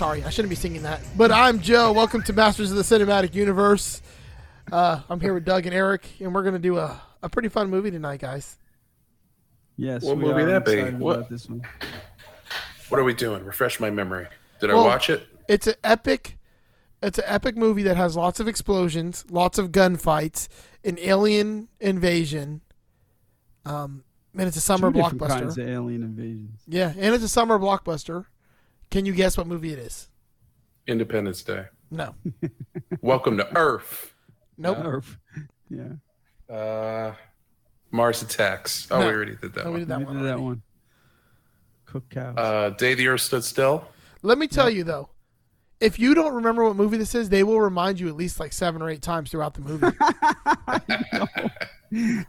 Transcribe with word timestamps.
Sorry. 0.00 0.24
I 0.24 0.30
shouldn't 0.30 0.48
be 0.48 0.56
singing 0.56 0.80
that. 0.84 1.02
But 1.14 1.30
I'm 1.30 1.60
Joe. 1.60 1.92
Welcome 1.92 2.22
to 2.22 2.32
Masters 2.32 2.70
of 2.70 2.76
the 2.78 2.82
Cinematic 2.82 3.34
Universe. 3.34 4.00
Uh, 4.72 5.02
I'm 5.10 5.20
here 5.20 5.34
with 5.34 5.44
Doug 5.44 5.66
and 5.66 5.74
Eric, 5.74 6.06
and 6.20 6.34
we're 6.34 6.42
going 6.42 6.54
to 6.54 6.58
do 6.58 6.78
a, 6.78 6.98
a 7.22 7.28
pretty 7.28 7.50
fun 7.50 7.68
movie 7.68 7.90
tonight, 7.90 8.18
guys. 8.20 8.56
Yes. 9.76 10.02
What 10.02 10.16
we 10.16 10.24
movie 10.24 10.40
are 10.40 10.58
that 10.58 10.64
be? 10.64 10.84
What- 10.96 11.28
this 11.28 11.50
one. 11.50 11.60
What 12.88 12.98
are 12.98 13.04
we 13.04 13.12
doing? 13.12 13.44
Refresh 13.44 13.78
my 13.78 13.90
memory. 13.90 14.26
Did 14.58 14.68
Well- 14.70 14.84
I 14.84 14.86
watch 14.86 15.10
it? 15.10 15.26
It's 15.48 15.66
an 15.66 15.74
epic. 15.84 16.38
It's 17.02 17.18
an 17.18 17.24
epic 17.26 17.58
movie 17.58 17.82
that 17.82 17.98
has 17.98 18.16
lots 18.16 18.40
of 18.40 18.48
explosions, 18.48 19.26
lots 19.30 19.58
of 19.58 19.70
gunfights, 19.70 20.48
an 20.82 20.98
alien 20.98 21.68
invasion. 21.78 22.62
Um, 23.66 24.04
and 24.34 24.48
it's 24.48 24.56
a 24.56 24.62
summer 24.62 24.90
Two 24.90 25.02
different 25.02 25.20
kinds 25.20 25.56
blockbuster. 25.56 25.62
of 25.62 25.68
alien 25.68 26.02
invasions. 26.04 26.62
Yeah, 26.66 26.94
and 26.96 27.14
it's 27.14 27.24
a 27.24 27.28
summer 27.28 27.58
blockbuster. 27.58 28.24
Can 28.90 29.06
you 29.06 29.12
guess 29.12 29.38
what 29.38 29.46
movie 29.46 29.72
it 29.72 29.78
is? 29.78 30.08
Independence 30.86 31.42
Day. 31.42 31.66
No. 31.90 32.14
Welcome 33.00 33.36
to 33.38 33.56
Earth. 33.56 34.14
Nope. 34.58 34.78
Earth. 34.82 35.16
Yeah. 35.72 36.52
Uh, 36.52 37.14
Mars 37.92 38.22
Attacks. 38.22 38.88
Oh, 38.90 38.98
No. 38.98 39.06
we 39.06 39.12
already 39.12 39.36
did 39.36 39.54
that 39.54 39.66
No, 39.66 39.70
we 39.70 39.72
one. 39.72 39.78
did 39.78 39.88
that 39.90 39.98
we 40.00 40.04
one. 40.06 40.16
did 40.16 40.24
that 40.24 40.40
one. 40.40 40.62
Cook 41.86 42.08
cows. 42.10 42.34
Uh, 42.36 42.70
Day 42.70 42.94
the 42.94 43.06
Earth 43.06 43.20
Stood 43.20 43.44
Still. 43.44 43.86
Let 44.22 44.36
me 44.36 44.48
tell 44.48 44.68
you 44.68 44.82
though, 44.82 45.10
if 45.78 46.00
you 46.00 46.12
don't 46.12 46.34
remember 46.34 46.64
what 46.64 46.74
movie 46.74 46.96
this 46.96 47.14
is, 47.14 47.28
they 47.28 47.44
will 47.44 47.60
remind 47.60 48.00
you 48.00 48.08
at 48.08 48.16
least 48.16 48.40
like 48.40 48.52
seven 48.52 48.82
or 48.82 48.90
eight 48.90 49.00
times 49.00 49.30
throughout 49.30 49.54
the 49.54 49.60
movie. 49.60 49.96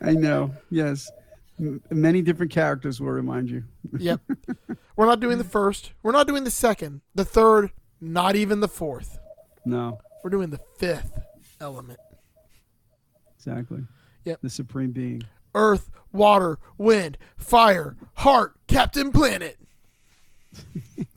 I 0.02 0.12
know. 0.12 0.54
Yes. 0.70 1.10
M- 1.62 1.82
many 1.92 2.22
different 2.22 2.52
characters 2.52 3.00
will 3.00 3.12
remind 3.12 3.50
you. 3.50 3.64
yep. 3.98 4.20
We're 4.96 5.06
not 5.06 5.20
doing 5.20 5.38
the 5.38 5.44
first. 5.44 5.92
We're 6.04 6.12
not 6.12 6.28
doing 6.28 6.44
the 6.44 6.52
second. 6.52 7.02
The 7.16 7.24
third. 7.26 7.72
Not 8.02 8.36
even 8.36 8.60
the 8.62 8.68
fourth. 8.68 9.20
No. 9.64 10.00
We're 10.24 10.32
doing 10.32 10.50
the 10.50 10.60
fifth 10.80 11.12
element. 11.60 12.00
Exactly. 13.38 13.84
Yep. 14.26 14.40
The 14.42 14.50
supreme 14.50 14.92
being. 14.92 15.24
Earth, 15.54 15.90
water, 16.12 16.58
wind, 16.78 17.18
fire, 17.38 17.96
heart, 18.16 18.56
Captain 18.68 19.12
Planet. 19.12 19.58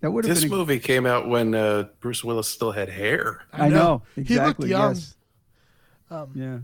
That 0.00 0.10
would 0.10 0.26
have 0.26 0.34
This 0.34 0.44
been. 0.44 0.52
A, 0.52 0.56
movie 0.56 0.80
came 0.80 1.06
out 1.06 1.28
when 1.30 1.54
uh, 1.54 1.84
Bruce 2.00 2.22
Willis 2.22 2.46
still 2.46 2.72
had 2.72 2.90
hair. 2.90 3.40
I 3.54 3.70
know. 3.70 4.02
He 4.14 4.38
looked 4.38 4.62
young. 4.62 4.96
Yes. 4.96 5.16
Um, 6.10 6.30
Yeah. 6.34 6.58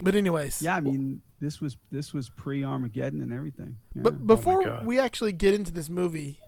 But 0.00 0.14
anyways, 0.14 0.62
Yeah. 0.62 0.76
I 0.76 0.80
mean, 0.80 1.22
this 1.44 1.60
was 1.60 1.76
this 1.90 2.12
was 2.12 2.30
pre 2.30 2.64
Armageddon 2.64 3.20
and 3.20 3.32
everything. 3.32 3.76
Yeah. 3.94 4.02
But 4.02 4.26
before 4.26 4.64
God. 4.64 4.86
we 4.86 4.98
actually 4.98 5.32
get 5.32 5.54
into 5.54 5.72
this 5.72 5.88
movie, 5.88 6.40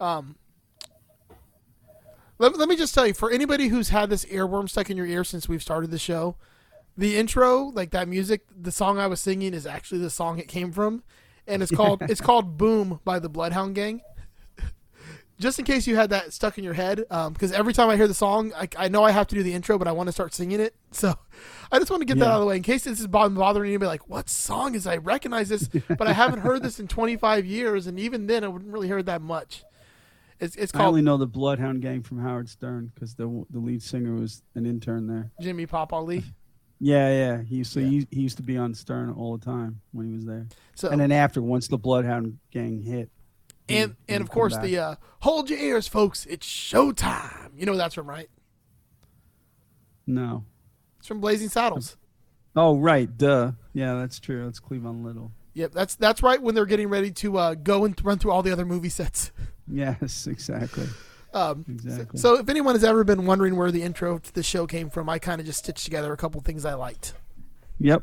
um, 0.00 0.36
let, 2.38 2.56
let 2.56 2.68
me 2.68 2.76
just 2.76 2.94
tell 2.94 3.06
you 3.06 3.14
for 3.14 3.30
anybody 3.30 3.68
who's 3.68 3.90
had 3.90 4.10
this 4.10 4.24
earworm 4.26 4.68
stuck 4.68 4.90
in 4.90 4.96
your 4.96 5.06
ear 5.06 5.24
since 5.24 5.48
we've 5.48 5.62
started 5.62 5.90
the 5.90 5.98
show, 5.98 6.36
the 6.96 7.16
intro, 7.16 7.64
like 7.64 7.90
that 7.90 8.08
music, 8.08 8.42
the 8.54 8.72
song 8.72 8.98
I 8.98 9.06
was 9.06 9.20
singing 9.20 9.54
is 9.54 9.66
actually 9.66 10.00
the 10.00 10.10
song 10.10 10.38
it 10.38 10.48
came 10.48 10.72
from, 10.72 11.04
and 11.46 11.62
it's 11.62 11.70
called 11.70 12.02
it's 12.08 12.20
called 12.20 12.56
"Boom" 12.56 13.00
by 13.04 13.18
the 13.18 13.28
Bloodhound 13.28 13.74
Gang. 13.74 14.02
Just 15.40 15.58
in 15.58 15.64
case 15.64 15.86
you 15.86 15.96
had 15.96 16.10
that 16.10 16.34
stuck 16.34 16.58
in 16.58 16.64
your 16.64 16.74
head, 16.74 17.04
um, 17.10 17.32
because 17.32 17.50
every 17.50 17.72
time 17.72 17.88
I 17.88 17.96
hear 17.96 18.06
the 18.06 18.14
song, 18.14 18.52
I, 18.54 18.68
I 18.76 18.88
know 18.88 19.02
I 19.02 19.10
have 19.10 19.26
to 19.28 19.34
do 19.34 19.42
the 19.42 19.54
intro, 19.54 19.78
but 19.78 19.88
I 19.88 19.92
want 19.92 20.08
to 20.08 20.12
start 20.12 20.34
singing 20.34 20.60
it. 20.60 20.74
So 20.90 21.14
I 21.72 21.78
just 21.78 21.90
want 21.90 22.02
to 22.02 22.04
get 22.04 22.18
that 22.18 22.26
out 22.28 22.34
of 22.34 22.40
the 22.40 22.46
way 22.46 22.56
in 22.56 22.62
case 22.62 22.84
this 22.84 23.00
is 23.00 23.06
bo- 23.06 23.30
bothering 23.30 23.70
anybody. 23.70 23.88
Like, 23.88 24.06
what 24.08 24.28
song 24.28 24.74
is? 24.74 24.86
I 24.86 24.98
recognize 24.98 25.48
this, 25.48 25.68
but 25.88 26.06
I 26.06 26.12
haven't 26.12 26.40
heard 26.40 26.62
this 26.62 26.78
in 26.78 26.88
25 26.88 27.46
years, 27.46 27.86
and 27.86 27.98
even 27.98 28.26
then, 28.26 28.44
I 28.44 28.48
wouldn't 28.48 28.70
really 28.70 28.88
heard 28.88 29.06
that 29.06 29.22
much. 29.22 29.64
It's 30.40 30.56
it's 30.56 30.74
I 30.74 30.78
called 30.78 30.88
only 30.88 31.02
know 31.02 31.16
the 31.16 31.26
Bloodhound 31.26 31.82
Gang 31.82 32.02
from 32.02 32.20
Howard 32.20 32.48
Stern 32.48 32.92
because 32.94 33.14
the 33.14 33.44
the 33.50 33.58
lead 33.58 33.82
singer 33.82 34.14
was 34.14 34.42
an 34.54 34.66
intern 34.66 35.06
there. 35.06 35.30
Jimmy 35.40 35.66
Pop 35.66 35.92
Ali. 35.92 36.22
Yeah, 36.82 37.10
yeah. 37.10 37.42
He 37.42 37.62
so 37.62 37.78
Yeah. 37.78 37.88
He, 37.88 38.06
he 38.10 38.20
used 38.22 38.38
to 38.38 38.42
be 38.42 38.56
on 38.56 38.72
Stern 38.72 39.10
all 39.12 39.36
the 39.36 39.44
time 39.44 39.82
when 39.92 40.06
he 40.06 40.14
was 40.14 40.24
there. 40.24 40.46
So 40.74 40.88
And 40.88 40.98
then 40.98 41.12
after, 41.12 41.42
once 41.42 41.68
the 41.68 41.76
Bloodhound 41.76 42.38
Gang 42.50 42.80
hit, 42.80 43.10
and 43.70 43.96
and 44.08 44.22
of 44.22 44.30
course 44.30 44.56
the 44.58 44.78
uh, 44.78 44.94
hold 45.20 45.48
your 45.50 45.58
ears, 45.58 45.86
folks. 45.88 46.26
It's 46.26 46.46
showtime. 46.46 47.50
You 47.56 47.66
know 47.66 47.76
that's 47.76 47.94
from 47.94 48.08
right. 48.08 48.28
no. 50.06 50.44
It's 50.98 51.06
from 51.08 51.20
Blazing 51.20 51.48
Saddles. 51.48 51.96
Oh 52.54 52.76
right, 52.76 53.16
duh. 53.16 53.52
Yeah, 53.72 53.94
that's 53.94 54.20
true. 54.20 54.44
That's 54.44 54.60
Cleavon 54.60 55.02
Little. 55.04 55.32
Yep, 55.54 55.72
that's 55.72 55.94
that's 55.94 56.22
right 56.22 56.40
when 56.42 56.54
they're 56.54 56.66
getting 56.66 56.88
ready 56.88 57.10
to 57.12 57.38
uh, 57.38 57.54
go 57.54 57.84
and 57.84 57.98
run 58.04 58.18
through 58.18 58.32
all 58.32 58.42
the 58.42 58.52
other 58.52 58.66
movie 58.66 58.88
sets. 58.90 59.32
Yes, 59.72 60.26
exactly. 60.26 60.86
Um, 61.32 61.64
Exactly. 61.68 62.18
So 62.18 62.36
if 62.40 62.48
anyone 62.48 62.74
has 62.74 62.82
ever 62.82 63.04
been 63.04 63.24
wondering 63.24 63.54
where 63.54 63.70
the 63.70 63.82
intro 63.84 64.18
to 64.18 64.34
the 64.34 64.42
show 64.42 64.66
came 64.66 64.90
from, 64.90 65.08
I 65.08 65.20
kind 65.20 65.40
of 65.40 65.46
just 65.46 65.60
stitched 65.60 65.84
together 65.84 66.12
a 66.12 66.16
couple 66.16 66.40
things 66.40 66.64
I 66.64 66.74
liked. 66.74 67.14
Yep. 67.78 68.02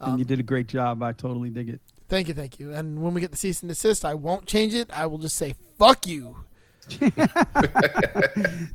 Um, 0.00 0.10
and 0.10 0.18
you 0.20 0.24
did 0.24 0.38
a 0.38 0.44
great 0.44 0.68
job. 0.68 1.02
I 1.02 1.10
totally 1.10 1.50
dig 1.50 1.68
it. 1.68 1.80
Thank 2.08 2.28
you, 2.28 2.34
thank 2.34 2.58
you. 2.58 2.72
And 2.72 3.02
when 3.02 3.14
we 3.14 3.20
get 3.20 3.30
the 3.30 3.36
cease 3.36 3.62
and 3.62 3.68
desist, 3.68 4.04
I 4.04 4.14
won't 4.14 4.46
change 4.46 4.74
it. 4.74 4.90
I 4.92 5.06
will 5.06 5.18
just 5.18 5.36
say 5.36 5.54
"fuck 5.78 6.06
you." 6.06 6.36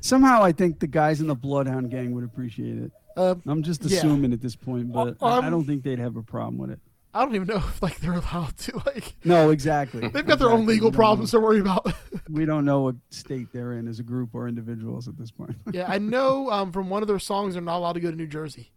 Somehow, 0.01 0.41
I 0.43 0.51
think 0.51 0.79
the 0.79 0.87
guys 0.87 1.21
in 1.21 1.27
the 1.27 1.35
Bloodhound 1.35 1.91
gang 1.91 2.13
would 2.15 2.23
appreciate 2.23 2.77
it. 2.77 2.91
Uh, 3.15 3.35
I'm 3.45 3.63
just 3.63 3.83
Yeah. 3.83 3.97
assuming 3.97 4.33
at 4.33 4.41
this 4.41 4.55
point, 4.55 4.91
but 4.91 5.17
I- 5.21 5.25
I 5.27 5.37
Um, 5.39 5.51
don't 5.51 5.65
think 5.65 5.83
they'd 5.83 5.99
have 5.99 6.15
a 6.15 6.23
problem 6.23 6.57
with 6.57 6.71
it. 6.71 6.79
I 7.13 7.25
don't 7.25 7.33
even 7.35 7.47
know 7.47 7.57
if 7.57 7.81
like 7.81 7.99
they're 7.99 8.13
allowed 8.13 8.55
to. 8.59 8.81
Like 8.85 9.15
No, 9.25 9.49
exactly. 9.49 10.07
they've 10.07 10.25
got 10.25 10.39
their 10.39 10.49
own 10.51 10.65
legal 10.65 10.91
problems 10.91 11.33
know- 11.33 11.39
to 11.39 11.45
worry 11.45 11.59
about. 11.59 11.93
We 12.29 12.45
don't 12.45 12.63
know 12.65 12.81
what 12.81 12.95
state 13.09 13.51
they're 13.51 13.73
in 13.73 13.87
as 13.87 13.99
a 13.99 14.03
group 14.03 14.29
or 14.35 14.47
individuals 14.47 15.07
at 15.07 15.17
this 15.17 15.31
point. 15.31 15.55
yeah, 15.71 15.85
I 15.91 15.97
know 15.97 16.51
um, 16.51 16.71
from 16.71 16.89
one 16.89 17.01
of 17.01 17.07
their 17.07 17.17
songs 17.19 17.55
they're 17.55 17.63
not 17.63 17.77
allowed 17.77 17.93
to 17.93 17.99
go 17.99 18.11
to 18.11 18.15
New 18.17 18.27
Jersey. 18.27 18.71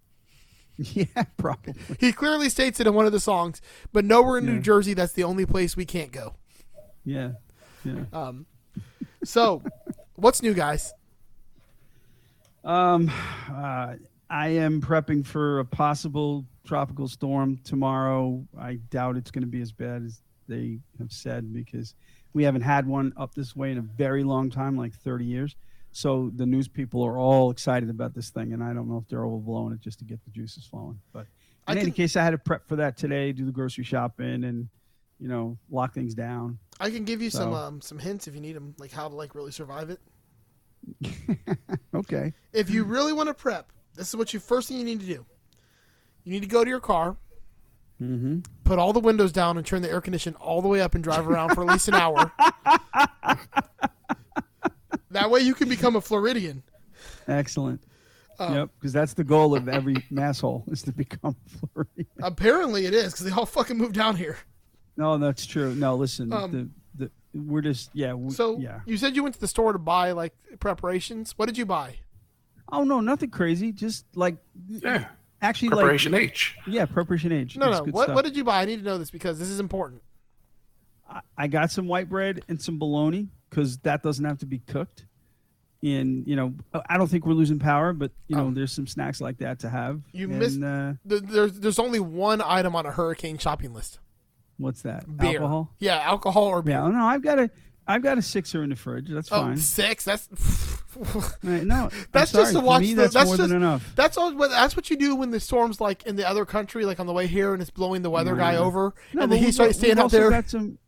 yeah, 0.79 1.25
probably. 1.37 1.75
He 2.01 2.13
clearly 2.13 2.49
states 2.49 2.81
it 2.81 2.87
in 2.87 2.95
one 2.95 3.07
of 3.07 3.13
the 3.13 3.21
songs, 3.21 3.61
but 3.93 4.05
nowhere 4.05 4.39
in 4.39 4.47
New 4.47 4.61
Jersey 4.61 4.95
that's 4.95 5.13
the 5.13 5.25
only 5.25 5.47
place 5.47 5.77
we 5.77 5.85
can't 5.85 6.13
go. 6.13 6.35
Yeah, 7.05 7.33
yeah. 7.85 8.05
Um, 8.13 8.47
so, 9.25 9.63
what's 10.15 10.43
new, 10.43 10.55
guys? 10.55 10.93
Um, 12.65 13.11
uh, 13.53 13.95
I 14.31 14.49
am 14.49 14.81
prepping 14.81 15.27
for 15.27 15.59
a 15.59 15.65
possible 15.65 16.47
tropical 16.65 17.09
storm 17.09 17.59
tomorrow. 17.65 18.47
I 18.59 18.75
doubt 18.91 19.17
it's 19.17 19.31
going 19.31 19.43
to 19.43 19.49
be 19.49 19.61
as 19.61 19.73
bad 19.73 20.03
as 20.05 20.23
they 20.49 20.79
have 20.99 21.13
said 21.13 21.53
because 21.53 21.95
we 22.33 22.45
haven't 22.45 22.63
had 22.63 22.87
one 22.87 23.13
up 23.17 23.35
this 23.35 23.55
way 23.55 23.73
in 23.73 23.79
a 23.79 23.83
very 23.83 24.25
long 24.25 24.51
time, 24.51 24.77
like 24.77 24.95
30 24.95 25.25
years. 25.25 25.57
So 25.93 26.31
the 26.35 26.47
news 26.47 26.69
people 26.69 27.03
are 27.05 27.19
all 27.19 27.50
excited 27.50 27.91
about 27.91 28.15
this 28.15 28.31
thing, 28.31 28.53
and 28.55 28.65
I 28.65 28.73
don't 28.73 28.89
know 28.89 28.97
if 28.99 29.06
they're 29.09 29.21
overblowing 29.21 29.75
it 29.75 29.81
just 29.81 29.99
to 29.99 30.05
get 30.05 30.25
the 30.25 30.31
juices 30.31 30.65
flowing. 30.67 30.99
But 31.12 31.27
in 31.69 31.77
any 31.79 31.85
can- 31.87 31.93
case, 31.93 32.17
I 32.17 32.25
had 32.25 32.31
to 32.31 32.39
prep 32.39 32.67
for 32.67 32.77
that 32.77 32.97
today, 32.97 33.33
do 33.33 33.44
the 33.44 33.53
grocery 33.53 33.85
shopping, 33.85 34.44
and 34.44 34.69
you 35.21 35.29
know, 35.29 35.59
lock 35.71 35.94
things 35.94 36.15
down. 36.15 36.59
I 36.81 36.91
can 36.91 37.05
give 37.05 37.21
you 37.23 37.31
some 37.31 37.53
um, 37.53 37.81
some 37.81 37.99
hints 37.99 38.27
if 38.27 38.35
you 38.35 38.41
need 38.41 38.56
them, 38.56 38.75
like 38.79 38.91
how 38.91 39.09
to 39.09 39.15
like 39.15 39.35
really 39.35 39.53
survive 39.53 39.91
it. 39.91 40.00
Okay. 41.94 42.33
If 42.55 42.71
you 42.71 42.85
really 42.85 43.12
want 43.12 43.29
to 43.29 43.35
prep, 43.35 43.71
this 43.94 44.09
is 44.09 44.17
what 44.17 44.33
you 44.33 44.41
first 44.41 44.69
thing 44.69 44.79
you 44.79 44.85
need 44.85 45.00
to 45.00 45.06
do. 45.06 45.27
You 46.25 46.33
need 46.33 46.41
to 46.41 46.49
go 46.49 46.65
to 46.65 46.71
your 46.71 46.81
car, 46.81 47.17
Mm-hmm. 48.03 48.39
put 48.65 48.79
all 48.81 48.93
the 48.94 48.99
windows 48.99 49.31
down, 49.31 49.59
and 49.59 49.65
turn 49.67 49.83
the 49.83 49.91
air 49.91 50.00
condition 50.00 50.35
all 50.37 50.61
the 50.62 50.69
way 50.69 50.81
up, 50.81 50.94
and 50.97 51.05
drive 51.05 51.29
around 51.29 51.55
for 51.55 51.62
at 51.62 51.69
least 51.69 51.87
an 51.89 51.94
hour. 51.94 52.33
that 55.12 55.31
way, 55.31 55.41
you 55.41 55.55
can 55.55 55.69
become 55.69 55.97
a 55.97 56.00
Floridian. 56.00 56.62
Excellent. 57.29 57.81
Um, 58.38 58.55
yep, 58.55 58.70
because 58.79 58.93
that's 58.93 59.14
the 59.14 59.25
goal 59.25 59.55
of 59.55 59.69
every 59.69 59.94
masshole 60.12 60.70
is 60.73 60.82
to 60.82 60.93
become 60.93 61.37
Floridian. 61.75 62.06
Apparently, 62.23 62.87
it 62.87 62.94
is 62.94 63.12
because 63.12 63.26
they 63.26 63.32
all 63.32 63.47
fucking 63.47 63.76
moved 63.76 63.94
down 63.94 64.17
here. 64.17 64.38
No, 64.97 65.17
that's 65.19 65.47
true. 65.47 65.75
No, 65.75 65.97
listen, 65.97 66.32
Um, 66.32 66.50
the, 66.97 67.09
the 67.35 67.38
we're 67.41 67.61
just 67.62 67.91
yeah, 67.94 68.12
we, 68.14 68.31
So 68.32 68.59
yeah. 68.59 68.81
you 68.87 68.97
said 68.97 69.14
you 69.17 69.23
went 69.23 69.35
to 69.37 69.41
the 69.41 69.49
store 69.49 69.73
to 69.73 69.79
buy 69.79 70.12
like 70.12 70.35
preparations. 70.61 71.32
What 71.37 71.47
did 71.47 71.56
you 71.58 71.67
buy? 71.67 71.97
Oh 72.70 72.85
no, 72.85 73.00
nothing 73.00 73.31
crazy. 73.31 73.73
Just 73.73 74.05
like 74.15 74.37
Yeah. 74.69 75.06
actually 75.41 75.69
Preparation 75.70 76.15
H. 76.15 76.56
yeah, 76.67 76.85
preparation 76.87 77.32
H. 77.32 77.56
No, 77.56 77.70
It's 77.70 77.79
no. 77.87 77.93
What 77.93 78.05
stuff. 78.05 78.15
what 78.17 78.25
did 78.25 78.37
you 78.37 78.44
buy? 78.44 78.62
I 78.62 78.65
need 78.65 78.79
to 78.79 78.85
know 78.85 78.99
this 78.99 79.11
because 79.11 79.38
this 79.38 79.49
is 79.49 79.61
important. 79.61 80.03
I, 81.08 81.20
I 81.37 81.47
got 81.49 81.70
some 81.70 81.87
white 81.87 82.08
bread 82.08 82.43
and 82.49 82.61
some 82.61 82.79
bologna 82.79 83.29
because 83.53 83.77
that 83.81 84.03
doesn't 84.03 84.25
have 84.25 84.39
to 84.39 84.47
be 84.47 84.61
cooked. 84.61 85.05
And 85.85 86.27
you 86.29 86.37
know, 86.37 86.55
I 86.89 86.97
don't 86.97 87.09
think 87.09 87.27
we're 87.27 87.33
losing 87.35 87.59
power, 87.59 87.93
but 87.93 88.13
you 88.29 88.37
know, 88.37 88.47
Oh. 88.47 88.51
there's 88.53 88.73
some 88.73 88.87
snacks 88.87 89.21
like 89.21 89.39
that 89.39 89.59
to 89.61 89.69
have. 89.69 90.01
You 90.13 90.31
and, 90.31 90.39
missed- 90.39 90.63
uh, 90.63 90.93
There's 91.05 91.59
there's 91.59 91.79
only 91.81 91.99
one 92.01 92.41
item 92.41 92.75
on 92.77 92.87
a 92.87 92.91
hurricane 92.93 93.37
shopping 93.39 93.75
list. 93.75 93.99
what's 94.59 94.83
that? 94.83 95.05
Beer. 95.17 95.39
Alcohol. 95.41 95.71
Yeah, 95.81 95.97
alcohol 95.99 96.45
or 96.45 96.63
beer. 96.63 96.77
Yeah, 96.77 96.89
no, 96.89 97.05
I've 97.05 97.23
got 97.23 97.41
a, 97.41 97.51
I've 97.89 98.03
got 98.03 98.17
a 98.17 98.23
sixer 98.23 98.63
in 98.63 98.71
the 98.71 98.77
fridge. 98.77 99.09
That's 99.11 99.31
Oh, 99.33 99.43
fine. 99.43 99.57
six. 99.57 100.05
That's 100.05 100.29
Right, 101.43 101.65
no, 101.65 101.89
That's 102.13 102.31
just 102.33 102.53
to 102.53 102.61
watch 102.61 102.83
me, 102.83 102.95
the- 102.95 103.03
that's, 103.03 103.15
that's 103.15 103.27
more 103.27 103.37
just- 103.39 103.49
than 103.49 103.57
enough. 103.57 103.93
that's 103.97 104.17
all. 104.17 104.33
what- 104.37 104.51
That's 104.51 104.77
what 104.77 104.89
you 104.89 104.97
do 104.97 105.17
when 105.17 105.31
the 105.31 105.41
storm's 105.41 105.81
like 105.81 106.05
in 106.05 106.15
the 106.15 106.29
other 106.29 106.45
country, 106.45 106.85
like 106.85 107.01
on 107.01 107.07
the 107.07 107.13
way 107.13 107.27
here, 107.27 107.55
and 107.55 107.61
it's 107.61 107.71
blowing 107.73 108.03
the 108.03 108.11
weather 108.11 108.37
guy 108.37 108.55
over, 108.57 108.95
No, 109.15 109.23
and 109.23 109.33
then 109.33 109.39
he 109.41 109.47
we've 109.47 109.55
started 109.55 109.75
al- 109.77 109.83
we've 109.89 109.99
out 109.99 110.03
also 110.05 110.17
there. 110.19 110.31
Got 110.31 110.49
some, 110.51 110.79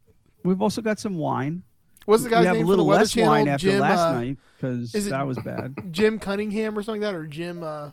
we've 0.45 0.63
also 0.63 0.83
got 0.83 1.01
some 1.01 1.17
wine. 1.17 1.65
What's 2.07 2.23
the 2.23 2.31
guy's 2.31 2.41
we 2.43 2.47
have 2.47 2.57
name 2.57 2.67
a 2.67 2.69
little 2.69 2.85
for 2.85 2.87
the 2.87 2.91
Weather 2.91 3.01
less 3.03 3.13
Channel? 3.13 3.31
wine 3.31 3.49
after 3.49 3.71
Jim, 3.71 3.81
last 3.81 4.01
uh, 4.01 4.13
night 4.13 4.39
because 4.57 4.93
that 4.93 5.27
was 5.27 5.39
bad. 5.39 5.75
Jim 5.91 6.19
Cunningham 6.19 6.77
or 6.79 6.83
something 6.83 7.01
like 7.03 7.13
that, 7.13 7.17
or 7.19 7.27
Jim, 7.27 7.63
uh, 7.63 7.91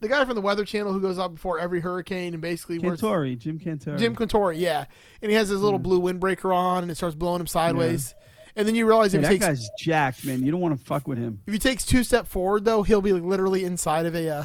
the 0.00 0.08
guy 0.08 0.24
from 0.24 0.34
the 0.34 0.40
Weather 0.40 0.64
Channel 0.64 0.92
who 0.92 1.00
goes 1.00 1.18
out 1.18 1.34
before 1.34 1.58
every 1.58 1.80
hurricane 1.80 2.34
and 2.34 2.42
basically 2.42 2.78
works. 2.78 3.00
Cantore, 3.00 3.38
Jim 3.38 3.58
Cantore. 3.58 3.98
Jim 3.98 4.16
Cantore, 4.16 4.52
yeah, 4.58 4.84
and 5.22 5.30
he 5.30 5.36
has 5.36 5.48
his 5.48 5.60
little 5.60 5.78
blue 5.78 6.00
windbreaker 6.00 6.54
on, 6.54 6.82
and 6.82 6.90
it 6.90 6.96
starts 6.96 7.14
blowing 7.14 7.40
him 7.40 7.46
sideways. 7.46 8.14
And 8.54 8.68
then 8.68 8.74
you 8.74 8.86
realize 8.86 9.12
Hey, 9.12 9.18
if 9.20 9.22
that 9.22 9.28
takes 9.30 9.46
guy's 9.46 9.70
jacked, 9.78 10.26
man. 10.26 10.42
You 10.42 10.50
don't 10.50 10.60
want 10.60 10.78
to 10.78 10.84
fuck 10.84 11.08
with 11.08 11.16
him. 11.16 11.40
if 11.46 11.52
he 11.54 11.58
takes 11.58 11.86
two 11.86 12.04
step 12.04 12.26
forward 12.26 12.66
though, 12.66 12.82
he'll 12.82 13.00
be 13.00 13.12
like, 13.14 13.22
literally 13.22 13.64
inside 13.64 14.04
of 14.04 14.14
a 14.14 14.28
uh, 14.28 14.44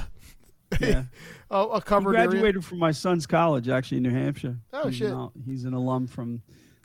Yeah. 0.80 1.04
a, 1.52 1.58
a 1.58 1.76
he 1.76 1.82
covered 1.82 2.16
area. 2.16 2.30
graduated 2.30 2.64
from 2.64 2.80
my 2.80 2.92
son's 2.92 3.28
college, 3.28 3.68
actually, 3.68 3.98
in 3.98 4.04
New 4.04 4.12
Hampshire. 4.12 4.60
Oh, 4.72 4.88
he's 4.88 4.96
shit. 4.98 5.12
An, 5.12 5.30
he's 5.46 5.66
an 5.66 5.74
alum 5.74 6.08
from 6.08 6.42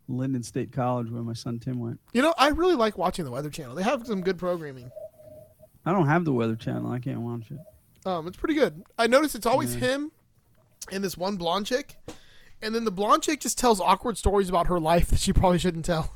Lyndon 0.09 0.43
State 0.43 0.73
College, 0.73 1.11
where 1.11 1.23
my 1.23 1.33
son 1.33 1.59
Tim 1.59 1.79
went. 1.79 2.01
You 2.13 2.23
know, 2.23 2.35
I 2.37 2.49
really 2.49 2.75
like 2.75 2.99
watching 2.99 3.25
the 3.25 3.31
Weather 3.31 3.51
Channel. 3.51 3.75
They 3.75 3.83
have 3.83 4.07
some 4.07 4.21
good 4.21 4.39
programming. 4.39 4.91
I 5.85 5.93
don't 5.93 6.07
have 6.07 6.25
the 6.25 6.33
Weather 6.33 6.57
Channel. 6.57 6.91
I 6.93 6.99
can't 6.99 7.21
watch 7.21 7.51
it. 7.51 7.59
Um, 8.07 8.27
it's 8.27 8.37
pretty 8.37 8.55
good. 8.55 8.85
I 8.99 9.07
notice 9.07 9.35
it's 9.35 9.47
always 9.47 9.75
Yeah. 9.75 9.81
him 9.81 10.13
and 10.91 11.03
this 11.05 11.17
one 11.17 11.37
blonde 11.37 11.67
chick, 11.67 11.97
and 12.61 12.75
then 12.75 12.85
the 12.85 12.91
blonde 12.93 13.23
chick 13.23 13.41
just 13.41 13.59
tells 13.59 13.81
awkward 13.81 14.19
stories 14.19 14.49
about 14.49 14.67
her 14.67 14.81
life 14.81 15.09
that 15.11 15.21
she 15.21 15.33
probably 15.33 15.59
shouldn't 15.59 15.85
tell. 15.85 16.13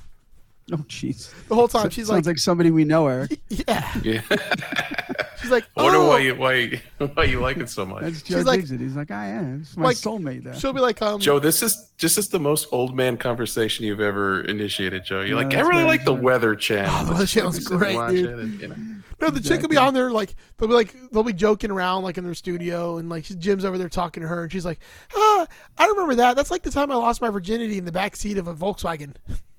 Oh, 0.72 0.78
jeez. 0.88 1.32
The 1.46 1.54
whole 1.54 1.68
time 1.68 1.84
So- 1.84 1.88
she's 1.90 2.08
sounds 2.08 2.26
like, 2.26 2.34
like 2.34 2.38
somebody 2.38 2.72
we 2.72 2.84
know, 2.84 3.06
Eric. 3.06 3.38
yeah, 3.48 3.92
Yeah. 4.02 4.20
she's 5.40 5.50
like, 5.50 5.64
I 5.76 5.82
wonder 5.84 5.98
oh. 6.00 6.08
why 6.08 6.18
you 6.18 6.34
why 6.34 6.54
you, 6.54 6.80
why 7.14 7.22
you 7.22 7.38
like 7.40 7.58
it 7.58 7.70
so 7.70 7.86
much. 7.86 8.02
That's 8.02 8.22
Joe 8.22 8.38
She's 8.38 8.44
like- 8.46 8.68
it. 8.68 8.80
He's 8.80 8.96
like, 8.96 9.12
I 9.12 9.26
am. 9.28 9.60
It's 9.62 9.76
my 9.76 9.84
Like, 9.84 9.96
soulmate. 9.96 10.42
There. 10.42 10.54
She'll 10.54 10.72
be 10.72 10.80
like, 10.80 11.00
um, 11.02 11.20
Joe, 11.20 11.38
this 11.38 11.62
is 11.62 11.92
just 11.98 12.18
is 12.18 12.30
the 12.30 12.40
most 12.40 12.66
old 12.72 12.96
man 12.96 13.16
conversation 13.16 13.84
you've 13.84 14.00
ever 14.00 14.40
initiated, 14.40 15.04
Joe. 15.04 15.20
You're 15.20 15.38
Yeah, 15.40 15.44
like, 15.46 15.54
I 15.54 15.60
really 15.60 15.84
like 15.84 16.04
the. 16.04 16.14
Weather 16.14 16.56
Channel. 16.56 16.90
Oh, 16.92 16.98
the 17.04 17.10
Weather 17.10 17.18
Let's 17.20 17.32
Channel's 17.32 17.58
great, 17.60 18.08
dude. 18.10 18.26
and, 18.38 18.60
you 18.60 18.68
know. 18.68 18.76
no, 19.20 19.30
the 19.30 19.40
chick 19.40 19.62
will 19.62 19.68
be 19.68 19.76
on 19.76 19.94
there 19.94 20.10
like 20.10 20.34
they'll 20.58 20.68
be 20.68 20.74
like 20.74 20.96
they'll 21.12 21.22
be 21.22 21.32
joking 21.32 21.70
around 21.70 22.02
like 22.02 22.18
in 22.18 22.24
their 22.24 22.34
studio, 22.34 22.96
and 22.98 23.08
like 23.08 23.22
Jim's 23.24 23.64
over 23.64 23.78
there 23.78 23.88
talking 23.88 24.22
to 24.22 24.28
her, 24.28 24.42
and 24.42 24.50
she's 24.50 24.64
like, 24.64 24.80
ah, 25.14 25.46
I 25.78 25.86
remember 25.86 26.16
that. 26.16 26.34
That's 26.34 26.50
like 26.50 26.62
the 26.62 26.70
time 26.72 26.90
I 26.90 26.96
lost 26.96 27.20
my 27.20 27.30
virginity 27.30 27.78
in 27.78 27.84
the 27.84 27.92
back 27.92 28.16
seat 28.16 28.36
of 28.38 28.48
a 28.48 28.54
Volkswagen. 28.54 29.14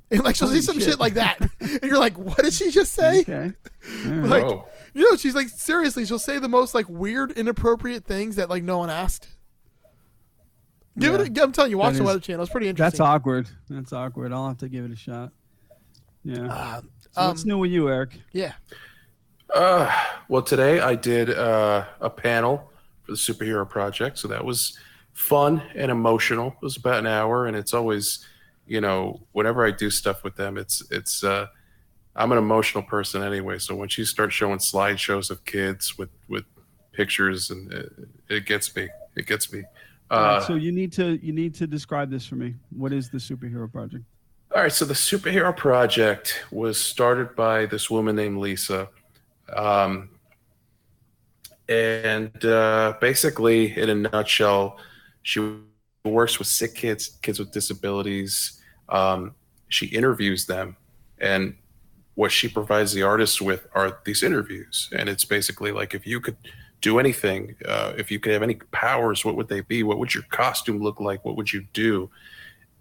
And 0.09 0.23
like 0.23 0.35
she'll 0.37 0.47
say 0.47 0.61
some 0.61 0.79
shit. 0.79 0.89
shit 0.91 0.99
like 0.99 1.15
that, 1.15 1.37
and 1.59 1.83
you're 1.83 1.97
like, 1.99 2.17
"What 2.17 2.37
did 2.37 2.53
she 2.53 2.71
just 2.71 2.93
say?" 2.93 3.21
Okay. 3.21 3.51
All 4.05 4.11
right. 4.11 4.29
Like, 4.29 4.43
Whoa. 4.45 4.67
you 4.93 5.09
know, 5.09 5.17
she's 5.17 5.35
like, 5.35 5.49
seriously, 5.49 6.05
she'll 6.05 6.17
say 6.19 6.39
the 6.39 6.47
most 6.47 6.73
like 6.73 6.87
weird, 6.87 7.31
inappropriate 7.31 8.05
things 8.05 8.37
that 8.37 8.49
like 8.49 8.63
no 8.63 8.77
one 8.77 8.89
asked. 8.89 9.27
Give 10.97 11.13
Yeah. 11.13 11.21
it. 11.25 11.37
A, 11.37 11.43
I'm 11.43 11.51
telling 11.51 11.71
you, 11.71 11.77
watch 11.77 11.93
That 11.93 11.97
the 11.97 12.03
is- 12.03 12.07
Weather 12.07 12.19
Channel. 12.21 12.43
It's 12.43 12.51
pretty 12.51 12.67
interesting. 12.69 12.97
That's 12.97 12.99
awkward. 13.01 13.49
That's 13.69 13.91
awkward. 13.93 14.31
I'll 14.33 14.47
have 14.47 14.57
to 14.59 14.69
give 14.69 14.85
it 14.85 14.91
a 14.91 14.95
shot. 14.95 15.31
Yeah. 16.23 16.47
Uh, 16.47 16.81
So 17.11 17.27
what's 17.27 17.43
um, 17.43 17.49
new 17.49 17.57
with 17.59 17.71
you, 17.71 17.89
Eric? 17.89 18.19
yeah. 18.31 18.53
Uh, 19.53 19.89
well, 20.27 20.41
today 20.41 20.79
I 20.81 20.95
did 20.95 21.29
uh, 21.29 21.85
a 22.01 22.09
panel 22.09 22.69
for 23.03 23.11
the 23.13 23.17
superhero 23.17 23.67
project, 23.67 24.17
so 24.19 24.27
that 24.27 24.43
was 24.43 24.77
fun 25.13 25.61
and 25.75 25.89
emotional. 25.91 26.47
It 26.49 26.61
was 26.61 26.75
about 26.77 26.99
an 26.99 27.07
hour, 27.07 27.45
and 27.45 27.55
it's 27.55 27.73
always, 27.73 28.25
you 28.67 28.81
know, 28.81 29.21
whenever 29.31 29.65
I 29.65 29.71
do 29.71 29.89
stuff 29.89 30.23
with 30.23 30.35
them, 30.35 30.57
it's 30.57 30.83
it's. 30.91 31.23
Uh, 31.23 31.47
I'm 32.15 32.31
an 32.31 32.39
emotional 32.39 32.83
person 32.83 33.21
anyway, 33.21 33.59
so 33.59 33.75
when 33.75 33.89
she 33.89 34.03
starts 34.03 34.33
showing 34.33 34.57
slideshows 34.57 35.29
of 35.29 35.45
kids 35.45 35.97
with 35.97 36.09
with 36.27 36.45
pictures, 36.91 37.51
and 37.51 37.71
it, 37.71 37.93
it 38.29 38.45
gets 38.45 38.75
me. 38.75 38.89
It 39.15 39.27
gets 39.27 39.53
me. 39.53 39.63
All 40.09 40.23
right, 40.23 40.37
Uh, 40.37 40.41
so 40.41 40.55
you 40.55 40.71
need 40.71 40.91
to 40.93 41.23
you 41.25 41.33
need 41.33 41.53
to 41.55 41.67
describe 41.67 42.09
this 42.09 42.25
for 42.25 42.35
me. 42.35 42.55
What 42.69 42.91
is 42.93 43.09
the 43.09 43.17
superhero 43.19 43.71
project? 43.71 44.03
All 44.55 44.61
right, 44.61 44.71
so 44.71 44.85
the 44.85 44.93
superhero 44.93 45.55
project 45.55 46.45
was 46.51 46.79
started 46.79 47.35
by 47.35 47.65
this 47.67 47.89
woman 47.89 48.15
named 48.15 48.37
Lisa. 48.37 48.89
Um, 49.53 50.09
and 51.69 52.43
uh, 52.45 52.95
basically, 53.01 53.77
in 53.77 53.89
a 53.89 53.95
nutshell, 53.95 54.77
she 55.21 55.39
works 56.07 56.39
with 56.39 56.47
sick 56.47 56.75
kids, 56.75 57.17
kids 57.21 57.39
with 57.39 57.51
disabilities. 57.51 58.61
Um, 58.89 59.33
she 59.69 59.85
interviews 59.87 60.45
them, 60.45 60.77
and 61.19 61.55
what 62.15 62.31
she 62.31 62.47
provides 62.47 62.93
the 62.93 63.03
artists 63.03 63.41
with 63.41 63.67
are 63.73 63.99
these 64.05 64.23
interviews. 64.23 64.89
And 64.95 65.07
it's 65.09 65.25
basically 65.25 65.71
like 65.71 65.93
if 65.93 66.07
you 66.07 66.19
could 66.19 66.37
do 66.81 66.99
anything, 66.99 67.55
uh, 67.65 67.93
if 67.97 68.09
you 68.11 68.19
could 68.19 68.33
have 68.33 68.43
any 68.43 68.55
powers, 68.71 69.23
what 69.25 69.35
would 69.35 69.47
they 69.49 69.61
be? 69.61 69.83
What 69.83 69.99
would 69.99 70.13
your 70.13 70.23
costume 70.29 70.79
look 70.79 70.99
like? 70.99 71.23
What 71.25 71.35
would 71.35 71.51
you 71.51 71.65
do? 71.73 72.09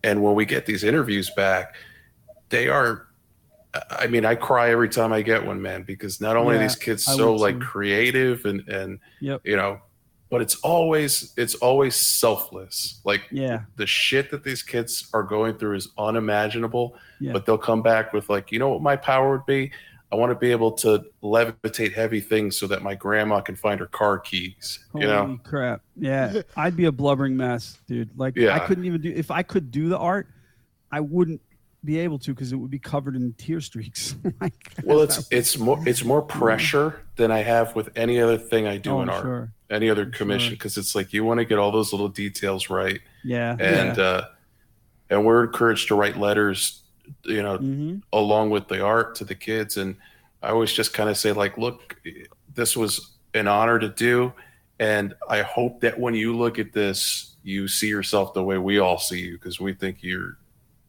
And 0.05 0.23
when 0.23 0.35
we 0.35 0.45
get 0.45 0.67
these 0.67 0.85
interviews 0.85 1.31
back, 1.31 1.75
they 2.49 2.69
are 2.69 3.07
I 3.91 4.07
mean, 4.07 4.25
I 4.25 4.35
cry 4.35 4.71
every 4.71 4.89
time 4.89 5.13
I 5.13 5.23
get 5.23 5.45
one, 5.45 5.61
man, 5.61 5.83
because 5.83 6.21
not 6.21 6.37
only 6.37 6.57
are 6.57 6.59
these 6.59 6.77
kids 6.77 7.05
so 7.05 7.35
like 7.35 7.59
too. 7.59 7.67
creative 7.67 8.45
and 8.45 8.67
and 8.69 8.99
Yep. 9.21 9.43
you 9.45 9.57
know, 9.57 9.81
but 10.29 10.41
it's 10.43 10.57
always 10.57 11.33
it's 11.37 11.55
always 11.57 11.95
selfless. 11.95 13.01
Like 13.05 13.23
Yeah. 13.31 13.61
the 13.77 13.87
shit 13.87 14.31
that 14.31 14.45
these 14.45 14.63
kids 14.63 15.09
are 15.15 15.23
going 15.23 15.57
through 15.59 15.77
is 15.77 15.89
unimaginable. 15.99 16.97
Yeah. 17.21 17.33
But 17.33 17.47
they'll 17.47 17.59
come 17.59 17.83
back 17.83 18.13
with 18.13 18.29
like, 18.29 18.51
you 18.53 18.59
know 18.59 18.71
what 18.71 18.83
my 18.83 18.97
power 18.97 19.33
would 19.33 19.47
be? 19.47 19.73
I 20.13 20.17
want 20.17 20.31
to 20.31 20.37
be 20.37 20.53
able 20.53 20.71
to 20.73 21.05
levitate 21.23 21.93
heavy 21.93 22.21
things 22.21 22.57
so 22.57 22.69
that 22.69 22.83
my 22.83 22.95
grandma 22.95 23.41
can 23.41 23.57
find 23.57 23.81
her 23.81 23.87
car 23.87 24.19
keys. 24.21 24.79
Holy 24.93 25.05
you 25.05 25.11
know, 25.11 25.39
crap! 25.43 25.83
Yeah, 25.97 26.43
I'd 26.57 26.77
be 26.77 26.85
a 26.85 26.93
blubbering 26.93 27.37
mess, 27.37 27.79
dude. 27.89 28.11
Like 28.17 28.39
I 28.39 28.61
couldn't 28.61 28.85
even 28.85 29.01
do 29.01 29.13
if 29.13 29.33
I 29.33 29.43
could 29.43 29.73
do 29.73 29.89
the 29.89 29.99
art, 29.99 30.29
I 30.93 31.01
wouldn't 31.01 31.41
be 31.87 31.99
able 32.01 32.19
to 32.19 32.35
because 32.35 32.53
it 32.53 32.57
would 32.57 32.71
be 32.71 32.79
covered 32.79 33.17
in 33.17 33.33
tear 33.35 33.61
streaks. 33.61 34.17
like, 34.41 34.75
well, 34.83 35.01
it's 35.01 35.27
it's 35.31 35.57
more 35.57 35.83
it's 35.87 36.05
more 36.05 36.21
pressure 36.21 37.03
than 37.17 37.31
I 37.31 37.39
have 37.39 37.75
with 37.75 37.91
any 37.97 38.21
other 38.21 38.37
thing 38.37 38.67
I 38.67 38.77
do 38.77 38.91
oh, 38.91 39.01
in 39.03 39.09
art, 39.09 39.23
sure. 39.23 39.53
any 39.71 39.89
other 39.89 40.03
I'm 40.03 40.13
commission, 40.13 40.51
sure. 40.51 40.57
because 40.57 40.77
it's 40.77 40.95
like 40.95 41.13
you 41.13 41.25
want 41.25 41.39
to 41.39 41.45
get 41.45 41.59
all 41.59 41.71
those 41.71 41.93
little 41.93 42.09
details 42.09 42.69
right. 42.69 43.01
Yeah, 43.25 43.57
and 43.59 43.99
uh, 43.99 44.27
and 45.09 45.25
we're 45.25 45.45
encouraged 45.45 45.89
to 45.89 45.95
write 45.95 46.19
letters, 46.19 46.83
you 47.25 47.43
know, 47.43 47.57
hmm 47.57 47.97
along 48.13 48.51
with 48.51 48.69
the 48.69 48.85
art 48.85 49.15
to 49.17 49.25
the 49.25 49.35
kids. 49.35 49.77
And 49.77 49.97
I 50.43 50.51
always 50.51 50.73
just 50.73 50.93
kind 50.93 51.09
of 51.09 51.17
say, 51.17 51.33
like, 51.33 51.57
look, 51.57 51.97
this 52.55 52.77
was 52.77 53.13
an 53.33 53.49
honor 53.49 53.79
to 53.79 53.89
do, 53.89 54.33
and 54.79 55.15
I 55.29 55.43
hope 55.43 55.81
that 55.81 55.99
when 55.99 56.15
you 56.15 56.37
look 56.37 56.59
at 56.59 56.73
this, 56.73 57.37
you 57.43 57.69
see 57.69 57.89
yourself 57.89 58.35
the 58.35 58.43
way 58.43 58.59
we 58.59 58.79
all 58.79 58.99
see 58.99 59.21
you, 59.21 59.39
because 59.39 59.61
we 59.61 59.73
think 59.73 59.99
you're 60.03 60.37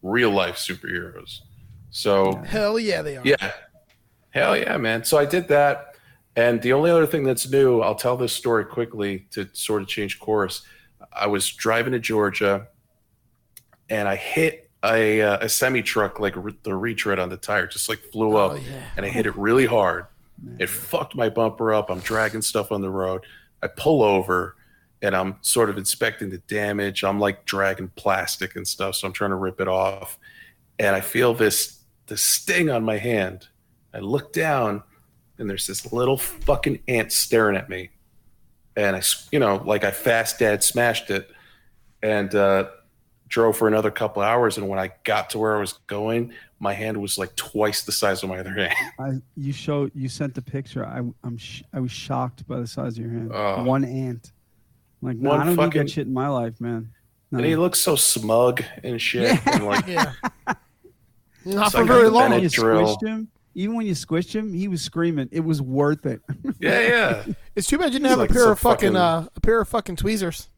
real 0.02 0.30
life 0.30 0.56
superheroes. 0.56 1.40
So 1.90 2.34
Hell 2.46 2.78
yeah, 2.78 3.02
they 3.02 3.16
are. 3.16 3.22
yeah. 3.24 3.52
Hell 4.30 4.56
yeah, 4.56 4.76
man. 4.76 5.04
So 5.04 5.18
I 5.18 5.24
did 5.24 5.48
that. 5.48 5.96
And 6.36 6.62
the 6.62 6.72
only 6.72 6.90
other 6.90 7.06
thing 7.06 7.24
that's 7.24 7.50
new, 7.50 7.80
I'll 7.80 7.94
tell 7.96 8.16
this 8.16 8.32
story 8.32 8.64
quickly 8.64 9.26
to 9.32 9.48
sort 9.54 9.82
of 9.82 9.88
change 9.88 10.20
course. 10.20 10.62
I 11.12 11.26
was 11.26 11.48
driving 11.50 11.92
to 11.92 11.98
Georgia 11.98 12.68
and 13.90 14.06
I 14.06 14.14
hit 14.16 14.70
a, 14.84 15.20
uh, 15.22 15.38
a 15.40 15.48
semi 15.48 15.82
truck, 15.82 16.20
like 16.20 16.34
re- 16.36 16.56
the 16.62 16.76
retread 16.76 17.18
on 17.18 17.28
the 17.30 17.36
tire, 17.36 17.66
just 17.66 17.88
like 17.88 17.98
flew 18.12 18.36
Oh, 18.36 18.50
up 18.50 18.58
yeah. 18.58 18.82
and 18.96 19.04
I 19.04 19.08
hit 19.08 19.26
it 19.26 19.36
really 19.36 19.66
hard. 19.66 20.06
It 20.60 20.68
fucked 20.68 21.16
my 21.16 21.28
bumper 21.28 21.72
up. 21.74 21.90
I'm 21.90 21.98
dragging 21.98 22.42
stuff 22.42 22.70
on 22.70 22.80
the 22.82 22.90
road. 22.90 23.24
I 23.60 23.66
pull 23.66 24.02
over 24.04 24.54
and 25.02 25.14
I'm 25.14 25.36
sort 25.42 25.70
of 25.70 25.78
inspecting 25.78 26.30
the 26.30 26.38
damage. 26.38 27.04
I'm 27.04 27.20
like 27.20 27.44
dragging 27.44 27.88
plastic 27.96 28.56
and 28.56 28.66
stuff, 28.66 28.96
so 28.96 29.06
I'm 29.06 29.12
trying 29.12 29.30
to 29.30 29.36
rip 29.36 29.60
it 29.60 29.68
off. 29.68 30.18
And 30.78 30.94
I 30.94 31.00
feel 31.00 31.34
this 31.34 31.78
this 32.06 32.22
sting 32.22 32.70
on 32.70 32.84
my 32.84 32.96
hand. 32.96 33.48
I 33.92 33.98
look 33.98 34.32
down 34.32 34.82
and 35.38 35.48
there's 35.48 35.66
this 35.66 35.92
little 35.92 36.16
fucking 36.16 36.80
ant 36.88 37.12
staring 37.12 37.56
at 37.56 37.68
me. 37.68 37.90
And 38.76 38.96
I, 38.96 39.02
you 39.30 39.38
know, 39.38 39.62
like 39.64 39.84
I 39.84 39.90
fast 39.90 40.38
dad 40.38 40.62
smashed 40.64 41.10
it 41.10 41.30
and 42.02 42.34
uh, 42.34 42.68
drove 43.28 43.56
for 43.56 43.68
another 43.68 43.90
couple 43.90 44.22
hours. 44.22 44.56
And 44.56 44.68
when 44.68 44.78
I 44.78 44.92
got 45.04 45.30
to 45.30 45.38
where 45.38 45.56
I 45.56 45.60
was 45.60 45.74
going, 45.86 46.32
my 46.60 46.72
hand 46.72 46.96
was 46.96 47.18
like 47.18 47.34
twice 47.36 47.82
the 47.82 47.92
size 47.92 48.22
of 48.22 48.28
my 48.28 48.38
other 48.38 48.54
hand. 48.54 48.74
I 48.98 49.20
you 49.36 49.52
showed 49.52 49.92
you 49.94 50.08
sent 50.08 50.34
the 50.34 50.42
picture. 50.42 50.84
I 50.84 51.02
I'm 51.22 51.36
sh- 51.36 51.62
I 51.72 51.80
was 51.80 51.92
shocked 51.92 52.46
by 52.46 52.58
the 52.60 52.66
size 52.66 52.98
of 52.98 53.04
your 53.04 53.12
hand. 53.12 53.30
Oh. 53.32 53.62
One 53.64 53.84
ant. 53.84 54.32
Like 55.02 55.16
no, 55.16 55.30
One 55.30 55.40
I 55.40 55.44
don't 55.44 55.56
need 55.56 55.72
that 55.80 55.90
shit 55.90 56.06
in 56.06 56.12
my 56.12 56.28
life, 56.28 56.60
man. 56.60 56.90
No. 57.30 57.38
And 57.38 57.46
he 57.46 57.56
looks 57.56 57.78
so 57.80 57.94
smug 57.96 58.62
and 58.82 59.00
shit. 59.00 59.38
And 59.46 59.64
like, 59.66 59.86
Yeah. 59.86 60.12
Not 61.44 61.66
It's 61.66 61.72
for 61.74 61.78
like 61.78 61.86
very 61.88 62.08
long. 62.08 62.30
when 62.30 62.40
you 62.42 62.48
squished 62.48 63.06
him, 63.06 63.28
even 63.54 63.76
when 63.76 63.86
you 63.86 63.92
squished 63.94 64.32
him, 64.34 64.52
he 64.52 64.68
was 64.68 64.82
screaming. 64.82 65.28
It 65.32 65.40
was 65.40 65.62
worth 65.62 66.04
it. 66.06 66.20
yeah, 66.60 66.80
yeah. 66.80 67.24
It's 67.54 67.66
too 67.66 67.78
bad 67.78 67.86
you 67.92 68.00
didn't 68.00 68.06
It's 68.06 68.10
have 68.10 68.18
like 68.18 68.30
a 68.30 68.32
pair 68.34 68.42
some 68.42 68.52
of 68.52 68.58
fucking, 68.60 68.88
fucking- 68.92 68.96
uh, 68.96 69.28
a 69.34 69.40
pair 69.40 69.60
of 69.60 69.68
fucking 69.68 69.96
tweezers. 69.96 70.48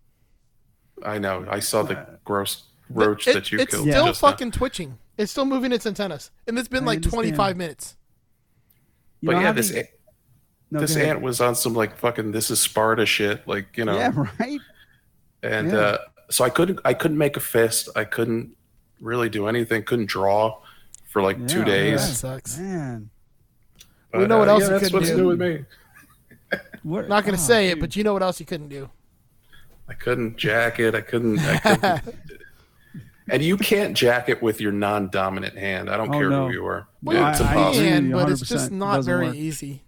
I 1.04 1.18
know. 1.18 1.46
I 1.48 1.60
saw 1.60 1.82
the 1.82 2.18
gross 2.24 2.64
roach 2.88 3.26
It- 3.28 3.34
that 3.34 3.52
you 3.52 3.58
it's 3.58 3.70
killed. 3.72 3.86
It's 3.86 3.96
still 3.96 4.06
just 4.06 4.22
now. 4.22 4.30
fucking 4.30 4.50
twitching. 4.52 4.98
It's 5.18 5.30
still 5.30 5.44
moving 5.44 5.70
its 5.72 5.86
antennas, 5.86 6.30
and 6.46 6.58
it's 6.58 6.68
been 6.68 6.84
I 6.84 6.86
like 6.88 6.96
understand. 6.96 7.22
25 7.36 7.56
minutes. 7.56 7.96
You 9.20 9.26
But 9.32 9.40
yeah, 9.42 9.52
this 9.52 9.70
they- 9.70 9.80
ant, 9.80 9.88
no, 10.70 10.80
this 10.80 10.94
go 10.94 11.00
ahead. 11.00 11.16
ant 11.16 11.22
was 11.22 11.40
on 11.40 11.54
some 11.54 11.74
like 11.74 11.96
fucking 11.98 12.32
this 12.32 12.50
is 12.50 12.60
Sparta 12.60 13.06
shit, 13.06 13.46
like 13.48 13.76
you 13.76 13.84
know. 13.84 13.96
Yeah, 13.96 14.12
right. 14.38 14.60
and 15.42 15.72
yeah. 15.72 15.78
uh, 15.78 15.98
so 16.30 16.44
I 16.44 16.50
couldn't 16.50 16.80
I 16.84 16.94
couldn't 16.94 17.18
make 17.18 17.36
a 17.36 17.40
fist. 17.40 17.88
I 17.96 18.04
couldn't 18.04 18.50
really 19.00 19.28
do 19.28 19.46
anything. 19.46 19.82
Couldn't 19.84 20.06
draw 20.06 20.60
for 21.08 21.22
like 21.22 21.36
two 21.48 21.58
Yeah, 21.60 21.64
That 21.64 21.70
days. 21.70 22.18
sucks. 22.18 22.58
Man, 22.58 23.10
We 24.14 24.26
know 24.26 24.38
what 24.38 24.48
uh, 24.48 24.52
else 24.52 24.62
yeah, 24.62 24.66
you 24.66 24.72
that's 24.78 24.84
couldn't 24.84 24.98
what's 25.00 25.10
do. 25.10 25.16
new 25.16 25.26
with 25.28 25.40
me. 25.40 25.64
what? 26.82 27.08
Not 27.08 27.24
gonna 27.24 27.36
oh, 27.36 27.40
say 27.40 27.70
it, 27.70 27.80
but 27.80 27.96
you 27.96 28.04
know 28.04 28.12
what 28.12 28.22
else 28.22 28.38
you 28.40 28.46
couldn't 28.46 28.68
do. 28.68 28.88
I 29.88 29.94
couldn't 29.94 30.36
jack 30.36 30.78
it. 30.78 30.94
I 30.94 31.00
couldn't. 31.00 31.38
I 31.40 31.58
couldn't 31.58 32.14
and 33.28 33.42
you 33.42 33.56
can't 33.56 33.96
jack 33.96 34.28
it 34.28 34.40
with 34.42 34.60
your 34.60 34.70
non-dominant 34.72 35.56
hand. 35.58 35.90
I 35.90 35.96
don't 35.96 36.08
Oh, 36.14 36.18
care 36.18 36.30
no. 36.30 36.46
who 36.46 36.52
you 36.52 36.66
are. 36.66 36.86
Well, 37.02 37.16
Yeah, 37.16 37.30
it's 37.30 37.40
I 37.40 37.52
impossible. 37.54 37.68
agree 37.86 37.88
can, 37.90 38.10
but 38.12 38.30
it's 38.30 38.40
just 38.48 38.70
not 38.70 38.96
doesn't 38.96 39.10
very 39.12 39.26
work. 39.26 39.34
easy. 39.36 39.82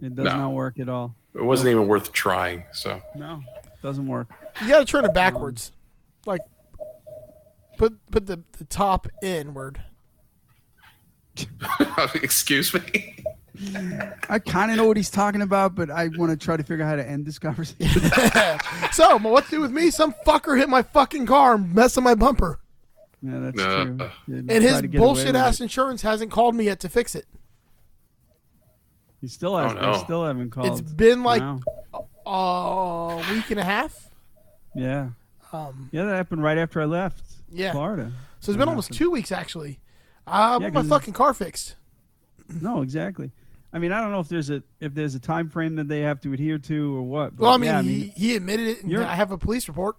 It 0.00 0.14
does 0.14 0.24
No. 0.24 0.36
not 0.36 0.52
work 0.52 0.78
at 0.78 0.88
all. 0.88 1.14
It 1.34 1.42
wasn't 1.44 1.70
even 1.70 1.86
worth 1.88 2.12
trying. 2.12 2.64
So 2.72 3.00
No, 3.14 3.42
doesn't 3.82 4.06
work. 4.06 4.28
You 4.62 4.68
gotta 4.68 4.84
turn 4.84 5.04
it 5.04 5.14
backwards, 5.14 5.72
like 6.26 6.40
put 7.78 7.94
put 8.10 8.26
the, 8.26 8.42
the 8.58 8.64
top 8.64 9.06
inward. 9.22 9.80
excuse 12.14 12.74
me. 12.74 13.24
I 14.28 14.38
kind 14.38 14.70
of 14.70 14.76
know 14.78 14.86
what 14.86 14.96
he's 14.96 15.10
talking 15.10 15.42
about, 15.42 15.74
but 15.74 15.90
I 15.90 16.08
want 16.16 16.30
to 16.30 16.36
try 16.36 16.56
to 16.56 16.62
figure 16.62 16.84
out 16.84 16.88
how 16.88 16.96
to 16.96 17.06
end 17.08 17.26
this 17.26 17.38
conversation. 17.38 18.02
so, 18.92 19.18
what 19.18 19.44
to 19.46 19.50
do 19.50 19.60
with 19.60 19.70
me? 19.70 19.90
Some 19.90 20.14
fucker 20.26 20.58
hit 20.58 20.68
my 20.68 20.82
fucking 20.82 21.26
car 21.26 21.54
and 21.54 21.74
messed 21.74 21.98
up 21.98 22.04
my 22.04 22.14
bumper, 22.14 22.58
yeah, 23.22 23.38
that's 23.38 23.60
Uh, 23.60 23.84
true. 23.84 23.96
Yeah, 24.28 24.36
and 24.38 24.50
his 24.50 24.80
to 24.80 24.88
get 24.88 24.98
away 24.98 25.06
bullshit 25.06 25.26
with 25.26 25.36
ass 25.36 25.60
it. 25.60 25.64
insurance 25.64 26.02
hasn't 26.02 26.30
called 26.30 26.54
me 26.54 26.64
yet 26.64 26.80
to 26.80 26.88
fix 26.88 27.14
it. 27.14 27.26
He 29.20 29.28
still 29.28 29.56
has. 29.56 29.72
Oh, 29.72 29.74
no. 29.80 29.92
They 29.92 29.98
still 29.98 30.24
haven't 30.24 30.50
called. 30.50 30.66
It's 30.68 30.80
been 30.80 31.22
like 31.22 31.42
Wow. 31.42 32.06
a 32.26 33.32
week 33.34 33.50
and 33.50 33.60
a 33.60 33.64
half. 33.64 34.08
yeah, 34.74 35.10
Um, 35.52 35.88
yeah. 35.92 36.04
That 36.04 36.14
happened 36.14 36.42
right 36.42 36.58
after 36.58 36.80
I 36.80 36.84
left. 36.86 37.22
Yeah. 37.52 37.72
Florida. 37.72 38.12
so 38.40 38.52
it's 38.52 38.56
been 38.58 38.68
almost 38.68 38.88
happened. 38.88 38.98
two 38.98 39.10
weeks 39.10 39.32
actually. 39.32 39.80
I 40.26 40.52
Yeah, 40.52 40.56
want 40.58 40.62
my 40.74 40.80
'cause- 40.82 40.88
fucking 40.88 41.14
car 41.14 41.34
fixed. 41.34 41.76
No, 42.60 42.82
exactly. 42.82 43.32
I 43.72 43.78
mean, 43.78 43.92
I 43.92 44.00
don't 44.00 44.10
know 44.12 44.20
if 44.20 44.28
there's 44.28 44.50
a 44.50 44.62
if 44.80 44.94
there's 44.94 45.14
a 45.14 45.20
time 45.20 45.48
frame 45.48 45.76
that 45.76 45.86
they 45.88 46.00
have 46.00 46.20
to 46.22 46.32
adhere 46.32 46.58
to 46.58 46.96
or 46.96 47.02
what. 47.02 47.36
But 47.36 47.42
Well, 47.44 47.52
I 47.52 47.56
mean, 47.56 47.66
yeah, 47.70 47.82
he, 47.82 48.08
he 48.16 48.36
admitted 48.36 48.66
it, 48.68 48.82
and 48.84 48.96
I 48.98 49.14
have 49.14 49.30
a 49.32 49.38
police 49.38 49.68
report. 49.68 49.96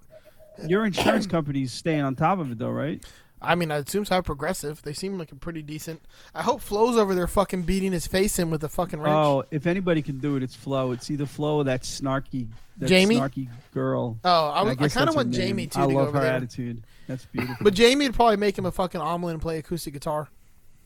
your 0.67 0.85
insurance 0.85 1.27
company's 1.27 1.71
staying 1.71 2.01
on 2.01 2.15
top 2.15 2.39
of 2.39 2.51
it, 2.51 2.57
though, 2.57 2.69
right? 2.71 3.03
I 3.41 3.55
mean, 3.55 3.71
I 3.71 3.77
assume 3.77 4.05
so. 4.05 4.21
Progressive. 4.21 4.81
They 4.83 4.93
seem 4.93 5.17
like 5.17 5.31
a 5.31 5.35
pretty 5.35 5.61
decent. 5.61 6.01
I 6.35 6.43
hope 6.43 6.61
Flo's 6.61 6.95
over 6.97 7.15
there 7.15 7.27
fucking 7.27 7.63
beating 7.63 7.91
his 7.91 8.05
face 8.05 8.37
in 8.37 8.49
with 8.51 8.63
a 8.63 8.69
fucking 8.69 8.99
wrench. 8.99 9.13
Oh, 9.13 9.43
if 9.49 9.65
anybody 9.65 10.01
can 10.01 10.19
do 10.19 10.35
it, 10.35 10.43
it's 10.43 10.55
Flo. 10.55 10.91
It's 10.91 11.09
either 11.09 11.25
Flo 11.25 11.57
or 11.57 11.63
that 11.63 11.81
snarky, 11.81 12.47
that 12.77 12.87
Jamie? 12.87 13.15
snarky 13.15 13.47
girl. 13.73 14.19
Oh, 14.23 14.47
I, 14.49 14.61
was, 14.61 14.77
I, 14.79 14.87
kind 14.89 15.09
of 15.09 15.15
want. 15.15 15.31
Jamie 15.31 15.67
too 15.67 15.79
I 15.81 15.87
to 15.87 15.93
go 15.93 15.99
love 15.99 16.13
her 16.13 16.21
there. 16.21 16.31
attitude. 16.33 16.83
That's 17.07 17.25
beautiful. 17.25 17.57
But 17.61 17.73
Jamie 17.73 18.05
would 18.05 18.15
probably 18.15 18.37
make 18.37 18.57
him 18.57 18.65
a 18.65 18.71
fucking 18.71 19.01
omelet 19.01 19.33
and 19.33 19.41
play 19.41 19.57
acoustic 19.57 19.93
guitar. 19.93 20.29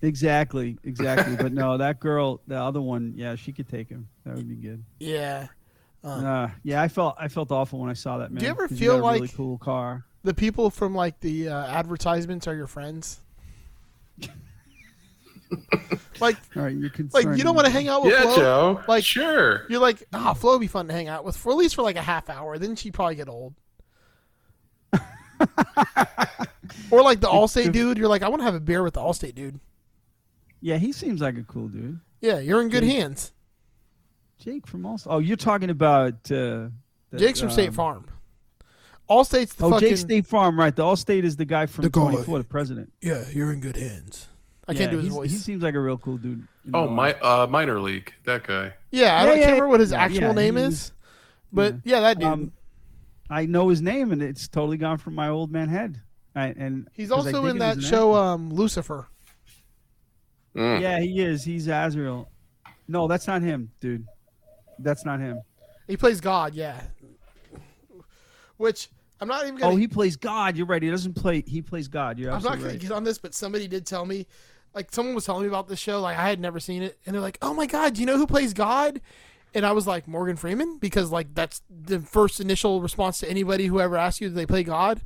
exactly, 0.02 0.78
exactly. 0.84 1.36
but 1.36 1.52
no, 1.52 1.78
that 1.80 2.00
girl, 2.00 2.42
the 2.48 2.56
other 2.58 2.82
one, 2.82 3.14
yeah, 3.16 3.36
she 3.36 3.52
could 3.52 3.68
take 3.68 3.90
him. 3.90 4.08
That 4.26 4.36
would 4.36 4.48
be 4.48 4.56
good. 4.56 4.84
Yeah. 5.00 5.48
Um, 6.04 6.26
Uh, 6.26 6.50
yeah, 6.64 6.82
I 6.82 6.88
felt 6.88 7.16
I 7.20 7.28
felt 7.28 7.52
awful 7.52 7.80
when 7.80 7.90
I 7.90 7.94
saw 7.94 8.20
that 8.20 8.32
man. 8.32 8.40
Do 8.40 8.46
you 8.46 8.52
ever 8.52 8.68
feel 8.68 9.06
a 9.06 9.12
really 9.14 9.28
cool 9.28 9.58
car? 9.58 10.06
The 10.26 10.34
people 10.34 10.70
from 10.70 10.94
like 10.94 11.20
the 11.22 11.50
uh, 11.50 11.66
advertisements 11.68 12.48
are 12.48 12.56
your 12.56 12.68
friends. 12.68 13.22
like, 16.20 16.36
All 16.56 16.64
right, 16.64 16.76
you're 16.76 16.92
like 17.14 17.38
you 17.38 17.44
don't 17.44 17.56
want 17.56 17.68
to 17.68 17.72
hang 17.72 17.88
out 17.88 18.04
with 18.04 18.12
Yeah, 18.12 18.22
Flo. 18.24 18.36
Joe. 18.36 18.82
Like- 18.88 19.06
sure. 19.06 19.66
You're 19.70 19.80
like, 19.80 20.04
ah, 20.14 20.34
Flo 20.34 20.54
would 20.54 20.62
be 20.62 20.68
fun 20.68 20.88
to 20.88 20.94
hang 20.94 21.08
out 21.08 21.24
with 21.24 21.38
for 21.38 21.52
at 21.52 21.58
least 21.58 21.76
for 21.76 21.84
like 21.84 21.96
a 21.96 22.02
half 22.02 22.30
hour. 22.30 22.58
Then 22.58 22.76
she'd 22.76 22.94
probably 22.94 23.16
get 23.16 23.30
old. 23.30 23.54
or 26.92 27.02
like 27.04 27.20
the 27.20 27.28
Allstate 27.28 27.72
dude. 27.72 27.98
You're 27.98 28.08
like, 28.08 28.24
I 28.24 28.30
want 28.30 28.42
to 28.42 28.46
have 28.46 28.56
a 28.56 28.60
beer 28.60 28.84
with 28.84 28.96
the 28.96 29.02
Allstate 29.02 29.36
dude. 29.36 29.60
Yeah, 30.62 30.78
he 30.78 30.92
seems 30.92 31.22
like 31.22 31.38
a 31.38 31.44
cool 31.44 31.68
dude. 31.68 32.00
Yeah, 32.22 32.40
you're 32.40 32.62
in 32.62 32.70
good 32.70 32.84
Jake. 32.84 32.96
hands. 32.96 33.32
Jake 34.40 34.66
from 34.66 34.82
Allstate. 34.84 35.08
Oh, 35.08 35.20
you're 35.20 35.38
talking 35.38 35.70
about 35.70 36.14
uh, 36.32 36.70
that, 37.12 37.18
Jake's 37.18 37.40
from 37.40 37.52
State 37.52 37.70
um, 37.70 37.74
Farm. 37.76 38.06
Allstate's 39.10 39.54
the 39.54 39.66
Oh, 39.66 39.70
fucking. 39.72 39.90
Jake 39.90 39.98
State 39.98 40.28
Farm, 40.28 40.60
right? 40.60 40.76
The 40.76 40.84
Allstate 40.84 41.24
is 41.24 41.36
the 41.36 41.46
guy 41.46 41.66
from 41.68 41.84
The 41.84 41.90
guy. 41.90 42.02
24, 42.02 42.38
the 42.40 42.44
president. 42.44 42.92
Yeah, 43.02 43.24
you're 43.32 43.52
in 43.54 43.60
good 43.60 43.78
hands. 43.78 44.28
I 44.68 44.72
Yeah, 44.72 44.80
can't 44.80 44.92
do 44.92 44.98
his 45.00 45.10
voice. 45.10 45.32
He 45.32 45.38
seems 45.38 45.62
like 45.62 45.76
a 45.76 45.80
real 45.80 45.98
cool 45.98 46.18
dude. 46.18 46.48
Oh, 46.74 46.86
know. 46.86 46.90
my 46.90 47.14
uh, 47.14 47.46
minor 47.48 47.80
league. 47.80 48.14
That 48.24 48.44
guy. 48.48 48.74
yeah, 48.92 49.16
I 49.16 49.20
Yeah, 49.22 49.26
don't 49.26 49.38
yeah, 49.38 49.44
can't 49.44 49.52
remember 49.54 49.68
what 49.68 49.80
his 49.80 49.92
yeah, 49.92 50.02
actual 50.02 50.22
yeah, 50.22 50.32
name 50.34 50.58
is, 50.58 50.92
but 51.54 51.76
yeah, 51.84 52.00
that 52.00 52.18
dude. 52.20 52.28
Um, 52.28 52.52
I 53.30 53.46
know 53.46 53.70
his 53.70 53.82
name, 53.82 54.12
and 54.12 54.22
it's 54.24 54.48
totally 54.48 54.78
gone 54.78 54.98
from 54.98 55.14
my 55.16 55.30
old 55.30 55.52
man 55.52 55.70
head. 55.70 56.02
I, 56.36 56.48
and 56.48 56.88
he's 56.94 57.12
also 57.12 57.32
think 57.32 57.46
in 57.46 57.58
that 57.60 57.82
show, 57.82 58.14
um, 58.16 58.52
Lucifer. 58.52 59.08
Mm. 60.56 60.82
Yeah, 60.82 61.00
he 61.00 61.22
is. 61.22 61.44
He's 61.44 61.68
Azrael. 61.68 62.30
No, 62.88 63.08
that's 63.08 63.28
not 63.28 63.42
him, 63.42 63.72
dude. 63.80 64.06
That's 64.80 65.06
not 65.06 65.20
him. 65.20 65.42
He 65.88 65.96
plays 65.98 66.20
God, 66.22 66.54
yeah. 66.56 66.82
Which 68.58 68.90
I'm 69.20 69.28
not 69.28 69.44
even 69.44 69.56
oh, 69.56 69.60
gonna. 69.60 69.74
Oh, 69.74 69.78
he 69.78 69.88
plays 69.88 70.18
God. 70.18 70.58
You're 70.58 70.66
right. 70.66 70.82
He 70.82 70.90
doesn't 70.90 71.14
play. 71.14 71.44
He 71.46 71.62
plays 71.62 71.88
God. 71.88 72.20
You're 72.20 72.32
I'm 72.32 72.42
not 72.42 72.54
absolutely 72.54 72.78
gonna 72.78 72.90
get 72.90 72.92
on 72.92 73.04
this, 73.04 73.18
but 73.18 73.34
somebody 73.34 73.68
did 73.68 73.86
tell 73.86 74.06
me, 74.06 74.28
like 74.74 74.92
someone 74.92 75.16
was 75.16 75.26
telling 75.26 75.44
me 75.44 75.48
about 75.48 75.68
this 75.68 75.80
show. 75.80 76.02
Like 76.02 76.18
I 76.18 76.30
had 76.30 76.40
never 76.40 76.60
seen 76.60 76.84
it, 76.84 76.98
and 77.06 77.14
they're 77.14 77.22
like, 77.22 77.38
"Oh 77.42 77.54
my 77.54 77.66
god, 77.66 77.94
do 77.94 78.02
you 78.02 78.06
know 78.06 78.18
who 78.18 78.28
plays 78.28 78.54
God?" 78.54 79.02
And 79.56 79.66
I 79.66 79.72
was 79.72 79.88
like, 79.88 80.06
Morgan 80.06 80.36
Freeman, 80.36 80.78
because 80.80 81.12
like 81.12 81.34
that's 81.34 81.62
the 81.70 82.02
first 82.02 82.42
initial 82.42 82.82
response 82.82 83.20
to 83.20 83.30
anybody 83.30 83.68
who 83.68 83.80
ever 83.80 83.96
asks 83.96 84.20
you, 84.20 84.28
do 84.28 84.36
they 84.36 84.46
play 84.46 84.64
God? 84.64 85.02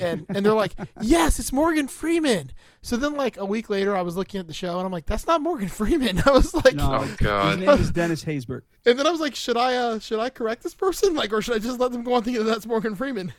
And 0.00 0.26
and 0.28 0.44
they're 0.46 0.52
like, 0.54 0.74
yes, 1.00 1.38
it's 1.38 1.52
Morgan 1.52 1.88
Freeman. 1.88 2.52
So 2.82 2.96
then 2.96 3.14
like 3.14 3.36
a 3.36 3.44
week 3.44 3.68
later, 3.70 3.96
I 3.96 4.02
was 4.02 4.16
looking 4.16 4.40
at 4.40 4.46
the 4.46 4.54
show, 4.54 4.76
and 4.78 4.86
I'm 4.86 4.92
like, 4.92 5.06
that's 5.06 5.26
not 5.26 5.40
Morgan 5.42 5.68
Freeman. 5.68 6.22
I 6.26 6.30
was 6.30 6.54
like, 6.54 6.74
No, 6.74 7.00
Oh, 7.02 7.14
God. 7.18 7.58
his 7.58 7.66
name 7.66 7.78
is 7.80 7.90
Dennis 7.90 8.24
Haysbert. 8.24 8.62
and 8.86 8.98
then 8.98 9.06
I 9.06 9.10
was 9.10 9.20
like, 9.20 9.34
should 9.34 9.56
I 9.56 9.76
uh 9.76 9.98
should 9.98 10.20
I 10.20 10.30
correct 10.30 10.62
this 10.62 10.74
person, 10.74 11.14
like, 11.14 11.32
or 11.32 11.42
should 11.42 11.54
I 11.56 11.58
just 11.58 11.78
let 11.80 11.92
them 11.92 12.02
go 12.02 12.14
on 12.14 12.22
thinking 12.22 12.44
that 12.44 12.50
that's 12.50 12.66
Morgan 12.66 12.94
Freeman? 12.94 13.32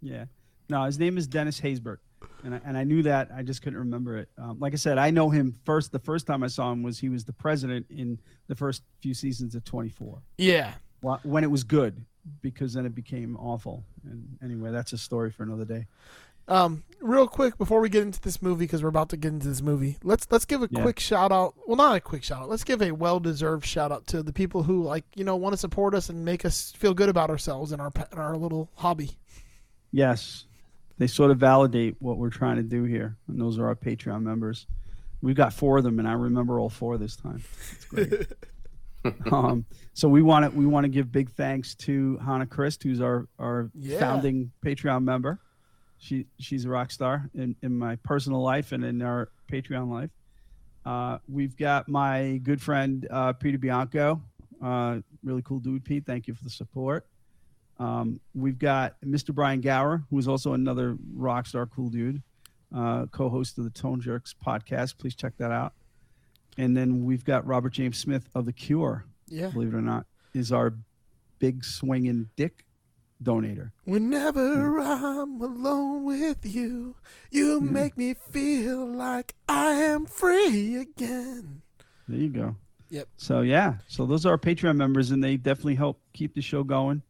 Yeah. 0.00 0.24
No, 0.68 0.84
his 0.84 0.98
name 0.98 1.18
is 1.18 1.26
Dennis 1.26 1.60
Haysbert, 1.60 1.98
and 2.44 2.54
I, 2.54 2.60
and 2.64 2.78
I 2.78 2.84
knew 2.84 3.02
that. 3.02 3.30
I 3.34 3.42
just 3.42 3.62
couldn't 3.62 3.78
remember 3.80 4.16
it. 4.18 4.28
Um, 4.38 4.58
like 4.58 4.72
I 4.72 4.76
said, 4.76 4.96
I 4.96 5.10
know 5.10 5.28
him 5.28 5.54
first. 5.64 5.92
The 5.92 5.98
first 5.98 6.26
time 6.26 6.42
I 6.42 6.46
saw 6.46 6.72
him 6.72 6.82
was 6.82 6.98
he 6.98 7.08
was 7.08 7.24
the 7.24 7.32
president 7.32 7.86
in 7.90 8.18
the 8.48 8.54
first 8.54 8.82
few 9.00 9.12
seasons 9.12 9.54
of 9.54 9.64
24. 9.64 10.22
Yeah. 10.38 10.72
When 11.24 11.42
it 11.44 11.50
was 11.50 11.64
good, 11.64 12.04
because 12.40 12.74
then 12.74 12.86
it 12.86 12.94
became 12.94 13.36
awful. 13.36 13.84
And 14.04 14.38
anyway, 14.42 14.70
that's 14.70 14.92
a 14.92 14.98
story 14.98 15.30
for 15.30 15.42
another 15.42 15.64
day. 15.64 15.86
Um, 16.48 16.82
real 17.00 17.28
quick 17.28 17.56
before 17.56 17.80
we 17.80 17.88
get 17.88 18.02
into 18.02 18.20
this 18.20 18.42
movie, 18.42 18.64
because 18.64 18.82
we're 18.82 18.88
about 18.88 19.08
to 19.10 19.16
get 19.16 19.28
into 19.32 19.46
this 19.48 19.62
movie, 19.62 19.98
let's 20.02 20.26
let's 20.30 20.44
give 20.44 20.60
a 20.62 20.68
Yeah. 20.70 20.82
quick 20.82 20.98
shout 20.98 21.30
out. 21.30 21.54
Well, 21.68 21.76
not 21.76 21.94
a 21.96 22.00
quick 22.00 22.24
shout 22.24 22.42
out. 22.42 22.48
Let's 22.48 22.64
give 22.64 22.82
a 22.82 22.90
well 22.90 23.20
deserved 23.20 23.64
shout 23.64 23.92
out 23.92 24.06
to 24.08 24.22
the 24.24 24.32
people 24.32 24.64
who 24.64 24.82
like 24.82 25.04
you 25.14 25.22
know 25.24 25.36
want 25.36 25.52
to 25.52 25.56
support 25.56 25.94
us 25.94 26.08
and 26.08 26.24
make 26.24 26.44
us 26.44 26.72
feel 26.72 26.94
good 26.94 27.08
about 27.08 27.30
ourselves 27.30 27.70
and 27.70 27.80
our 27.80 27.92
in 28.10 28.18
our 28.18 28.36
little 28.36 28.70
hobby. 28.74 29.12
Yes, 29.92 30.46
they 30.98 31.06
sort 31.06 31.30
of 31.30 31.38
validate 31.38 31.96
what 32.00 32.18
we're 32.18 32.30
trying 32.30 32.56
to 32.56 32.62
do 32.64 32.84
here, 32.84 33.16
and 33.28 33.40
those 33.40 33.58
are 33.58 33.66
our 33.66 33.76
Patreon 33.76 34.22
members. 34.22 34.66
We've 35.20 35.36
got 35.36 35.52
four 35.52 35.78
of 35.78 35.84
them, 35.84 36.00
and 36.00 36.08
I 36.08 36.14
remember 36.14 36.58
all 36.58 36.70
four 36.70 36.98
this 36.98 37.14
time. 37.14 37.42
It's 37.70 37.84
great. 37.84 38.26
um, 39.32 39.64
so 39.94 40.08
we 40.08 40.22
want 40.22 40.44
to 40.50 40.56
we 40.58 40.66
want 40.66 40.84
to 40.84 40.88
give 40.88 41.10
big 41.10 41.30
thanks 41.30 41.74
to 41.76 42.18
Hannah 42.18 42.46
Christ, 42.46 42.82
who's 42.82 43.00
our 43.00 43.28
our 43.38 43.70
Yeah. 43.74 43.98
founding 43.98 44.52
Patreon 44.64 45.02
member. 45.04 45.40
She 45.98 46.26
she's 46.38 46.64
a 46.64 46.68
rock 46.68 46.90
star 46.90 47.28
in, 47.34 47.54
in 47.62 47.76
my 47.78 47.96
personal 47.96 48.42
life 48.42 48.72
and 48.72 48.84
in 48.84 49.02
our 49.02 49.30
Patreon 49.50 49.90
life. 49.90 50.10
Uh, 50.84 51.18
we've 51.28 51.56
got 51.56 51.88
my 51.88 52.40
good 52.42 52.60
friend 52.60 53.06
uh, 53.10 53.32
Peter 53.34 53.58
Bianco, 53.58 54.20
uh, 54.62 54.98
really 55.22 55.42
cool 55.42 55.60
dude, 55.60 55.84
Pete. 55.84 56.04
Thank 56.04 56.26
you 56.26 56.34
for 56.34 56.42
the 56.42 56.50
support. 56.50 57.06
Um, 57.78 58.20
we've 58.34 58.58
got 58.58 58.96
Mr. 59.04 59.32
Brian 59.34 59.60
Gower, 59.60 60.02
who 60.10 60.18
is 60.18 60.26
also 60.28 60.52
another 60.54 60.96
rock 61.14 61.46
star, 61.46 61.66
cool 61.66 61.88
dude, 61.88 62.22
uh, 62.74 63.06
co-host 63.12 63.58
of 63.58 63.64
the 63.64 63.70
Tone 63.70 64.00
Jerks 64.00 64.34
podcast. 64.44 64.98
Please 64.98 65.14
check 65.14 65.34
that 65.38 65.50
out. 65.52 65.72
And 66.58 66.76
then 66.76 67.04
we've 67.04 67.24
got 67.24 67.46
Robert 67.46 67.70
James 67.72 67.98
Smith 67.98 68.28
of 68.34 68.44
The 68.46 68.52
Cure, 68.52 69.04
Yeah. 69.28 69.48
believe 69.50 69.72
it 69.72 69.76
or 69.76 69.80
not, 69.82 70.06
is 70.34 70.52
our 70.52 70.74
big 71.38 71.64
swinging 71.64 72.28
dick 72.36 72.66
donator. 73.22 73.70
Whenever 73.84 74.78
I'm 74.80 75.40
alone 75.40 76.04
with 76.04 76.44
you, 76.44 76.96
you 77.30 77.60
make 77.60 77.96
me 77.96 78.14
feel 78.14 78.84
like 78.86 79.34
I 79.48 79.72
am 79.74 80.06
free 80.06 80.76
again. 80.76 81.62
There 82.08 82.18
you 82.18 82.28
go. 82.28 82.56
Yep. 82.90 83.08
So 83.16 83.40
yeah, 83.40 83.76
so 83.86 84.04
those 84.04 84.26
are 84.26 84.30
our 84.32 84.38
Patreon 84.38 84.76
members, 84.76 85.10
and 85.12 85.24
they 85.24 85.36
definitely 85.36 85.76
help 85.76 86.00
keep 86.12 86.34
the 86.34 86.42
show 86.42 86.62
going, 86.62 87.00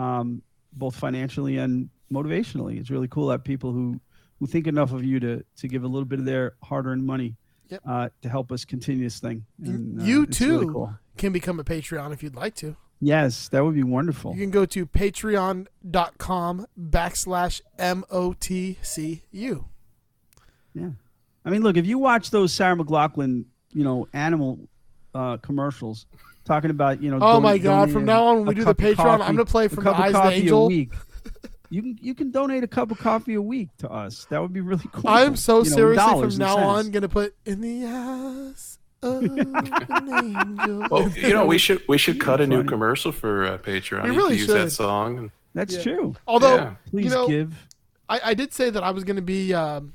um, 0.00 0.42
both 0.72 0.96
financially 0.96 1.58
and 1.58 1.90
motivationally. 2.12 2.80
It's 2.80 2.90
really 2.90 3.08
cool 3.08 3.28
that 3.28 3.44
people 3.44 3.72
who 3.72 4.00
who 4.40 4.46
think 4.46 4.66
enough 4.66 4.92
of 4.92 5.04
you 5.04 5.20
to 5.20 5.44
to 5.58 5.68
give 5.68 5.84
a 5.84 5.86
little 5.88 6.06
bit 6.06 6.18
of 6.18 6.24
their 6.24 6.54
hard-earned 6.64 7.04
money 7.06 7.36
Yep. 7.70 7.82
uh, 7.86 8.08
to 8.22 8.28
help 8.28 8.50
us 8.50 8.64
continue 8.64 9.04
this 9.04 9.20
thing. 9.20 9.44
And, 9.62 10.00
uh, 10.00 10.04
you 10.04 10.20
really 10.20 10.32
too 10.32 10.72
cool. 10.72 10.94
can 11.16 11.32
become 11.32 11.60
a 11.60 11.64
Patreon 11.64 12.12
if 12.12 12.22
you'd 12.22 12.34
like 12.36 12.54
to. 12.56 12.76
Yes, 13.00 13.48
that 13.50 13.64
would 13.64 13.74
be 13.74 13.82
wonderful. 13.84 14.32
You 14.34 14.40
can 14.40 14.50
go 14.50 14.64
to 14.66 14.84
patreon.com 14.86 16.66
backslash 16.80 17.60
M-O-T-C-U. 17.78 19.64
Yeah. 20.74 20.88
I 21.44 21.50
mean, 21.50 21.62
look, 21.62 21.76
if 21.76 21.86
you 21.86 21.98
watch 21.98 22.30
those 22.30 22.52
Sarah 22.52 22.76
McLachlan, 22.76 23.44
you 23.72 23.84
know, 23.84 24.08
animal 24.12 24.58
uh, 25.14 25.36
commercials 25.38 26.06
talking 26.44 26.70
about, 26.70 27.00
you 27.02 27.10
know, 27.10 27.18
Oh 27.20 27.40
my 27.40 27.58
God, 27.58 27.92
from 27.92 28.04
now 28.04 28.24
on, 28.26 28.38
when 28.38 28.46
we 28.46 28.54
do 28.54 28.64
the 28.64 28.74
Patreon, 28.74 29.20
I'm 29.20 29.36
gonna 29.36 29.44
play 29.44 29.68
from 29.68 29.84
the 29.84 29.90
Eyes 29.94 30.08
of 30.08 30.12
the 30.14 30.18
coffee 30.18 30.34
Angel. 30.36 30.68
week. 31.70 31.76
You 31.76 31.82
can 31.82 31.98
you 32.06 32.14
can 32.14 32.30
donate 32.30 32.64
a 32.64 32.68
cup 32.68 32.90
of 32.90 32.98
coffee 32.98 33.34
a 33.34 33.42
week 33.42 33.68
to 33.78 33.90
us. 33.90 34.26
That 34.30 34.40
would 34.42 34.52
be 34.52 34.60
really 34.60 34.84
cool. 34.92 35.08
I'm 35.10 35.36
so 35.36 35.62
You 35.62 35.70
know, 35.70 35.76
seriously 35.76 36.20
from 36.30 36.36
now 36.38 36.56
cents. 36.56 36.66
on 36.86 36.90
gonna 36.90 37.08
put 37.08 37.34
in 37.46 37.60
the 37.60 37.84
ass. 37.84 38.78
of 39.02 39.22
an 39.22 40.12
angel. 40.12 40.86
Well, 40.90 41.08
you 41.10 41.32
know, 41.32 41.46
we 41.46 41.58
should 41.58 41.82
we 41.88 41.98
should 41.98 42.20
cut 42.20 42.40
a 42.40 42.46
new 42.46 42.64
commercial 42.64 43.12
for 43.12 43.44
uh, 43.46 43.58
Patreon. 43.58 44.04
We 44.04 44.10
really 44.10 44.30
can 44.30 44.38
use 44.38 44.46
that 44.48 44.54
should. 44.64 44.72
song. 44.72 45.30
That's 45.54 45.74
Yeah. 45.76 45.82
true. 45.82 46.16
Although 46.26 46.54
Yeah. 46.56 46.74
Please 46.90 47.04
you 47.04 47.10
know, 47.10 47.28
give. 47.28 47.54
I, 48.08 48.20
I 48.24 48.34
did 48.34 48.52
say 48.54 48.70
that 48.70 48.82
I 48.82 48.90
was 48.90 49.04
gonna 49.04 49.22
be 49.22 49.52
um, 49.54 49.92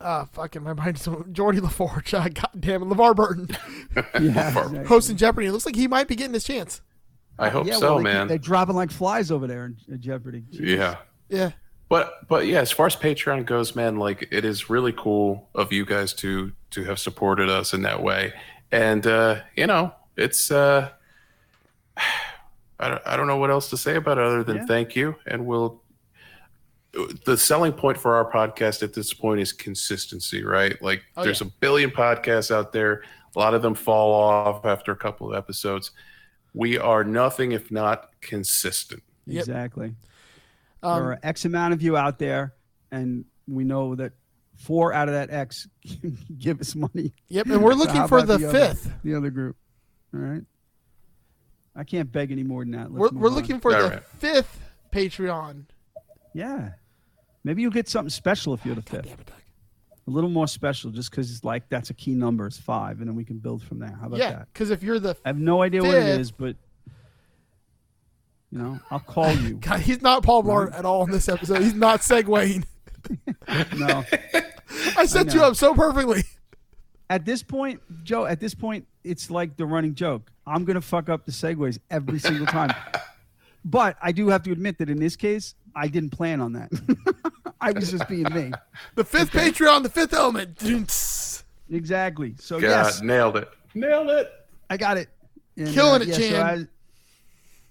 uh 0.00 0.24
fucking 0.26 0.62
my 0.62 0.72
mind's 0.72 1.06
Geordi 1.06 1.60
La 1.60 1.68
Forge. 1.68 2.14
Uh, 2.14 2.28
God 2.34 2.48
damn 2.58 2.82
it, 2.82 2.86
LeVar 2.86 3.14
Burton 3.14 3.48
Yeah, 3.96 4.48
exactly. 4.48 4.84
hosting 4.84 5.16
Jeopardy. 5.16 5.46
It 5.48 5.52
looks 5.52 5.66
like 5.66 5.76
he 5.76 5.86
might 5.88 6.08
be 6.08 6.16
getting 6.16 6.34
his 6.34 6.44
chance. 6.44 6.80
I 7.38 7.48
hope 7.50 7.66
Yeah, 7.66 7.74
so, 7.74 7.80
well, 7.80 7.98
they 7.98 8.04
keep- 8.04 8.12
man. 8.14 8.28
They're 8.28 8.38
dropping 8.38 8.76
like 8.76 8.90
flies 8.90 9.30
over 9.30 9.46
there 9.46 9.66
in, 9.66 9.76
in 9.88 10.00
Jeopardy. 10.00 10.44
Jesus. 10.50 10.66
Yeah. 10.66 10.96
Yeah. 11.28 11.50
But 11.88 12.26
but 12.28 12.46
yeah, 12.46 12.60
as 12.60 12.72
far 12.72 12.86
as 12.86 12.96
Patreon 12.96 13.46
goes, 13.46 13.76
man, 13.76 13.96
like 13.98 14.26
it 14.32 14.44
is 14.44 14.68
really 14.70 14.92
cool 14.92 15.48
of 15.54 15.72
you 15.72 15.84
guys 15.84 16.12
to 16.14 16.52
to 16.70 16.84
have 16.84 16.98
supported 16.98 17.48
us 17.48 17.72
in 17.74 17.82
that 17.82 18.02
way. 18.02 18.32
And 18.72 19.06
uh, 19.06 19.42
you 19.54 19.66
know, 19.66 19.92
it's 20.16 20.50
uh 20.50 20.90
I 22.78 22.88
don't, 22.88 23.02
I 23.06 23.16
don't 23.16 23.26
know 23.26 23.36
what 23.38 23.50
else 23.50 23.70
to 23.70 23.76
say 23.76 23.96
about 23.96 24.18
it 24.18 24.24
other 24.24 24.44
than 24.44 24.56
Yeah. 24.58 24.66
thank 24.66 24.94
you 24.96 25.16
and 25.26 25.46
we'll 25.46 25.82
the 27.24 27.36
selling 27.36 27.72
point 27.72 27.98
for 27.98 28.14
our 28.16 28.30
podcast 28.30 28.82
at 28.82 28.94
this 28.94 29.12
point 29.12 29.40
is 29.40 29.52
consistency, 29.52 30.42
right? 30.42 30.80
Like 30.82 31.02
Oh, 31.16 31.24
there's 31.24 31.40
yeah. 31.40 31.46
a 31.48 31.50
billion 31.60 31.90
podcasts 31.90 32.50
out 32.50 32.72
there. 32.72 33.02
A 33.34 33.38
lot 33.38 33.52
of 33.54 33.60
them 33.62 33.74
fall 33.74 34.14
off 34.14 34.64
after 34.64 34.92
a 34.92 34.96
couple 34.96 35.30
of 35.30 35.36
episodes. 35.36 35.90
We 36.56 36.78
are 36.78 37.04
nothing 37.04 37.52
if 37.52 37.70
not 37.70 38.10
consistent. 38.20 39.02
Yep. 39.26 39.40
Exactly. 39.40 39.94
Um, 40.82 41.00
there 41.02 41.12
are 41.12 41.18
X 41.22 41.44
amount 41.44 41.74
of 41.74 41.82
you 41.82 41.96
out 41.96 42.18
there, 42.18 42.54
and 42.90 43.24
we 43.46 43.62
know 43.64 43.94
that 43.96 44.12
four 44.56 44.92
out 44.94 45.08
of 45.08 45.14
that 45.14 45.30
X 45.30 45.68
give 46.38 46.60
us 46.60 46.74
money. 46.74 47.12
Yep. 47.28 47.46
And 47.46 47.62
we're 47.62 47.74
looking 47.74 47.96
how 47.96 48.06
for 48.06 48.18
about 48.18 48.38
the 48.40 48.48
other- 48.48 48.58
fifth. 48.68 48.90
the 49.04 49.14
other 49.14 49.30
group. 49.30 49.56
All 50.14 50.20
right. 50.20 50.42
I 51.74 51.84
can't 51.84 52.10
beg 52.10 52.32
any 52.32 52.42
more 52.42 52.62
than 52.64 52.72
that. 52.72 52.90
Let's 52.90 53.12
We're, 53.12 53.20
we're 53.20 53.28
looking 53.28 53.60
for 53.60 53.74
All 53.76 53.82
the 53.82 53.88
right. 53.96 54.04
fifth 54.18 54.58
Patreon. 54.92 55.64
Yeah. 56.32 56.70
Maybe 57.44 57.60
you'll 57.60 57.70
get 57.70 57.86
something 57.88 58.08
special 58.08 58.54
if 58.54 58.64
you're 58.64 58.74
the 58.74 58.80
fifth. 58.82 59.14
Damn 60.06 60.12
it, 60.12 60.12
Doug. 60.12 60.12
A 60.12 60.14
little 60.14 60.30
more 60.30 60.46
special, 60.46 60.90
just 60.90 61.10
because 61.10 61.30
it's 61.30 61.44
like 61.44 61.68
that's 61.68 61.90
a 61.90 61.94
key 61.94 62.14
number. 62.14 62.46
It's 62.46 62.58
five, 62.58 63.00
and 63.00 63.08
then 63.08 63.16
we 63.16 63.24
can 63.24 63.38
build 63.38 63.62
from 63.62 63.78
there. 63.78 63.96
How 64.00 64.06
about 64.06 64.18
Yeah, 64.18 64.30
that? 64.32 64.48
because 64.52 64.70
if 64.70 64.82
you're 64.82 64.98
the 64.98 65.16
I 65.24 65.28
have 65.28 65.38
no 65.38 65.62
idea 65.62 65.82
what 65.82 65.94
it 65.94 66.20
is 66.20 66.30
but 66.30 66.56
you 68.52 68.58
know, 68.58 68.78
I'll 68.90 69.00
call 69.00 69.32
you. 69.32 69.54
God, 69.60 69.80
he's 69.80 70.00
not 70.02 70.22
Paul 70.22 70.42
Blart 70.42 70.72
at 70.76 70.84
all 70.84 71.04
in 71.04 71.10
this 71.10 71.28
episode. 71.28 71.62
He's 71.62 71.74
not 71.74 72.00
segueing. 72.00 72.64
no. 73.76 74.04
I 74.96 75.06
set 75.06 75.34
you 75.34 75.42
up 75.42 75.56
so 75.56 75.74
perfectly. 75.74 76.22
At 77.10 77.24
this 77.24 77.42
point, 77.42 77.80
Joe, 78.02 78.24
at 78.26 78.40
this 78.40 78.54
point, 78.54 78.86
it's 79.04 79.30
like 79.30 79.56
the 79.56 79.66
running 79.66 79.94
joke. 79.94 80.30
I'm 80.46 80.64
gonna 80.64 80.80
fuck 80.80 81.08
up 81.08 81.24
the 81.26 81.32
segues 81.32 81.78
every 81.90 82.18
single 82.18 82.46
time. 82.46 82.72
but 83.64 83.96
I 84.02 84.12
do 84.12 84.28
have 84.28 84.42
to 84.44 84.52
admit 84.52 84.78
that 84.78 84.88
in 84.90 84.98
this 84.98 85.16
case, 85.16 85.54
I 85.74 85.88
didn't 85.88 86.10
plan 86.10 86.40
on 86.40 86.52
that. 86.54 86.70
I 87.60 87.72
was 87.72 87.90
just 87.90 88.08
being 88.08 88.24
me. 88.32 88.52
The 88.94 89.04
fifth 89.04 89.32
Patreon, 89.32 89.82
the 89.82 89.88
fifth 89.88 90.12
element. 90.12 90.62
Exactly. 91.70 92.34
So 92.38 92.60
God, 92.60 92.66
yes, 92.68 93.02
nailed 93.02 93.36
it. 93.36 93.48
Nailed 93.74 94.10
it. 94.10 94.30
I 94.70 94.76
got 94.76 94.96
it. 94.96 95.08
And, 95.56 95.68
Killing 95.72 96.02
it, 96.02 96.08
yeah, 96.08 96.16
Chan. 96.16 96.30
So 96.30 96.36
as, 96.42 96.66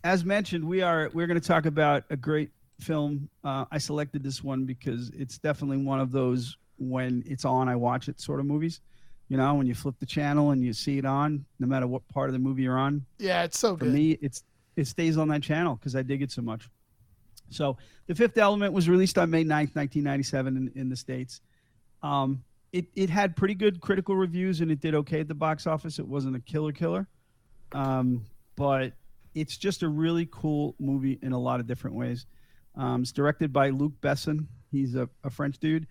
as 0.04 0.26
mentioned, 0.26 0.66
we 0.66 0.82
are 0.82 1.10
we're 1.14 1.28
going 1.28 1.40
to 1.40 1.48
talk 1.48 1.66
about 1.66 2.04
a 2.10 2.16
great 2.18 2.50
film. 2.80 3.30
Uh, 3.44 3.66
I 3.72 3.78
selected 3.78 4.24
this 4.24 4.44
one 4.44 4.66
because 4.66 5.10
it's 5.12 5.38
definitely 5.38 5.78
one 5.78 6.00
of 6.00 6.12
those 6.12 6.58
when 6.78 7.24
it's 7.26 7.46
on, 7.46 7.70
I 7.70 7.76
watch 7.76 8.10
it 8.10 8.20
sort 8.20 8.40
of 8.40 8.46
movies. 8.46 8.82
You 9.30 9.38
know, 9.38 9.56
when 9.56 9.66
you 9.66 9.74
flip 9.74 9.96
the 10.00 10.06
channel 10.06 10.52
and 10.52 10.64
you 10.64 10.74
see 10.74 10.98
it 10.98 11.06
on, 11.06 11.46
no 11.60 11.66
matter 11.68 11.88
what 11.88 12.08
part 12.10 12.30
of 12.30 12.34
the 12.34 12.40
movie 12.40 12.64
you're 12.64 12.78
on, 12.78 13.06
Yeah, 13.18 13.44
it's 13.44 13.58
so 13.58 13.76
for 13.78 13.86
good. 13.86 13.94
me, 13.94 14.12
it's 14.22 14.44
it 14.76 14.88
stays 14.88 15.18
on 15.18 15.30
that 15.30 15.42
channel 15.42 15.76
because 15.76 15.96
I 15.96 16.02
dig 16.02 16.22
it 16.22 16.32
so 16.32 16.42
much. 16.42 16.68
So, 17.50 17.78
The 18.08 18.16
Fifth 18.16 18.38
Element 18.38 18.74
was 18.74 18.90
released 18.90 19.18
on 19.18 19.30
May 19.30 19.44
9th, 19.44 19.76
1997 19.76 20.58
in, 20.58 20.72
in 20.76 20.90
the 20.90 20.96
States. 20.96 21.42
Um, 22.04 22.44
it 22.72 22.88
it 22.96 23.10
had 23.10 23.38
pretty 23.38 23.56
good 23.56 23.80
critical 23.80 24.16
reviews 24.18 24.60
and 24.60 24.70
it 24.70 24.82
did 24.82 24.96
okay 24.96 25.22
at 25.22 25.28
the 25.28 25.34
box 25.34 25.66
office. 25.66 25.98
It 25.98 26.08
wasn't 26.08 26.36
a 26.36 26.42
killer 26.42 26.74
killer, 26.74 27.08
um, 27.72 28.26
but 28.58 28.94
it's 29.34 29.56
just 29.56 29.82
a 29.82 29.88
really 29.88 30.28
cool 30.30 30.76
movie 30.80 31.18
in 31.22 31.32
a 31.32 31.40
lot 31.40 31.60
of 31.60 31.68
different 31.68 31.96
ways. 31.96 32.26
Um, 32.76 33.02
it's 33.02 33.14
directed 33.14 33.54
by 33.54 33.70
Luc 33.70 33.94
Besson. 34.02 34.48
He's 34.72 34.96
a, 34.96 35.10
a 35.24 35.30
French 35.30 35.58
dude. 35.60 35.88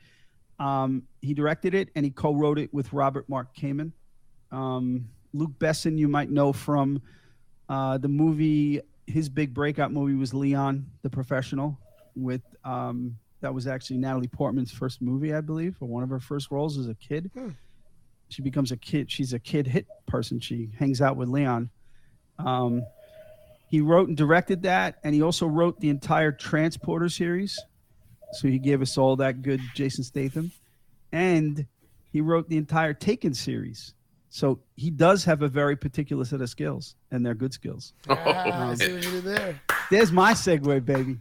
Um, 0.59 1.05
he 1.23 1.35
directed 1.35 1.75
it 1.75 1.89
and 1.95 2.05
he 2.05 2.11
co-wrote 2.11 2.59
it 2.59 2.73
with 2.73 2.93
Robert 2.93 3.29
Mark 3.29 3.57
Kamen. 3.57 3.93
Um, 4.53 5.09
Luc 5.33 5.53
Besson, 5.59 5.99
you 5.99 6.09
might 6.09 6.31
know 6.31 6.53
from 6.53 7.01
uh, 7.69 7.99
the 7.99 8.09
movie. 8.09 8.81
His 9.07 9.29
big 9.29 9.53
breakout 9.53 9.93
movie 9.93 10.15
was 10.15 10.33
Leon, 10.33 10.87
the 11.03 11.11
Professional, 11.11 11.79
with 12.17 12.43
um, 12.65 13.17
that 13.41 13.53
was 13.53 13.67
actually 13.67 13.99
Natalie 13.99 14.29
Portman's 14.29 14.73
first 14.73 15.03
movie, 15.03 15.35
I 15.35 15.41
believe, 15.43 15.77
or 15.81 15.89
one 15.89 16.03
of 16.03 16.09
her 16.09 16.21
first 16.21 16.51
roles 16.51 16.79
as 16.79 16.89
a 16.89 16.95
kid. 16.95 17.31
Hmm. 17.35 17.51
She 18.31 18.43
becomes 18.43 18.73
a 18.73 18.77
kid. 18.77 19.11
She's 19.11 19.33
a 19.33 19.39
kid 19.39 19.67
hit 19.67 19.87
person. 20.07 20.41
She 20.41 20.71
hangs 20.79 21.01
out 21.01 21.17
with 21.17 21.29
Leon. 21.29 21.71
Um, 22.39 22.83
he 23.69 23.81
wrote 23.81 24.09
and 24.09 24.17
directed 24.17 24.63
that, 24.63 24.99
and 25.05 25.15
he 25.15 25.23
also 25.23 25.47
wrote 25.47 25.81
the 25.81 25.91
entire 25.91 26.33
Transporter 26.33 27.09
series. 27.09 27.61
So 28.33 28.49
he 28.49 28.59
gave 28.59 28.83
us 28.83 28.97
all 28.97 29.17
that 29.17 29.43
good 29.43 29.61
Jason 29.75 30.05
Statham, 30.05 30.51
and 31.13 31.67
he 32.13 32.21
wrote 32.21 32.49
the 32.49 32.57
entire 32.57 32.95
Taken 32.95 33.35
series. 33.35 33.95
So 34.35 34.59
he 34.75 34.91
does 34.91 35.23
have 35.27 35.43
a 35.43 35.49
very 35.49 35.77
particular 35.77 36.25
set 36.25 36.41
of 36.41 36.51
skills, 36.51 36.97
and 37.13 37.25
they're 37.25 37.37
good 37.37 37.53
skills. 37.55 37.93
Ah, 38.09 38.71
I 38.71 38.75
see 38.75 38.93
what 38.93 39.05
you 39.05 39.11
did 39.13 39.23
there. 39.23 39.61
There's 39.93 40.11
my 40.11 40.33
segue, 40.33 40.85
baby. 40.85 41.19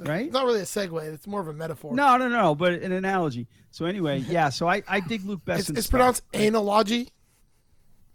Right? 0.00 0.24
It's 0.24 0.32
not 0.32 0.46
really 0.46 0.60
a 0.60 0.64
segue. 0.64 1.12
It's 1.12 1.26
more 1.26 1.42
of 1.42 1.48
a 1.48 1.52
metaphor. 1.52 1.94
No, 1.94 2.16
no, 2.16 2.26
no, 2.26 2.54
but 2.54 2.72
an 2.72 2.92
analogy. 2.92 3.48
So 3.70 3.84
anyway, 3.84 4.20
yeah. 4.30 4.48
So 4.48 4.66
I, 4.66 4.82
I 4.88 5.00
dig 5.00 5.26
Luc 5.26 5.44
Besson. 5.44 5.58
it's, 5.58 5.70
it's 5.70 5.86
pronounced 5.88 6.22
analogy. 6.32 7.10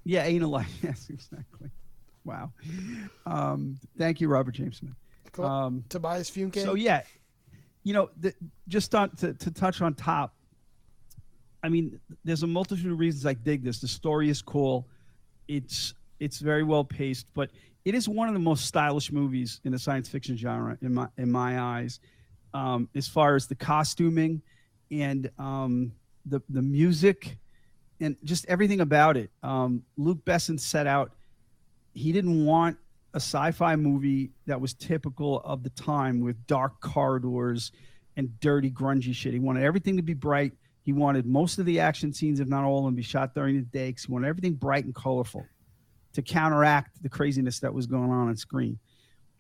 Yeah, 0.04 0.24
analogy. 0.24 0.68
Yes, 0.82 1.10
exactly. 1.12 1.70
Wow. 2.26 2.54
Um, 3.28 3.78
thank 4.00 4.20
you, 4.20 4.30
Robert 4.30 4.56
Jameson. 4.56 4.96
Cool. 5.34 5.46
Um, 5.46 5.84
Tobias 5.90 6.32
Funke. 6.32 6.64
so 6.64 6.74
yeah, 6.74 7.04
you 7.84 7.94
know, 7.94 8.10
the, 8.20 8.34
just 8.68 8.96
on 8.96 9.12
to, 9.18 9.36
to 9.36 9.52
touch 9.52 9.80
on 9.80 9.94
top. 9.94 10.34
I 11.64 11.70
mean, 11.70 12.00
there's 12.26 12.44
a 12.44 12.48
multitude 12.48 12.92
of 12.92 13.00
reasons 13.00 13.26
I 13.26 13.34
dig 13.34 13.64
this. 13.64 13.80
The 13.80 13.88
story 13.88 14.30
is 14.30 14.42
cool. 14.42 14.88
It's 15.48 15.94
it's 16.20 16.40
very 16.40 16.64
well 16.64 16.84
paced, 16.84 17.26
but 17.34 17.50
it 17.86 17.96
is 17.96 18.08
one 18.08 18.28
of 18.28 18.34
the 18.34 18.40
most 18.40 18.66
stylish 18.66 19.12
movies 19.12 19.60
in 19.64 19.72
the 19.72 19.80
science 19.80 20.08
fiction 20.08 20.38
genre 20.38 20.78
in 20.82 20.94
my 20.94 21.08
in 21.18 21.32
my 21.32 21.60
eyes. 21.60 22.00
Um, 22.54 22.88
as 22.94 23.08
far 23.08 23.36
as 23.36 23.48
the 23.48 23.56
costuming 23.56 24.42
and 24.92 25.30
um, 25.40 25.94
the 26.26 26.42
the 26.50 26.62
music 26.62 27.38
and 28.00 28.18
just 28.24 28.46
everything 28.48 28.82
about 28.82 29.18
it. 29.18 29.32
Um, 29.42 29.84
Luc 29.98 30.24
Besson 30.26 30.60
set 30.60 30.88
out. 30.88 31.14
He 31.94 32.12
didn't 32.12 32.46
want 32.46 32.78
a 33.14 33.18
sci-fi 33.18 33.76
movie 33.76 34.32
that 34.48 34.60
was 34.60 34.74
typical 34.74 35.40
of 35.42 35.64
the 35.64 35.70
time 35.70 36.20
with 36.20 36.46
dark 36.48 36.82
corridors 36.82 37.72
and 38.18 38.40
dirty, 38.40 38.72
grungy 38.72 39.14
shit. 39.14 39.34
He 39.34 39.40
wanted 39.40 39.64
everything 39.64 39.96
to 39.98 40.04
be 40.04 40.14
bright. 40.14 40.54
He 40.84 40.94
wanted 40.94 41.26
most 41.26 41.60
of 41.60 41.66
the 41.66 41.80
action 41.80 42.14
scenes, 42.14 42.40
if 42.40 42.48
not 42.48 42.64
all 42.64 42.80
of 42.80 42.86
them, 42.86 42.94
to 42.94 42.98
be 42.98 43.04
shot 43.04 43.34
during 43.34 43.56
the 43.56 43.62
day. 43.62 43.92
'cause 43.92 44.04
he 44.04 44.12
wanted 44.12 44.28
everything 44.28 44.54
bright 44.54 44.86
and 44.86 44.94
colorful 44.94 45.46
to 46.14 46.22
counteract 46.22 47.02
the 47.02 47.10
craziness 47.10 47.60
that 47.62 47.74
was 47.74 47.88
going 47.88 48.12
on 48.12 48.28
on 48.28 48.36
screen. 48.36 48.78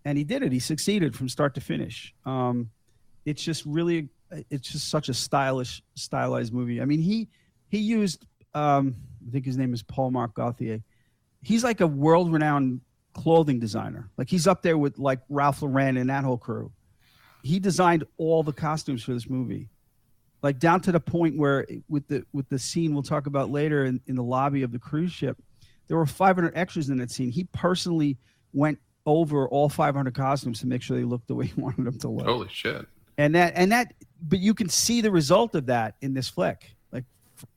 And 0.06 0.18
he 0.18 0.24
did 0.24 0.42
it. 0.42 0.52
He 0.52 0.60
succeeded 0.60 1.16
from 1.16 1.30
start 1.30 1.54
to 1.56 1.62
finish. 1.62 2.14
Um, 2.26 2.72
it's 3.26 3.44
just 3.44 3.66
really, 3.66 4.10
it's 4.50 4.72
just 4.72 4.90
such 4.90 5.10
a 5.10 5.14
stylish, 5.14 5.84
stylized 5.96 6.54
movie. 6.54 6.82
I 6.82 6.86
mean, 6.86 7.00
he 7.00 7.30
he 7.70 7.80
used, 7.80 8.26
um, 8.54 8.96
I 9.28 9.32
think 9.32 9.46
his 9.46 9.58
name 9.58 9.74
is 9.74 9.82
Paul 9.84 10.12
Marc 10.12 10.34
Gauthier. 10.36 10.82
He's 11.42 11.64
like 11.64 11.82
a 11.82 11.88
world-renowned 11.88 12.82
clothing 13.14 13.60
designer. 13.60 14.10
Like 14.18 14.30
he's 14.30 14.48
up 14.48 14.62
there 14.62 14.78
with 14.78 14.98
like 15.00 15.22
Ralph 15.30 15.62
Lauren 15.62 15.98
and 15.98 16.10
that 16.10 16.24
whole 16.24 16.38
crew. 16.38 16.72
He 17.44 17.60
designed 17.60 18.04
all 18.18 18.44
the 18.44 18.54
costumes 18.54 19.04
for 19.04 19.14
this 19.14 19.30
movie, 19.30 19.70
like 20.44 20.60
down 20.60 20.82
to 20.82 20.92
the 20.92 21.00
point 21.00 21.38
where 21.38 21.66
with 21.90 22.08
the 22.08 22.24
with 22.34 22.48
the 22.50 22.60
scene 22.60 22.94
we'll 22.94 23.02
talk 23.02 23.26
about 23.26 23.50
later 23.50 23.86
in, 23.86 24.00
in 24.08 24.16
the 24.16 24.24
lobby 24.24 24.62
of 24.62 24.72
the 24.72 24.78
cruise 24.80 25.12
ship, 25.12 25.38
there 25.88 25.98
were 25.98 26.06
500 26.06 26.52
extras 26.56 26.90
in 26.90 26.98
that 26.98 27.10
scene. 27.10 27.32
He 27.32 27.46
personally 27.46 28.18
went 28.54 28.78
over 29.06 29.48
all 29.50 29.68
500 29.70 30.14
costumes 30.14 30.60
to 30.60 30.68
make 30.68 30.82
sure 30.82 30.96
they 30.98 31.04
looked 31.04 31.28
the 31.28 31.36
way 31.36 31.48
he 31.48 31.54
wanted 31.60 31.86
them 31.86 31.98
to 32.00 32.10
look. 32.10 32.28
Holy 32.28 32.48
shit. 32.52 32.86
And 33.18 33.34
that 33.36 33.54
and 33.56 33.72
that, 33.72 33.94
but 34.22 34.40
you 34.40 34.54
can 34.54 34.70
see 34.70 35.02
the 35.02 35.12
result 35.12 35.56
of 35.56 35.66
that 35.68 35.96
in 36.02 36.14
this 36.14 36.28
flick, 36.30 36.72
like 36.92 37.06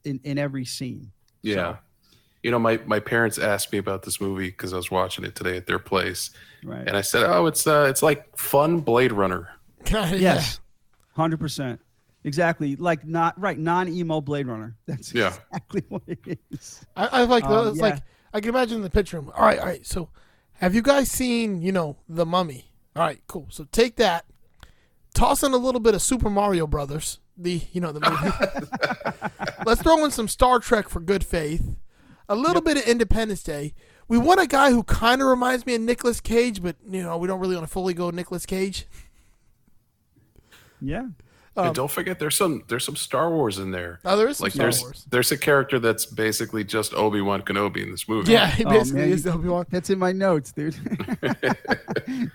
in 0.05 0.21
in 0.25 0.39
every 0.39 0.65
scene. 0.65 1.11
Yeah. 1.43 1.77
You 2.43 2.53
know, 2.53 2.59
my, 2.61 2.79
my 2.87 3.01
parents 3.01 3.39
asked 3.39 3.73
me 3.73 3.79
about 3.79 4.05
this 4.05 4.21
movie 4.21 4.51
because 4.51 4.73
I 4.73 4.77
was 4.77 4.89
watching 4.89 5.25
it 5.25 5.35
today 5.35 5.57
at 5.57 5.67
their 5.67 5.81
place, 5.81 6.31
Right. 6.63 6.87
and 6.87 6.97
I 6.97 7.01
said, 7.01 7.25
"Oh, 7.25 7.47
it's 7.47 7.67
uh, 7.67 7.87
it's 7.89 8.05
like 8.05 8.37
fun 8.39 8.81
Blade 8.81 9.11
Runner." 9.11 9.49
Yes, 9.91 10.61
hundred 11.17 11.39
percent, 11.41 11.81
exactly. 12.27 12.77
Like 12.77 13.07
not 13.07 13.41
right, 13.41 13.59
non-emo 13.59 14.21
Blade 14.21 14.47
Runner. 14.47 14.77
That's 14.87 15.15
Yeah. 15.15 15.29
exactly 15.53 15.83
what 15.89 16.03
it 16.07 16.39
is. 16.51 16.85
I, 16.95 17.07
I 17.07 17.23
like 17.25 17.45
Um, 17.45 17.69
it's 17.69 17.79
yeah. 17.79 17.83
like 17.83 18.03
I 18.35 18.41
can 18.41 18.51
imagine 18.51 18.83
the 18.83 18.91
picture. 18.91 19.19
Room. 19.19 19.33
All 19.35 19.43
right, 19.47 19.59
all 19.59 19.65
right. 19.65 19.87
So, 19.87 20.11
have 20.55 20.75
you 20.75 20.83
guys 20.83 21.11
seen 21.11 21.63
you 21.63 21.73
know 21.73 21.97
the 22.09 22.27
Mummy? 22.27 22.71
All 22.95 23.03
right, 23.03 23.21
cool. 23.27 23.47
So 23.51 23.65
take 23.73 23.97
that, 23.97 24.27
toss 25.15 25.43
in 25.43 25.53
a 25.53 25.57
little 25.57 25.81
bit 25.81 25.95
of 25.95 26.03
Super 26.03 26.29
Mario 26.29 26.67
Brothers, 26.67 27.21
the 27.37 27.63
you 27.73 27.81
know 27.81 27.93
the 27.93 28.01
movie. 28.01 29.33
Let's 29.67 29.83
throw 29.83 30.05
in 30.05 30.11
some 30.11 30.29
Star 30.29 30.59
Trek 30.61 30.89
for 30.89 31.01
good 31.01 31.25
faith, 31.25 31.77
a 32.29 32.37
little 32.37 32.63
bit 32.63 32.77
of 32.77 32.85
Independence 32.87 33.43
Day. 33.43 33.75
We 34.09 34.19
want 34.19 34.39
a 34.41 34.47
guy 34.47 34.71
who 34.71 34.83
kind 34.85 35.21
of 35.21 35.27
reminds 35.29 35.67
me 35.67 35.75
of 35.75 35.81
Nicolas 35.81 36.21
Cage, 36.21 36.63
but 36.63 36.77
you 36.89 37.03
know 37.03 37.17
we 37.19 37.27
don't 37.29 37.41
really 37.41 37.57
want 37.57 37.67
to 37.67 37.73
fully 37.73 37.93
go 37.95 38.11
Nicolas 38.11 38.47
Cage. 38.47 38.87
Yeah, 40.81 41.07
Um, 41.59 41.67
and 41.69 41.75
don't 41.75 41.91
forget, 41.91 42.19
there's 42.19 42.37
some 42.37 42.63
there's 42.69 42.85
some 42.85 42.97
Star 42.97 43.31
Wars 43.31 43.59
in 43.59 43.71
there. 43.71 44.01
Oh, 44.05 44.17
there 44.17 44.29
is 44.29 44.37
some 44.39 44.45
Like 44.45 44.53
Star 44.53 44.65
there's 44.67 44.81
Wars. 44.83 45.07
there's 45.11 45.33
a 45.33 45.39
character 45.39 45.79
that's 45.79 46.05
basically 46.05 46.65
just 46.65 46.93
Obi 46.95 47.21
Wan 47.23 47.41
Kenobi 47.43 47.83
in 47.83 47.91
this 47.91 48.07
movie. 48.09 48.33
Yeah, 48.33 48.49
he 48.51 48.65
Oh, 48.65 48.71
basically 48.71 49.01
man, 49.03 49.11
is 49.11 49.27
Obi 49.27 49.49
Wan. 49.49 49.65
that's 49.71 49.89
in 49.91 49.99
my 49.99 50.13
notes, 50.13 50.53
dude. 50.53 50.77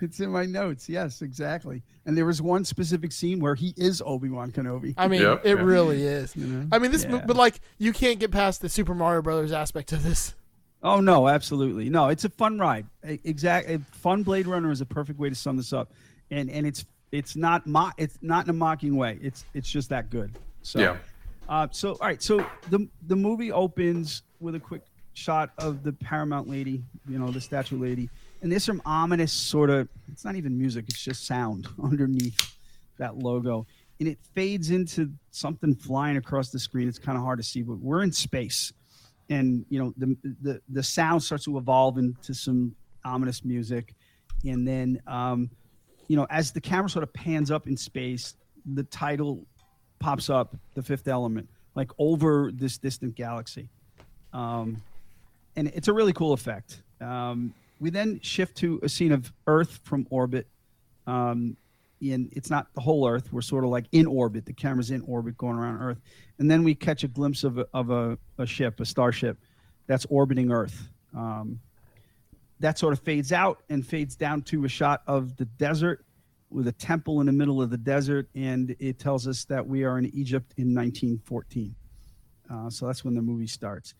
it's 0.00 0.20
in 0.20 0.30
my 0.30 0.44
notes. 0.46 0.88
Yes, 0.88 1.22
exactly. 1.22 1.82
And 2.06 2.16
there 2.16 2.26
was 2.26 2.42
one 2.42 2.64
specific 2.64 3.12
scene 3.12 3.38
where 3.40 3.54
he 3.54 3.74
is 3.76 4.02
Obi 4.04 4.28
Wan 4.28 4.50
Kenobi. 4.50 4.94
I 4.96 5.08
mean, 5.08 5.22
Yep, 5.22 5.42
it 5.44 5.56
yeah. 5.56 5.62
really 5.62 6.02
is. 6.02 6.34
You 6.36 6.46
know? 6.46 6.68
I 6.72 6.78
mean, 6.78 6.90
this, 6.90 7.04
Yeah. 7.04 7.22
but 7.26 7.36
like, 7.36 7.60
you 7.78 7.92
can't 7.92 8.18
get 8.18 8.30
past 8.32 8.60
the 8.60 8.68
Super 8.68 8.94
Mario 8.94 9.22
Brothers 9.22 9.52
aspect 9.52 9.92
of 9.92 10.02
this. 10.02 10.34
Oh 10.82 11.00
no, 11.00 11.28
absolutely 11.28 11.88
no. 11.90 12.08
It's 12.08 12.24
a 12.24 12.28
fun 12.28 12.58
ride. 12.58 12.86
Exactly, 13.04 13.78
fun 13.92 14.24
Blade 14.24 14.48
Runner 14.48 14.72
is 14.72 14.80
a 14.80 14.86
perfect 14.86 15.16
way 15.20 15.28
to 15.28 15.34
sum 15.36 15.56
this 15.56 15.72
up, 15.72 15.92
and 16.28 16.50
and 16.50 16.66
it's 16.66 16.84
it's 17.12 17.36
not 17.36 17.66
mo- 17.66 17.92
it's 17.98 18.18
not 18.22 18.46
in 18.46 18.50
a 18.50 18.54
mocking 18.54 18.96
way. 18.96 19.18
It's 19.22 19.44
it's 19.54 19.70
just 19.70 19.90
that 19.90 20.10
good. 20.10 20.32
So, 20.62 20.80
Yeah. 20.80 20.96
Uh, 21.48 21.68
so 21.70 21.92
all 21.92 22.06
right, 22.06 22.22
so 22.22 22.44
the 22.70 22.88
the 23.06 23.16
movie 23.16 23.52
opens 23.52 24.22
with 24.40 24.54
a 24.54 24.60
quick 24.60 24.82
shot 25.14 25.50
of 25.58 25.82
the 25.82 25.92
Paramount 25.92 26.48
lady, 26.48 26.82
you 27.06 27.18
know, 27.18 27.30
the 27.30 27.40
statue 27.40 27.78
lady, 27.78 28.08
and 28.40 28.50
there's 28.50 28.64
some 28.64 28.80
ominous 28.86 29.32
sort 29.32 29.70
of. 29.70 29.88
It's 30.10 30.24
not 30.24 30.36
even 30.36 30.56
music; 30.56 30.86
it's 30.88 31.02
just 31.02 31.26
sound 31.26 31.68
underneath 31.82 32.56
that 32.98 33.18
logo, 33.18 33.66
and 34.00 34.08
it 34.08 34.18
fades 34.34 34.70
into 34.70 35.12
something 35.30 35.74
flying 35.74 36.16
across 36.16 36.50
the 36.50 36.58
screen. 36.58 36.88
It's 36.88 36.98
kind 36.98 37.18
of 37.18 37.24
hard 37.24 37.38
to 37.38 37.44
see, 37.44 37.62
but 37.62 37.78
we're 37.78 38.02
in 38.02 38.12
space 38.12 38.72
and 39.28 39.64
you 39.68 39.78
know 39.78 39.92
the 39.96 40.16
the 40.42 40.60
the 40.68 40.82
sound 40.82 41.22
starts 41.22 41.44
to 41.44 41.58
evolve 41.58 41.98
into 41.98 42.34
some 42.34 42.74
ominous 43.04 43.44
music, 43.44 43.94
and 44.44 44.66
then 44.66 45.00
um, 45.06 45.50
you 46.08 46.16
know 46.16 46.26
as 46.30 46.52
the 46.52 46.60
camera 46.60 46.88
sort 46.88 47.02
of 47.02 47.12
pans 47.12 47.50
up 47.50 47.66
in 47.66 47.76
space, 47.76 48.34
the 48.74 48.84
title 48.84 49.46
pops 49.98 50.30
up, 50.30 50.56
The 50.74 50.82
Fifth 50.82 51.08
Element, 51.08 51.48
like 51.74 51.90
over 51.98 52.50
this 52.52 52.78
distant 52.78 53.14
galaxy, 53.14 53.68
um, 54.32 54.82
and 55.56 55.68
it's 55.68 55.88
a 55.88 55.92
really 55.92 56.12
cool 56.12 56.32
effect. 56.32 56.82
Um, 57.00 57.54
we 57.82 57.90
then 57.90 58.20
shift 58.22 58.56
to 58.58 58.78
a 58.82 58.88
scene 58.88 59.10
of 59.10 59.32
Earth 59.46 59.80
from 59.82 60.06
orbit. 60.08 60.46
Um, 61.06 61.56
and 62.00 62.32
it's 62.32 62.48
not 62.48 62.68
the 62.74 62.80
whole 62.80 63.08
Earth. 63.08 63.32
We're 63.32 63.42
sort 63.42 63.64
of 63.64 63.70
like 63.70 63.86
in 63.90 64.06
orbit. 64.06 64.46
The 64.46 64.52
camera's 64.52 64.92
in 64.92 65.02
orbit 65.02 65.36
going 65.36 65.56
around 65.56 65.80
Earth. 65.82 66.00
And 66.38 66.50
then 66.50 66.62
we 66.62 66.76
catch 66.76 67.02
a 67.02 67.08
glimpse 67.08 67.42
of 67.42 67.58
a, 67.58 67.66
of 67.74 67.90
a, 67.90 68.18
a 68.38 68.46
ship, 68.46 68.78
a 68.78 68.84
starship 68.84 69.36
that's 69.88 70.06
orbiting 70.06 70.52
Earth. 70.52 70.88
Um, 71.14 71.58
that 72.62 72.78
sort 72.78 72.92
of 72.92 73.00
fades 73.00 73.32
out 73.32 73.62
and 73.68 73.86
fades 73.86 74.16
down 74.16 74.42
to 74.42 74.64
a 74.64 74.68
shot 74.68 75.02
of 75.06 75.36
the 75.36 75.44
desert 75.44 76.04
with 76.48 76.68
a 76.68 76.72
temple 76.72 77.20
in 77.20 77.26
the 77.26 77.32
middle 77.32 77.60
of 77.60 77.70
the 77.70 77.76
desert. 77.76 78.28
And 78.34 78.74
it 78.78 78.98
tells 78.98 79.26
us 79.26 79.44
that 79.46 79.66
we 79.66 79.84
are 79.84 79.98
in 79.98 80.06
Egypt 80.06 80.54
in 80.56 80.74
1914. 80.74 81.74
Uh, 82.50 82.70
so 82.70 82.86
that's 82.86 83.04
when 83.04 83.14
the 83.14 83.22
movie 83.22 83.46
starts. 83.46 83.94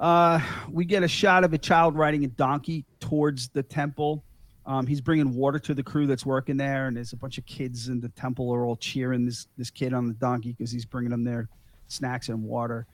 Uh, 0.00 0.40
we 0.70 0.84
get 0.84 1.02
a 1.02 1.08
shot 1.08 1.44
of 1.44 1.52
a 1.52 1.58
child 1.58 1.94
riding 1.94 2.24
a 2.24 2.28
donkey 2.28 2.84
towards 3.00 3.48
the 3.50 3.62
temple. 3.62 4.24
Um, 4.66 4.86
he's 4.86 5.00
bringing 5.00 5.34
water 5.34 5.58
to 5.58 5.74
the 5.74 5.82
crew 5.82 6.06
that's 6.06 6.24
working 6.24 6.56
there, 6.56 6.86
and 6.86 6.96
there's 6.96 7.12
a 7.12 7.16
bunch 7.16 7.36
of 7.36 7.44
kids 7.44 7.88
in 7.88 8.00
the 8.00 8.08
temple 8.08 8.50
are 8.50 8.64
all 8.64 8.76
cheering 8.76 9.26
this 9.26 9.46
this 9.58 9.70
kid 9.70 9.92
on 9.92 10.08
the 10.08 10.14
donkey 10.14 10.52
because 10.52 10.72
he's 10.72 10.86
bringing 10.86 11.10
them 11.10 11.22
their 11.22 11.48
snacks 11.88 12.30
and 12.30 12.42
water. 12.42 12.86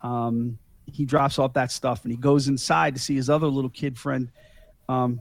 Um, 0.00 0.58
he 0.86 1.04
drops 1.04 1.38
off 1.38 1.52
that 1.54 1.70
stuff 1.72 2.02
and 2.04 2.10
he 2.12 2.16
goes 2.18 2.48
inside 2.48 2.94
to 2.94 3.00
see 3.00 3.14
his 3.14 3.30
other 3.30 3.46
little 3.46 3.70
kid 3.70 3.98
friend, 3.98 4.30
um, 4.88 5.20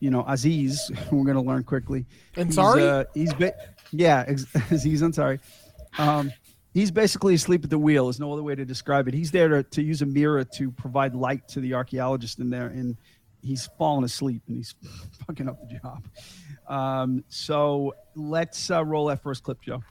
you 0.00 0.10
know, 0.10 0.24
Aziz. 0.26 0.90
We're 1.10 1.24
going 1.24 1.36
to 1.36 1.40
learn 1.42 1.64
quickly. 1.64 2.06
And 2.36 2.48
He's, 2.48 2.54
sorry? 2.56 2.86
uh, 2.86 3.04
he's 3.14 3.32
ba- 3.34 3.54
yeah, 3.92 4.24
Aziz. 4.70 5.02
I'm 5.02 5.12
sorry. 5.12 5.40
Um, 5.98 6.32
he's 6.74 6.90
basically 6.90 7.34
asleep 7.34 7.64
at 7.64 7.70
the 7.70 7.78
wheel. 7.78 8.06
There's 8.06 8.20
no 8.20 8.32
other 8.32 8.42
way 8.42 8.54
to 8.54 8.64
describe 8.64 9.08
it. 9.08 9.14
He's 9.14 9.30
there 9.30 9.48
to, 9.48 9.62
to 9.62 9.82
use 9.82 10.02
a 10.02 10.06
mirror 10.06 10.44
to 10.44 10.70
provide 10.70 11.14
light 11.14 11.48
to 11.48 11.60
the 11.60 11.74
archaeologist 11.74 12.38
in 12.38 12.50
there, 12.50 12.66
and 12.66 12.96
he's 13.42 13.68
fallen 13.78 14.04
asleep 14.04 14.42
and 14.48 14.56
he's 14.56 14.74
fucking 15.26 15.48
up 15.48 15.58
the 15.68 15.78
job. 15.78 16.04
Um, 16.68 17.24
so 17.28 17.94
let's 18.16 18.70
uh, 18.70 18.84
roll 18.84 19.06
that 19.06 19.22
first 19.22 19.44
clip, 19.44 19.62
Joe. 19.62 19.82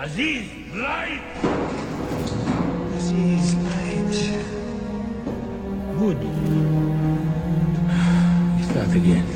Aziz, 0.00 0.48
light! 0.74 1.20
Aziz, 2.96 3.54
light. 3.54 4.16
Good. 5.98 6.16
We 8.56 8.62
start 8.62 8.96
again. 8.96 9.26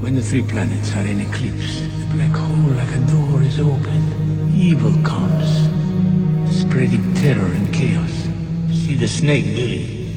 When 0.00 0.14
the 0.14 0.22
three 0.22 0.40
planets 0.40 0.96
are 0.96 1.04
in 1.06 1.20
eclipse, 1.20 1.82
the 1.82 2.06
black 2.14 2.34
hole 2.34 2.72
like 2.80 2.88
a 2.88 3.00
door 3.12 3.42
is 3.42 3.60
open. 3.60 4.54
Evil 4.56 4.96
comes, 5.04 5.68
spreading 6.50 7.12
terror 7.16 7.44
and 7.44 7.70
chaos. 7.74 8.26
See 8.72 8.94
the 8.94 9.06
snake, 9.06 9.44
Billy? 9.54 10.08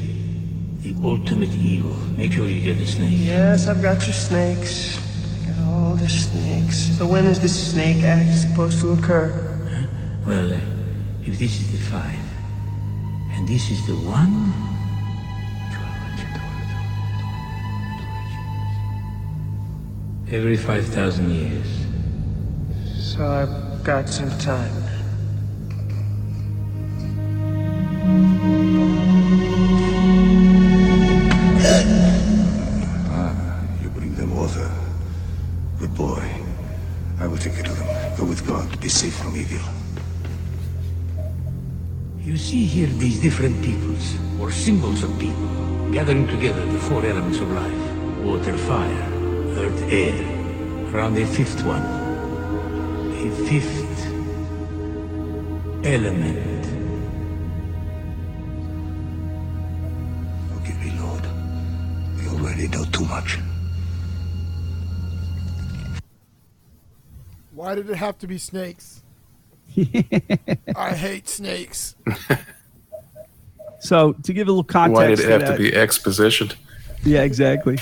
The 0.80 0.96
ultimate 1.04 1.52
evil. 1.52 1.94
Make 2.16 2.32
sure 2.32 2.48
you 2.48 2.62
get 2.62 2.78
the 2.78 2.86
snake. 2.86 3.18
Yes, 3.18 3.68
I've 3.68 3.82
got 3.82 4.02
your 4.06 4.14
snakes. 4.14 5.03
The 5.94 6.08
snakes. 6.08 6.98
So 6.98 7.06
when 7.06 7.24
is 7.24 7.38
this 7.38 7.70
snake 7.70 8.02
act 8.02 8.36
supposed 8.36 8.80
to 8.80 8.92
occur? 8.94 9.30
Well, 10.26 10.52
uh, 10.52 10.58
if 11.22 11.38
this 11.38 11.60
is 11.60 11.70
the 11.70 11.78
five, 11.78 12.18
and 13.30 13.46
this 13.46 13.70
is 13.70 13.86
the 13.86 13.94
one, 13.94 14.52
every 20.32 20.56
5,000 20.56 21.30
years. 21.30 21.66
So 22.98 23.24
I've 23.24 23.84
got 23.84 24.08
some 24.08 24.36
time. 24.38 24.84
With 38.34 38.46
God. 38.48 38.80
Be 38.80 38.88
safe 38.88 39.14
from 39.14 39.36
evil. 39.36 39.64
You 42.18 42.36
see 42.36 42.64
here 42.64 42.88
these 42.88 43.20
different 43.20 43.62
peoples, 43.62 44.16
or 44.40 44.50
symbols 44.50 45.04
of 45.04 45.10
people, 45.20 45.48
gathering 45.92 46.26
together 46.26 46.64
the 46.66 46.78
four 46.78 47.04
elements 47.06 47.38
of 47.38 47.48
life. 47.52 47.84
Water, 48.24 48.56
fire, 48.70 49.06
earth, 49.62 49.82
air. 49.88 50.18
Around 50.90 51.16
a 51.18 51.26
fifth 51.26 51.62
one. 51.64 51.84
A 53.24 53.30
fifth 53.48 54.00
element. 55.84 56.64
Forgive 60.50 60.78
me, 60.84 60.90
Lord. 61.02 61.24
We 62.16 62.22
already 62.34 62.66
know 62.66 62.84
too 62.86 63.04
much. 63.04 63.38
Why 67.64 67.74
did 67.74 67.88
it 67.88 67.96
have 67.96 68.18
to 68.18 68.26
be 68.26 68.36
snakes? 68.36 69.02
I 70.76 70.92
hate 70.92 71.26
snakes. 71.26 71.96
So 73.80 74.12
to 74.12 74.34
give 74.34 74.48
a 74.48 74.50
little 74.50 74.64
context, 74.64 74.94
Why 74.94 75.06
did 75.08 75.20
it 75.20 75.30
have 75.30 75.40
that, 75.40 75.52
to 75.52 75.62
be 75.62 75.70
expositioned? 75.70 76.56
Yeah, 77.04 77.22
exactly. 77.22 77.78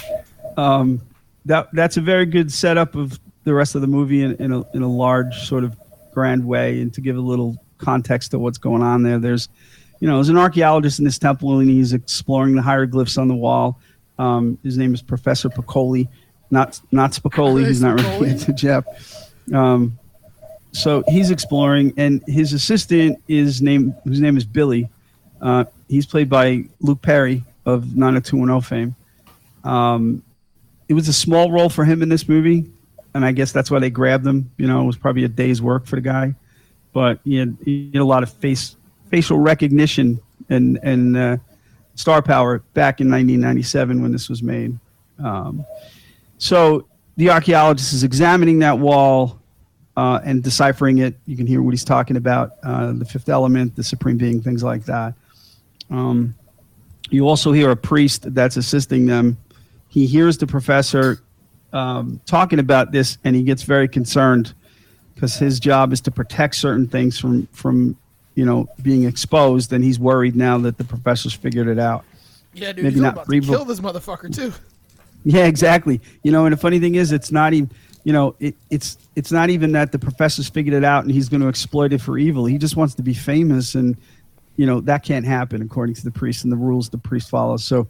Um, 0.56 1.00
that 1.46 1.68
that's 1.72 1.96
a 1.96 2.00
very 2.00 2.26
good 2.26 2.52
setup 2.52 2.94
of 2.94 3.18
the 3.42 3.54
rest 3.54 3.74
of 3.74 3.80
the 3.80 3.88
movie 3.88 4.22
in, 4.22 4.36
in 4.36 4.52
a 4.52 4.62
in 4.72 4.82
a 4.82 4.88
large 4.88 5.48
sort 5.48 5.64
of 5.64 5.76
grand 6.12 6.46
way, 6.46 6.80
and 6.80 6.94
to 6.94 7.00
give 7.00 7.16
a 7.16 7.20
little 7.20 7.56
context 7.78 8.30
to 8.30 8.38
what's 8.38 8.58
going 8.58 8.82
on 8.82 9.02
there. 9.02 9.18
There's, 9.18 9.48
you 9.98 10.06
know, 10.06 10.14
there's 10.14 10.28
an 10.28 10.38
archaeologist 10.38 11.00
in 11.00 11.04
this 11.04 11.18
temple, 11.18 11.58
and 11.58 11.68
he's 11.68 11.92
exploring 11.92 12.54
the 12.54 12.62
hieroglyphs 12.62 13.18
on 13.18 13.26
the 13.26 13.34
wall. 13.34 13.80
Um, 14.16 14.58
his 14.62 14.78
name 14.78 14.94
is 14.94 15.02
Professor 15.02 15.48
Piccoli, 15.48 16.06
not 16.52 16.80
not 16.92 17.10
Spicoli. 17.10 17.66
He's 17.66 17.82
not 17.82 17.98
Spicoli? 17.98 18.20
related 18.20 18.38
to 18.46 18.52
Jeff. 18.52 19.31
Um, 19.52 19.98
so 20.72 21.04
he's 21.08 21.30
exploring, 21.30 21.92
and 21.96 22.22
his 22.26 22.52
assistant 22.52 23.22
is 23.28 23.60
named 23.60 23.94
whose 24.04 24.20
name 24.20 24.36
is 24.36 24.44
Billy. 24.44 24.88
Uh, 25.40 25.64
he's 25.88 26.06
played 26.06 26.30
by 26.30 26.64
Luke 26.80 27.02
Perry 27.02 27.44
of 27.66 27.96
90210 27.96 28.60
fame. 28.62 28.96
Um, 29.64 30.22
it 30.88 30.94
was 30.94 31.08
a 31.08 31.12
small 31.12 31.50
role 31.50 31.68
for 31.68 31.84
him 31.84 32.02
in 32.02 32.08
this 32.08 32.28
movie, 32.28 32.70
and 33.14 33.24
I 33.24 33.32
guess 33.32 33.52
that's 33.52 33.70
why 33.70 33.78
they 33.78 33.90
grabbed 33.90 34.26
him. 34.26 34.50
You 34.56 34.66
know, 34.66 34.82
it 34.82 34.86
was 34.86 34.96
probably 34.96 35.24
a 35.24 35.28
day's 35.28 35.60
work 35.60 35.86
for 35.86 35.96
the 35.96 36.02
guy, 36.02 36.34
but 36.92 37.20
he 37.24 37.36
had, 37.36 37.56
he 37.64 37.90
had 37.92 38.00
a 38.00 38.04
lot 38.04 38.22
of 38.22 38.32
face 38.32 38.76
facial 39.10 39.38
recognition 39.38 40.18
and 40.48 40.78
and 40.82 41.16
uh, 41.16 41.36
star 41.94 42.22
power 42.22 42.60
back 42.72 43.00
in 43.00 43.10
1997 43.10 44.02
when 44.02 44.10
this 44.10 44.28
was 44.28 44.42
made. 44.42 44.78
Um, 45.18 45.64
so 46.38 46.86
the 47.16 47.30
archaeologist 47.30 47.92
is 47.92 48.04
examining 48.04 48.58
that 48.60 48.78
wall 48.78 49.38
uh, 49.96 50.20
and 50.24 50.42
deciphering 50.42 50.98
it. 50.98 51.18
You 51.26 51.36
can 51.36 51.46
hear 51.46 51.62
what 51.62 51.72
he's 51.72 51.84
talking 51.84 52.16
about: 52.16 52.52
uh, 52.62 52.92
the 52.92 53.04
fifth 53.04 53.28
element, 53.28 53.76
the 53.76 53.84
supreme 53.84 54.16
being, 54.16 54.40
things 54.40 54.62
like 54.62 54.84
that. 54.86 55.14
Um, 55.90 56.34
you 57.10 57.28
also 57.28 57.52
hear 57.52 57.70
a 57.70 57.76
priest 57.76 58.34
that's 58.34 58.56
assisting 58.56 59.06
them. 59.06 59.36
He 59.88 60.06
hears 60.06 60.38
the 60.38 60.46
professor 60.46 61.22
um, 61.72 62.20
talking 62.24 62.58
about 62.58 62.92
this, 62.92 63.18
and 63.24 63.36
he 63.36 63.42
gets 63.42 63.62
very 63.62 63.88
concerned 63.88 64.54
because 65.14 65.36
his 65.36 65.60
job 65.60 65.92
is 65.92 66.00
to 66.02 66.10
protect 66.10 66.54
certain 66.54 66.86
things 66.88 67.18
from 67.18 67.46
from 67.48 67.96
you 68.34 68.46
know 68.46 68.66
being 68.82 69.04
exposed, 69.04 69.72
and 69.72 69.84
he's 69.84 69.98
worried 69.98 70.34
now 70.34 70.56
that 70.58 70.78
the 70.78 70.84
professor's 70.84 71.34
figured 71.34 71.68
it 71.68 71.78
out. 71.78 72.04
Yeah, 72.54 72.72
dude, 72.72 72.84
Maybe 72.84 73.00
not 73.00 73.14
about 73.14 73.26
Revo- 73.28 73.48
kill 73.48 73.64
this 73.64 73.80
motherfucker 73.80 74.34
too. 74.34 74.52
Yeah, 75.24 75.46
exactly. 75.46 76.00
You 76.22 76.32
know, 76.32 76.46
and 76.46 76.52
the 76.52 76.56
funny 76.56 76.78
thing 76.78 76.94
is, 76.94 77.12
it's 77.12 77.32
not 77.32 77.52
even. 77.52 77.70
You 78.04 78.12
know, 78.12 78.34
it, 78.40 78.56
it's 78.68 78.98
it's 79.14 79.30
not 79.30 79.48
even 79.48 79.70
that 79.72 79.92
the 79.92 79.98
professor's 79.98 80.48
figured 80.48 80.74
it 80.74 80.82
out 80.82 81.04
and 81.04 81.12
he's 81.12 81.28
going 81.28 81.40
to 81.40 81.46
exploit 81.46 81.92
it 81.92 82.00
for 82.00 82.18
evil. 82.18 82.44
He 82.44 82.58
just 82.58 82.74
wants 82.74 82.94
to 82.96 83.02
be 83.02 83.14
famous, 83.14 83.76
and 83.76 83.96
you 84.56 84.66
know 84.66 84.80
that 84.80 85.04
can't 85.04 85.24
happen 85.24 85.62
according 85.62 85.94
to 85.96 86.04
the 86.04 86.10
priest 86.10 86.42
and 86.42 86.52
the 86.52 86.56
rules 86.56 86.88
the 86.88 86.98
priest 86.98 87.30
follows. 87.30 87.64
So, 87.64 87.86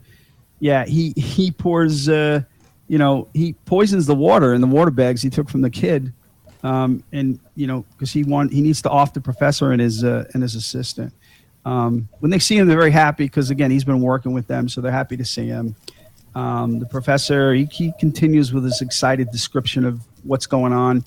yeah, 0.60 0.84
he 0.84 1.14
he 1.16 1.50
pours, 1.50 2.10
uh, 2.10 2.42
you 2.88 2.98
know, 2.98 3.28
he 3.32 3.54
poisons 3.64 4.04
the 4.04 4.14
water 4.14 4.52
in 4.52 4.60
the 4.60 4.66
water 4.66 4.90
bags 4.90 5.22
he 5.22 5.30
took 5.30 5.48
from 5.48 5.62
the 5.62 5.70
kid, 5.70 6.12
um, 6.62 7.02
and 7.12 7.40
you 7.54 7.66
know 7.66 7.86
because 7.92 8.12
he 8.12 8.22
want 8.22 8.52
he 8.52 8.60
needs 8.60 8.82
to 8.82 8.90
off 8.90 9.14
the 9.14 9.20
professor 9.22 9.72
and 9.72 9.80
his 9.80 10.04
uh, 10.04 10.24
and 10.34 10.42
his 10.42 10.54
assistant. 10.56 11.14
Um, 11.64 12.08
when 12.18 12.30
they 12.30 12.38
see 12.38 12.58
him, 12.58 12.66
they're 12.66 12.76
very 12.76 12.90
happy 12.90 13.24
because 13.24 13.48
again 13.48 13.70
he's 13.70 13.84
been 13.84 14.02
working 14.02 14.32
with 14.32 14.46
them, 14.46 14.68
so 14.68 14.82
they're 14.82 14.92
happy 14.92 15.16
to 15.16 15.24
see 15.24 15.46
him. 15.46 15.74
Um, 16.34 16.78
the 16.78 16.86
professor 16.86 17.52
he, 17.52 17.64
he 17.66 17.92
continues 17.98 18.52
with 18.52 18.64
his 18.64 18.80
excited 18.80 19.30
description 19.30 19.84
of 19.84 20.00
what's 20.24 20.46
going 20.46 20.72
on, 20.72 21.04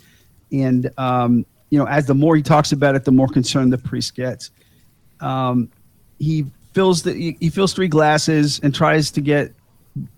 and 0.51 0.91
um, 0.97 1.45
you 1.69 1.79
know 1.79 1.85
as 1.85 2.05
the 2.05 2.13
more 2.13 2.35
he 2.35 2.43
talks 2.43 2.71
about 2.71 2.95
it, 2.95 3.05
the 3.05 3.11
more 3.11 3.27
concerned 3.27 3.73
the 3.73 3.77
priest 3.77 4.15
gets. 4.15 4.51
Um, 5.19 5.71
he 6.19 6.45
fills 6.73 7.03
the 7.03 7.13
he, 7.13 7.38
he 7.39 7.49
fills 7.49 7.73
three 7.73 7.88
glasses 7.88 8.59
and 8.61 8.73
tries 8.73 9.11
to 9.11 9.21
get 9.21 9.53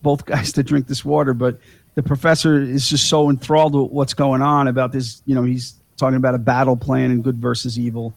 both 0.02 0.26
guys 0.26 0.52
to 0.54 0.64
drink 0.64 0.88
this 0.88 1.06
water, 1.06 1.34
but 1.34 1.60
the 1.96 2.04
professor 2.04 2.62
is 2.62 2.90
just 2.90 3.10
so 3.10 3.30
enthralled 3.30 3.74
with 3.74 3.92
what's 3.92 4.14
going 4.14 4.42
on 4.42 4.68
about 4.68 4.92
this. 4.92 5.22
You 5.26 5.36
know, 5.36 5.44
he's 5.44 5.76
talking 5.98 6.18
about 6.18 6.36
a 6.36 6.40
battle 6.40 6.78
plan 6.78 7.12
and 7.12 7.24
good 7.24 7.38
versus 7.38 7.80
evil, 7.80 8.14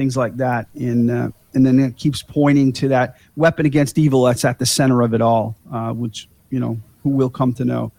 things 0.00 0.16
like 0.16 0.38
that, 0.38 0.66
and 0.74 1.10
uh, 1.10 1.28
and 1.52 1.66
then 1.66 1.78
it 1.78 1.94
keeps 1.98 2.22
pointing 2.22 2.72
to 2.72 2.88
that 2.88 3.18
weapon 3.36 3.66
against 3.66 3.98
evil 3.98 4.24
that's 4.24 4.46
at 4.46 4.58
the 4.58 4.64
center 4.64 5.02
of 5.02 5.12
it 5.12 5.20
all, 5.20 5.56
uh, 5.70 5.92
which 5.92 6.26
you 6.48 6.58
know 6.58 6.80
who 7.02 7.10
will 7.10 7.28
come 7.28 7.52
to 7.52 7.66
know. 7.66 7.92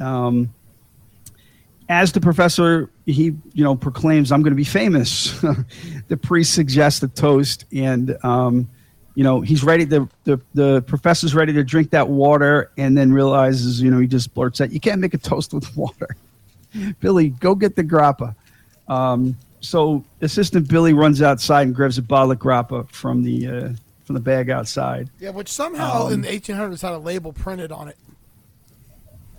Um, 0.00 0.52
as 1.88 2.10
the 2.10 2.20
professor, 2.20 2.90
he 3.04 3.26
you 3.52 3.62
know 3.62 3.76
proclaims, 3.76 4.32
"I'm 4.32 4.42
going 4.42 4.50
to 4.50 4.56
be 4.56 4.64
famous." 4.64 5.40
the 6.08 6.16
priest 6.16 6.52
suggests 6.52 7.00
a 7.04 7.08
toast, 7.08 7.64
and 7.72 8.18
um, 8.24 8.68
you 9.14 9.22
know 9.22 9.40
he's 9.40 9.62
ready. 9.62 9.84
The, 9.84 10.08
the 10.24 10.40
the 10.54 10.82
professor's 10.82 11.32
ready 11.32 11.52
to 11.52 11.62
drink 11.62 11.90
that 11.90 12.08
water, 12.08 12.72
and 12.76 12.98
then 12.98 13.12
realizes, 13.12 13.80
you 13.80 13.88
know, 13.92 14.00
he 14.00 14.08
just 14.08 14.34
blurts 14.34 14.60
out, 14.60 14.72
"You 14.72 14.80
can't 14.80 15.00
make 15.00 15.14
a 15.14 15.18
toast 15.18 15.54
with 15.54 15.76
water." 15.76 16.16
Billy, 16.98 17.28
go 17.28 17.54
get 17.54 17.76
the 17.76 17.84
grappa. 17.84 18.34
Um, 18.88 19.36
so 19.66 20.04
assistant 20.20 20.68
Billy 20.68 20.92
runs 20.92 21.20
outside 21.22 21.66
and 21.66 21.74
grabs 21.74 21.98
a 21.98 22.02
bottle 22.02 22.32
of 22.32 22.38
grappa 22.38 22.88
from 22.90 23.22
the 23.22 23.46
uh, 23.48 23.68
from 24.04 24.14
the 24.14 24.20
bag 24.20 24.50
outside. 24.50 25.10
Yeah, 25.20 25.30
which 25.30 25.48
somehow 25.48 26.06
in 26.08 26.14
Um, 26.14 26.20
the 26.22 26.28
1800s 26.28 26.82
had 26.82 26.92
a 26.92 26.98
label 26.98 27.32
printed 27.32 27.72
on 27.72 27.88
it. 27.88 27.96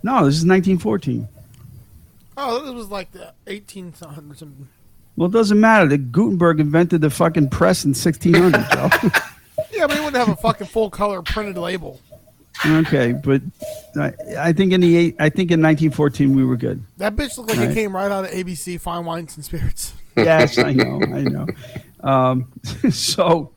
No, 0.03 0.25
this 0.25 0.35
is 0.35 0.45
1914. 0.45 1.27
Oh, 2.37 2.63
this 2.63 2.73
was 2.73 2.89
like 2.89 3.11
the 3.13 3.33
1800s. 3.47 4.41
and- 4.41 4.67
Well, 5.15 5.27
it 5.29 5.31
doesn't 5.31 5.59
matter. 5.59 5.87
The 5.87 5.97
Gutenberg 5.97 6.59
invented 6.59 7.01
the 7.01 7.09
fucking 7.09 7.49
press 7.49 7.83
in 7.85 7.91
1600, 7.93 8.53
Joe. 8.71 8.89
Yeah, 9.73 9.87
but 9.87 9.97
he 9.97 10.03
wouldn't 10.03 10.15
have 10.17 10.29
a 10.29 10.35
fucking 10.39 10.67
full 10.67 10.89
color 10.91 11.21
printed 11.23 11.57
label. 11.57 11.99
okay, 12.65 13.11
but 13.13 13.41
I, 13.95 14.13
I 14.37 14.53
think 14.53 14.71
in 14.71 14.81
the 14.81 14.95
eight, 14.95 15.15
I 15.19 15.29
think 15.29 15.49
in 15.51 15.61
1914 15.61 16.35
we 16.35 16.43
were 16.45 16.57
good. 16.57 16.83
That 16.97 17.15
bitch 17.15 17.37
looked 17.37 17.49
like 17.49 17.69
it 17.69 17.73
came 17.73 17.95
right 17.95 18.11
out 18.11 18.25
of 18.25 18.31
ABC 18.31 18.79
Fine 18.79 19.05
Wines 19.05 19.35
and 19.35 19.43
Spirits. 19.43 19.93
Yes, 20.17 20.58
I 20.58 20.73
know, 20.73 21.01
I 21.01 21.21
know. 21.21 21.47
Um, 22.01 22.51
so, 22.91 23.51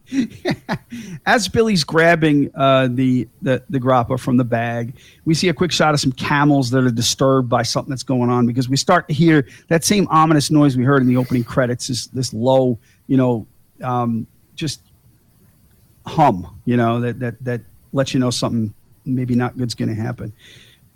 as 1.27 1.49
Billy's 1.49 1.85
grabbing 1.85 2.51
uh, 2.55 2.89
the, 2.91 3.29
the 3.43 3.63
the 3.71 3.79
grappa 3.79 4.19
from 4.19 4.37
the 4.37 4.45
bag, 4.45 4.97
we 5.25 5.35
see 5.35 5.49
a 5.49 5.55
quick 5.55 5.73
shot 5.73 5.95
of 5.95 6.01
some 6.01 6.13
camels 6.13 6.71
that 6.71 6.85
are 6.85 6.91
disturbed 6.91 7.49
by 7.49 7.63
something 7.63 7.91
that's 7.91 8.03
going 8.03 8.31
on 8.31 8.47
because 8.47 8.69
we 8.69 8.77
start 8.77 9.09
to 9.09 9.15
hear 9.15 9.47
that 9.69 9.85
same 9.85 10.09
ominous 10.11 10.51
noise 10.51 10.77
we 10.77 10.85
heard 10.85 11.03
in 11.03 11.09
the 11.09 11.17
opening 11.17 11.45
credits. 11.45 11.89
This 11.89 12.07
this 12.09 12.33
low, 12.33 12.79
you 13.07 13.17
know, 13.17 13.47
um, 13.83 14.27
just 14.55 14.83
hum, 16.07 16.61
you 16.65 16.77
know, 16.77 17.01
that 17.01 17.21
that 17.21 17.45
that 17.45 17.61
lets 17.93 18.15
you 18.15 18.21
know 18.21 18.31
something 18.31 18.75
maybe 19.05 19.35
not 19.35 19.57
good's 19.57 19.75
going 19.75 19.89
to 19.89 20.01
happen. 20.01 20.33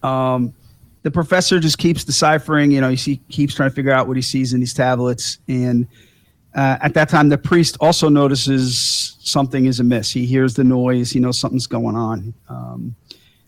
Um, 0.03 0.55
the 1.05 1.11
professor 1.11 1.61
just 1.61 1.79
keeps 1.79 2.03
deciphering. 2.03 2.73
You 2.73 2.81
know, 2.81 2.89
he 2.89 2.97
see, 2.97 3.17
keeps 3.29 3.55
trying 3.55 3.69
to 3.69 3.75
figure 3.75 3.93
out 3.93 4.09
what 4.09 4.17
he 4.17 4.23
sees 4.23 4.53
in 4.55 4.61
these 4.61 4.75
tablets. 4.75 5.39
And 5.49 5.87
uh, 6.55 6.79
at 6.81 6.95
that 6.95 7.11
time, 7.11 7.29
the 7.29 7.39
priest 7.39 7.77
also 7.79 8.09
notices 8.09 9.17
something 9.21 9.67
is 9.67 9.81
amiss. 9.81 10.11
He 10.11 10.25
hears 10.25 10.55
the 10.55 10.65
noise. 10.65 11.11
He 11.13 11.21
knows 11.21 11.39
something's 11.39 11.67
going 11.67 11.95
on. 11.95 12.33
Um, 12.49 12.97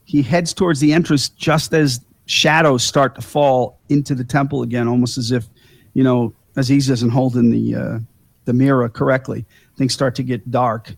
he 0.05 0.23
heads 0.23 0.53
towards 0.53 0.81
the 0.81 0.93
entrance 0.93 1.31
just 1.31 1.73
as 1.73 2.05
shadows 2.27 2.85
start 2.85 3.15
to 3.15 3.23
fall 3.23 3.79
into 3.89 4.15
the 4.15 4.25
temple 4.25 4.63
again, 4.63 4.87
almost 4.87 5.17
as 5.17 5.33
if, 5.33 5.47
you 5.95 6.05
know, 6.05 6.35
Aziz 6.57 6.91
isn't 6.91 7.11
holding 7.11 7.51
the 7.51 7.75
uh, 7.75 7.99
the 8.45 8.53
mirror 8.53 8.89
correctly. 8.89 9.45
Things 9.77 9.93
start 9.93 10.15
to 10.17 10.23
get 10.23 10.51
dark. 10.51 10.95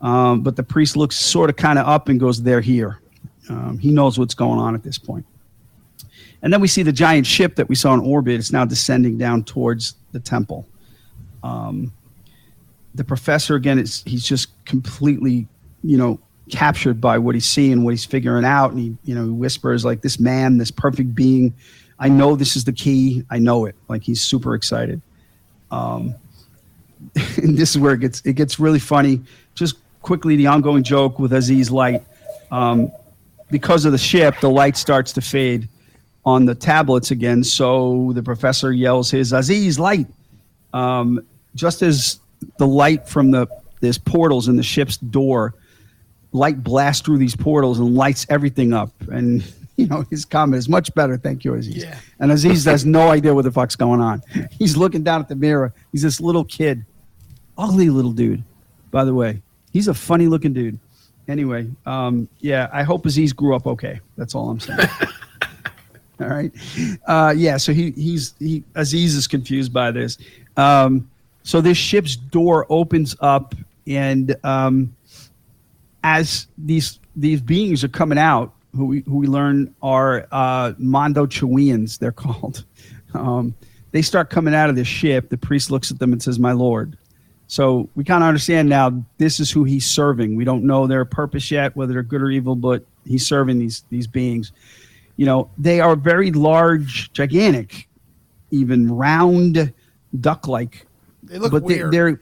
Um, 0.00 0.42
but 0.42 0.56
the 0.56 0.62
priest 0.62 0.96
looks 0.96 1.16
sort 1.16 1.48
of 1.48 1.56
kind 1.56 1.78
of 1.78 1.86
up 1.86 2.08
and 2.08 2.18
goes, 2.18 2.42
"They're 2.42 2.60
here." 2.60 3.00
Um, 3.48 3.78
he 3.78 3.90
knows 3.90 4.18
what's 4.18 4.34
going 4.34 4.58
on 4.58 4.74
at 4.74 4.82
this 4.82 4.98
point. 4.98 5.26
And 6.42 6.52
then 6.52 6.60
we 6.60 6.68
see 6.68 6.82
the 6.82 6.92
giant 6.92 7.26
ship 7.26 7.54
that 7.56 7.68
we 7.68 7.74
saw 7.74 7.94
in 7.94 8.00
orbit. 8.00 8.34
It's 8.34 8.52
now 8.52 8.64
descending 8.64 9.16
down 9.16 9.44
towards 9.44 9.94
the 10.10 10.18
temple. 10.18 10.66
Um, 11.42 11.92
the 12.94 13.04
professor 13.04 13.54
again 13.54 13.78
is 13.78 14.02
he's 14.04 14.24
just 14.24 14.48
completely, 14.64 15.46
you 15.82 15.96
know, 15.96 16.20
captured 16.50 17.00
by 17.00 17.16
what 17.18 17.34
he's 17.34 17.46
seeing, 17.46 17.84
what 17.84 17.90
he's 17.90 18.04
figuring 18.04 18.44
out, 18.44 18.72
and 18.72 18.80
he, 18.80 18.96
you 19.04 19.14
know, 19.14 19.24
he 19.24 19.30
whispers 19.30 19.84
like, 19.84 20.02
"This 20.02 20.18
man, 20.18 20.58
this 20.58 20.70
perfect 20.70 21.14
being, 21.14 21.54
I 21.98 22.08
know 22.08 22.36
this 22.36 22.56
is 22.56 22.64
the 22.64 22.72
key. 22.72 23.24
I 23.30 23.38
know 23.38 23.64
it." 23.64 23.76
Like 23.88 24.02
he's 24.02 24.20
super 24.20 24.54
excited. 24.54 25.00
Um, 25.70 26.14
and 27.36 27.56
this 27.56 27.70
is 27.70 27.78
where 27.78 27.94
it 27.94 28.00
gets 28.00 28.20
it 28.22 28.34
gets 28.34 28.58
really 28.58 28.80
funny. 28.80 29.20
Just 29.54 29.76
quickly, 30.02 30.36
the 30.36 30.48
ongoing 30.48 30.82
joke 30.82 31.18
with 31.18 31.32
Aziz 31.32 31.70
Light. 31.70 32.02
Um, 32.50 32.92
because 33.50 33.84
of 33.84 33.92
the 33.92 33.98
ship, 33.98 34.34
the 34.40 34.50
light 34.50 34.76
starts 34.76 35.12
to 35.12 35.20
fade 35.20 35.68
on 36.24 36.46
the 36.46 36.54
tablets 36.54 37.10
again. 37.10 37.42
So 37.44 38.12
the 38.14 38.22
professor 38.22 38.72
yells 38.72 39.10
his 39.10 39.32
Aziz 39.32 39.78
light. 39.78 40.06
Um, 40.72 41.24
just 41.54 41.82
as 41.82 42.20
the 42.58 42.66
light 42.66 43.08
from 43.08 43.30
the 43.30 43.46
there's 43.80 43.98
portals 43.98 44.48
in 44.48 44.56
the 44.56 44.62
ship's 44.62 44.96
door, 44.96 45.54
light 46.30 46.62
blasts 46.62 47.04
through 47.04 47.18
these 47.18 47.34
portals 47.34 47.78
and 47.78 47.94
lights 47.94 48.24
everything 48.28 48.72
up. 48.72 48.90
And 49.10 49.44
you 49.76 49.86
know 49.86 50.04
his 50.10 50.24
comment 50.24 50.58
is 50.58 50.68
much 50.68 50.94
better. 50.94 51.16
Thank 51.16 51.44
you, 51.44 51.54
Aziz. 51.54 51.84
Yeah. 51.84 51.98
And 52.20 52.30
Aziz 52.30 52.64
has 52.64 52.86
no 52.86 53.08
idea 53.08 53.34
what 53.34 53.44
the 53.44 53.52
fuck's 53.52 53.76
going 53.76 54.00
on. 54.00 54.22
He's 54.50 54.76
looking 54.76 55.02
down 55.02 55.20
at 55.20 55.28
the 55.28 55.36
mirror. 55.36 55.74
He's 55.90 56.02
this 56.02 56.20
little 56.20 56.44
kid, 56.44 56.84
ugly 57.58 57.90
little 57.90 58.12
dude. 58.12 58.42
By 58.90 59.04
the 59.04 59.14
way, 59.14 59.40
he's 59.72 59.88
a 59.88 59.94
funny 59.94 60.26
looking 60.26 60.52
dude. 60.52 60.78
Anyway, 61.26 61.66
um, 61.86 62.28
yeah, 62.40 62.68
I 62.72 62.82
hope 62.82 63.06
Aziz 63.06 63.32
grew 63.32 63.56
up 63.56 63.66
okay. 63.66 64.00
That's 64.18 64.34
all 64.34 64.50
I'm 64.50 64.60
saying. 64.60 64.78
all 66.28 66.28
right. 66.28 66.52
Uh, 67.06 67.34
yeah, 67.36 67.56
so 67.56 67.72
he 67.72 67.90
he's 67.92 68.34
he 68.38 68.62
Aziz 68.74 69.14
is 69.14 69.26
confused 69.26 69.72
by 69.72 69.90
this. 69.90 70.18
Um, 70.56 71.08
so 71.42 71.60
this 71.60 71.76
ship's 71.76 72.16
door 72.16 72.66
opens 72.68 73.16
up, 73.20 73.54
and 73.86 74.36
um, 74.44 74.94
as 76.04 76.46
these 76.58 76.98
these 77.16 77.40
beings 77.40 77.82
are 77.84 77.88
coming 77.88 78.18
out, 78.18 78.52
who 78.74 78.86
we 78.86 79.00
who 79.00 79.16
we 79.16 79.26
learn 79.26 79.74
are 79.82 80.26
uh, 80.32 80.72
Mondoshawans, 80.74 81.98
they're 81.98 82.12
called. 82.12 82.64
Um, 83.14 83.54
they 83.90 84.02
start 84.02 84.30
coming 84.30 84.54
out 84.54 84.70
of 84.70 84.76
this 84.76 84.88
ship. 84.88 85.28
The 85.28 85.36
priest 85.36 85.70
looks 85.70 85.90
at 85.90 85.98
them 85.98 86.12
and 86.12 86.22
says, 86.22 86.38
"My 86.38 86.52
lord." 86.52 86.96
So 87.48 87.88
we 87.96 88.04
kind 88.04 88.24
of 88.24 88.28
understand 88.28 88.70
now 88.70 89.04
this 89.18 89.38
is 89.38 89.50
who 89.50 89.64
he's 89.64 89.84
serving. 89.84 90.36
We 90.36 90.44
don't 90.44 90.64
know 90.64 90.86
their 90.86 91.04
purpose 91.04 91.50
yet, 91.50 91.76
whether 91.76 91.92
they're 91.92 92.02
good 92.02 92.22
or 92.22 92.30
evil, 92.30 92.56
but 92.56 92.82
he's 93.04 93.26
serving 93.26 93.58
these 93.58 93.84
these 93.90 94.06
beings. 94.06 94.52
You 95.22 95.26
know, 95.26 95.48
they 95.56 95.78
are 95.78 95.94
very 95.94 96.32
large, 96.32 97.12
gigantic, 97.12 97.86
even 98.50 98.90
round, 98.90 99.72
duck-like. 100.20 100.84
They 101.22 101.38
look 101.38 101.52
but 101.52 101.62
weird. 101.62 101.92
They, 101.92 101.96
they're 101.96 102.20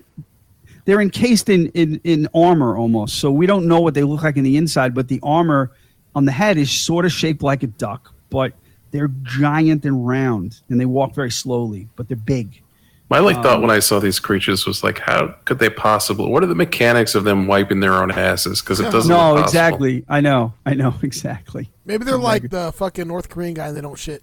they're 0.85 1.01
encased 1.01 1.49
in, 1.49 1.69
in 1.69 1.99
in 2.05 2.29
armor 2.35 2.77
almost. 2.77 3.19
So 3.19 3.31
we 3.31 3.47
don't 3.47 3.67
know 3.67 3.81
what 3.81 3.95
they 3.95 4.03
look 4.03 4.23
like 4.23 4.37
in 4.37 4.45
the 4.45 4.59
inside, 4.59 4.95
but 4.95 5.09
the 5.09 5.19
armor 5.23 5.73
on 6.15 6.27
the 6.27 6.33
head 6.33 6.59
is 6.59 6.71
sort 6.71 7.07
of 7.07 7.13
shaped 7.13 7.43
like 7.43 7.63
a 7.63 7.69
duck, 7.69 8.13
but 8.29 8.53
they're 8.91 9.11
giant 9.23 9.87
and 9.87 10.07
round, 10.07 10.61
and 10.69 10.79
they 10.79 10.85
walk 10.85 11.15
very 11.15 11.31
slowly, 11.31 11.89
but 11.97 12.07
they're 12.07 12.19
big. 12.19 12.61
My 13.11 13.19
like 13.19 13.37
Um, 13.37 13.43
thought 13.43 13.61
when 13.61 13.71
I 13.73 13.81
saw 13.81 13.99
these 13.99 14.21
creatures 14.21 14.67
was 14.67 14.85
like, 14.85 15.01
how 15.01 15.35
could 15.45 15.59
they 15.59 15.69
possibly? 15.69 16.29
What 16.31 16.45
are 16.45 16.47
the 16.47 16.55
mechanics 16.55 17.15
of 17.17 17.25
them 17.25 17.47
wiping 17.49 17.81
their 17.81 17.95
own 17.95 18.11
asses? 18.13 18.61
Because 18.61 18.79
it 18.79 18.91
doesn't. 18.93 19.11
no, 19.11 19.35
look 19.35 19.45
exactly. 19.45 20.05
I 20.09 20.21
know. 20.21 20.55
I 20.65 20.75
know 20.75 20.95
exactly. 21.03 21.69
Maybe 21.85 22.05
they're 22.05 22.17
like 22.19 22.51
the 22.51 22.71
fucking 22.73 23.09
North 23.09 23.29
Korean 23.29 23.55
guy 23.55 23.67
and 23.69 23.77
they 23.77 23.81
don't 23.81 23.99
shit. 23.99 24.23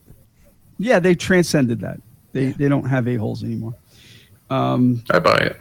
Yeah, 0.78 1.00
they 1.00 1.16
transcended 1.16 1.82
that. 1.82 2.00
They 2.32 2.52
they 2.52 2.70
don't 2.70 2.86
have 2.86 3.08
a 3.08 3.16
holes 3.16 3.44
anymore. 3.44 3.76
Um, 4.50 5.04
I 5.12 5.20
buy 5.20 5.38
it. 5.38 5.60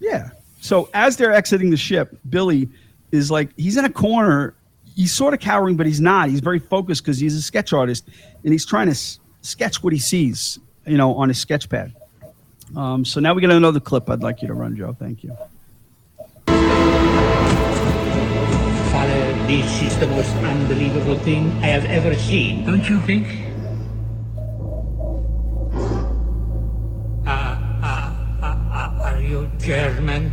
yeah. 0.00 0.30
So 0.60 0.88
as 0.92 1.16
they're 1.16 1.32
exiting 1.32 1.70
the 1.70 1.76
ship, 1.76 2.18
Billy 2.28 2.68
is 3.12 3.30
like 3.30 3.50
he's 3.56 3.76
in 3.76 3.84
a 3.84 3.90
corner. 3.90 4.54
He's 4.94 5.12
sort 5.12 5.32
of 5.34 5.40
cowering, 5.40 5.76
but 5.76 5.86
he's 5.86 6.00
not. 6.00 6.28
He's 6.30 6.40
very 6.40 6.58
focused 6.58 7.04
because 7.04 7.18
he's 7.18 7.34
a 7.36 7.42
sketch 7.42 7.72
artist, 7.72 8.08
and 8.44 8.52
he's 8.52 8.64
trying 8.66 8.86
to 8.86 8.92
s- 8.92 9.18
sketch 9.42 9.82
what 9.82 9.92
he 9.92 9.98
sees, 9.98 10.58
you 10.86 10.96
know, 10.96 11.14
on 11.14 11.28
his 11.28 11.38
sketch 11.38 11.68
pad. 11.68 11.92
Um, 12.74 13.04
so 13.04 13.20
now 13.20 13.34
we 13.34 13.40
get 13.40 13.50
another 13.50 13.80
clip. 13.80 14.10
I'd 14.10 14.22
like 14.22 14.42
you 14.42 14.48
to 14.48 14.54
run, 14.54 14.76
Joe. 14.76 14.96
Thank 14.98 15.22
you. 15.22 15.36
Father, 18.90 19.32
this 19.46 19.82
is 19.82 19.98
the 19.98 20.06
most 20.08 20.34
unbelievable 20.36 21.18
thing 21.18 21.52
I 21.62 21.66
have 21.68 21.84
ever 21.84 22.14
seen, 22.14 22.64
don't 22.64 22.88
you 22.88 22.98
think? 23.00 23.26
Ah, 27.26 27.60
ah, 27.82 28.16
ah, 28.42 28.58
ah, 28.72 29.12
are 29.12 29.20
you 29.20 29.50
German? 29.58 30.32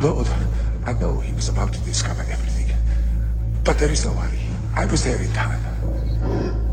Lord, 0.00 0.28
I 0.86 0.92
know 0.94 1.18
he 1.20 1.32
was 1.32 1.48
about 1.48 1.72
to 1.72 1.80
discover 1.80 2.22
everything. 2.22 2.74
But 3.64 3.78
there 3.78 3.90
is 3.90 4.04
no 4.06 4.12
hurry. 4.12 4.38
I 4.74 4.86
was 4.86 5.04
there 5.04 5.20
in 5.20 5.32
time. 5.32 6.67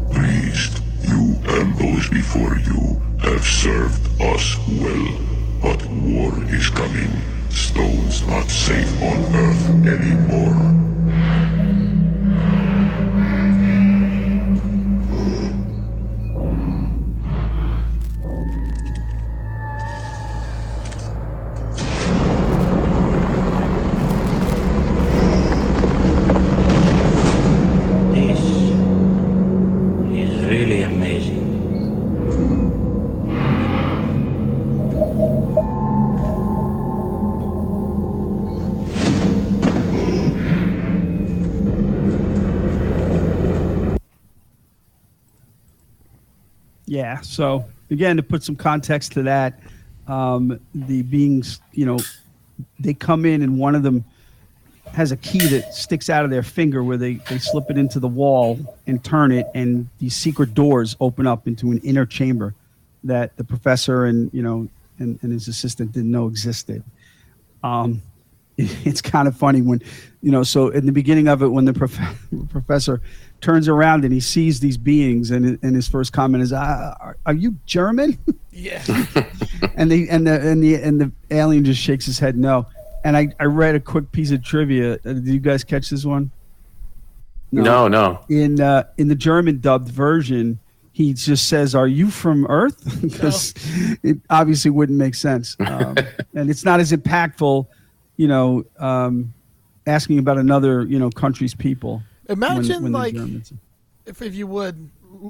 And 1.47 1.75
those 1.77 2.09
before 2.09 2.57
you 2.57 3.01
have 3.19 3.45
served 3.45 4.21
us 4.21 4.57
well. 4.67 5.19
But 5.61 5.85
war 5.89 6.33
is 6.53 6.69
coming. 6.69 7.11
Stone's 7.49 8.25
not 8.27 8.49
safe 8.49 9.01
on 9.01 9.35
Earth 9.35 9.69
anymore. 9.87 10.94
Yeah. 47.15 47.21
So 47.21 47.65
again, 47.89 48.17
to 48.17 48.23
put 48.23 48.43
some 48.43 48.57
context 48.57 49.13
to 49.13 49.23
that, 49.23 49.59
um, 50.07 50.59
the 50.73 51.01
beings, 51.03 51.61
you 51.71 51.85
know, 51.85 51.97
they 52.79 52.93
come 52.93 53.25
in 53.25 53.41
and 53.41 53.57
one 53.57 53.73
of 53.73 53.83
them 53.83 54.03
has 54.87 55.13
a 55.13 55.17
key 55.17 55.45
that 55.47 55.73
sticks 55.73 56.09
out 56.09 56.25
of 56.25 56.31
their 56.31 56.43
finger 56.43 56.83
where 56.83 56.97
they, 56.97 57.15
they 57.29 57.37
slip 57.37 57.69
it 57.69 57.77
into 57.77 58.01
the 58.01 58.07
wall 58.07 58.59
and 58.85 59.03
turn 59.03 59.31
it, 59.31 59.47
and 59.55 59.87
these 59.99 60.15
secret 60.15 60.53
doors 60.53 60.95
open 60.99 61.25
up 61.25 61.47
into 61.47 61.71
an 61.71 61.79
inner 61.79 62.05
chamber 62.05 62.53
that 63.03 63.35
the 63.37 63.43
professor 63.43 64.05
and 64.05 64.33
you 64.33 64.41
know 64.41 64.67
and, 64.99 65.19
and 65.21 65.31
his 65.31 65.47
assistant 65.47 65.91
didn't 65.91 66.11
know 66.11 66.27
existed. 66.27 66.83
Um, 67.63 68.01
it's 68.57 69.01
kind 69.01 69.27
of 69.27 69.35
funny 69.35 69.61
when 69.61 69.81
you 70.21 70.31
know 70.31 70.43
so 70.43 70.69
in 70.69 70.85
the 70.85 70.91
beginning 70.91 71.27
of 71.27 71.41
it 71.41 71.47
when 71.47 71.65
the 71.65 71.73
prof- 71.73 71.99
professor 72.49 73.01
turns 73.45 73.67
around 73.67 74.03
and 74.03 74.11
he 74.13 74.19
sees 74.19 74.59
these 74.59 74.77
beings 74.77 75.29
and, 75.31 75.59
and 75.63 75.75
his 75.75 75.87
first 75.87 76.11
comment 76.11 76.41
is 76.43 76.51
uh, 76.51 76.95
are, 76.99 77.15
are 77.27 77.33
you 77.33 77.55
german 77.65 78.17
Yeah. 78.51 78.81
and 79.75 79.91
the 79.91 80.09
and 80.09 80.25
the 80.25 80.39
and 80.49 80.63
the 80.63 80.75
and 80.75 80.99
the 81.01 81.11
alien 81.29 81.63
just 81.63 81.79
shakes 81.81 82.05
his 82.05 82.17
head 82.17 82.35
no 82.37 82.65
and 83.03 83.15
i 83.15 83.27
i 83.39 83.43
read 83.45 83.75
a 83.75 83.79
quick 83.79 84.11
piece 84.11 84.31
of 84.31 84.43
trivia 84.43 84.93
Uh, 85.05 85.13
did 85.13 85.27
you 85.27 85.39
guys 85.39 85.63
catch 85.63 85.89
this 85.91 86.05
one 86.05 86.31
No, 87.51 87.87
no. 87.87 88.19
in 88.29 88.59
uh, 88.59 88.83
in 88.97 89.07
the 89.09 89.15
German 89.15 89.59
dubbed 89.59 89.89
version, 89.89 90.59
he 90.91 91.13
just 91.13 91.47
says, 91.47 91.75
"Are 91.75 91.87
you 91.87 92.09
from 92.09 92.45
Earth?" 92.49 92.77
because 93.01 93.53
it 94.03 94.17
obviously 94.29 94.71
wouldn't 94.71 94.97
make 94.97 95.15
sense, 95.15 95.55
um, 95.59 95.95
and 96.33 96.49
it's 96.49 96.65
not 96.65 96.79
as 96.79 96.91
impactful, 96.91 97.67
you 98.17 98.27
know, 98.27 98.63
um, 98.79 99.33
asking 99.87 100.19
about 100.19 100.37
another 100.37 100.83
you 100.83 100.97
know 100.99 101.09
country's 101.09 101.53
people. 101.55 102.01
When- 102.27 102.37
Imagine 102.37 102.83
when 102.83 102.91
the 102.91 102.97
like 102.97 103.13
Germans- 103.15 103.53
if 104.05 104.21
if 104.21 104.35
you 104.35 104.47
would 104.47 104.89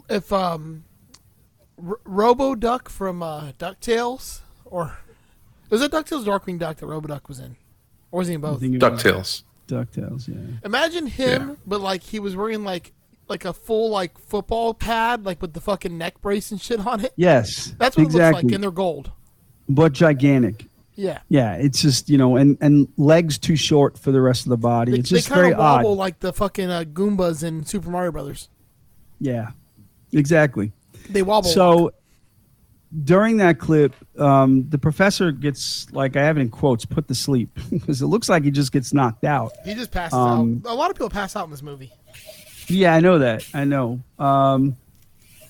if 0.10 0.32
um 0.34 0.84
R- 1.86 2.00
Robo 2.06 2.56
Duck 2.56 2.89
from 2.89 3.22
uh, 3.22 3.52
Ducktales 3.60 4.39
or 4.66 4.98
was 5.70 5.82
it 5.82 5.91
Ducktales 5.91 6.24
Darkwing 6.26 6.58
Duck 6.60 6.78
that 6.78 6.86
Robo 6.86 7.08
Duck 7.08 7.28
was 7.28 7.39
in, 7.39 7.56
or 8.12 8.20
was 8.20 8.28
he 8.28 8.36
in 8.36 8.41
both? 8.41 8.60
think 8.62 8.76
it 8.76 8.82
was 8.82 9.04
DuckTales. 9.04 9.43
Ducktales, 9.68 10.28
yeah. 10.28 10.58
Imagine 10.64 11.08
him, 11.08 11.58
but 11.66 11.82
like 11.82 12.04
he 12.04 12.20
was 12.20 12.36
wearing 12.36 12.64
like 12.64 12.93
like 13.28 13.43
a 13.46 13.54
full 13.54 13.89
like 13.89 14.18
football 14.20 14.74
pad, 14.76 15.26
like 15.26 15.41
with 15.41 15.54
the 15.54 15.60
fucking 15.62 15.98
neck 15.98 16.22
brace 16.22 16.52
and 16.52 16.62
shit 16.62 16.86
on 16.86 17.04
it. 17.04 17.14
Yes, 17.16 17.74
That's 17.80 17.98
what 17.98 18.04
it 18.04 18.06
exactly. 18.06 18.43
looks 18.43 18.43
like, 18.46 18.54
and 18.54 18.64
they're 18.64 18.72
gold. 18.72 19.12
but 19.68 19.91
gigantic. 19.93 20.68
Yeah, 20.96 21.20
Yeah, 21.28 21.56
it's 21.56 21.82
just 21.82 22.10
you 22.10 22.18
know, 22.18 22.38
and 22.38 22.58
and 22.62 22.88
legs 22.98 23.38
too 23.38 23.56
short 23.56 23.98
for 23.98 24.12
the 24.12 24.22
rest 24.22 24.46
of 24.46 24.50
the 24.50 24.58
body. 24.58 24.93
they, 24.93 25.00
it's 25.00 25.10
just 25.10 25.28
kind 25.28 25.41
very 25.41 25.52
of 25.52 25.60
wobble 25.60 25.91
odd. 25.91 25.98
like 25.98 26.20
the 26.20 26.32
fucking 26.32 26.70
uh, 26.70 26.84
Goombas 26.86 27.43
in 27.43 27.66
Super 27.66 27.89
Mario 27.89 28.12
Brothers. 28.12 28.50
Yeah, 29.20 29.52
exactly. 30.14 30.72
They 31.10 31.22
wobble. 31.22 31.50
So 31.50 31.91
during 33.04 33.38
that 33.38 33.60
clip, 33.60 33.93
um, 34.20 34.70
the 34.70 34.78
professor 34.78 35.32
gets 35.32 35.91
like 35.91 36.16
I 36.16 36.24
have 36.24 36.38
it 36.38 36.41
in 36.41 36.50
quotes, 36.50 36.86
put 36.86 37.08
to 37.08 37.16
sleep 37.16 37.50
because 37.70 38.02
it 38.02 38.08
looks 38.08 38.30
like 38.30 38.43
he 38.43 38.52
just 38.52 38.72
gets 38.72 38.93
knocked 38.93 39.24
out. 39.26 39.52
he 39.66 39.74
just 39.74 39.91
passes 39.91 40.14
um, 40.14 40.64
out. 40.66 40.72
A 40.72 40.76
lot 40.76 40.89
of 40.89 40.96
people 40.96 41.10
pass 41.10 41.36
out 41.36 41.46
in 41.46 41.52
this 41.52 41.62
movie. 41.62 41.91
Yeah, 42.68 42.96
I 42.96 43.00
know 43.00 43.20
that. 43.20 43.46
I 43.54 43.66
know. 43.66 44.02
Um, 44.18 44.78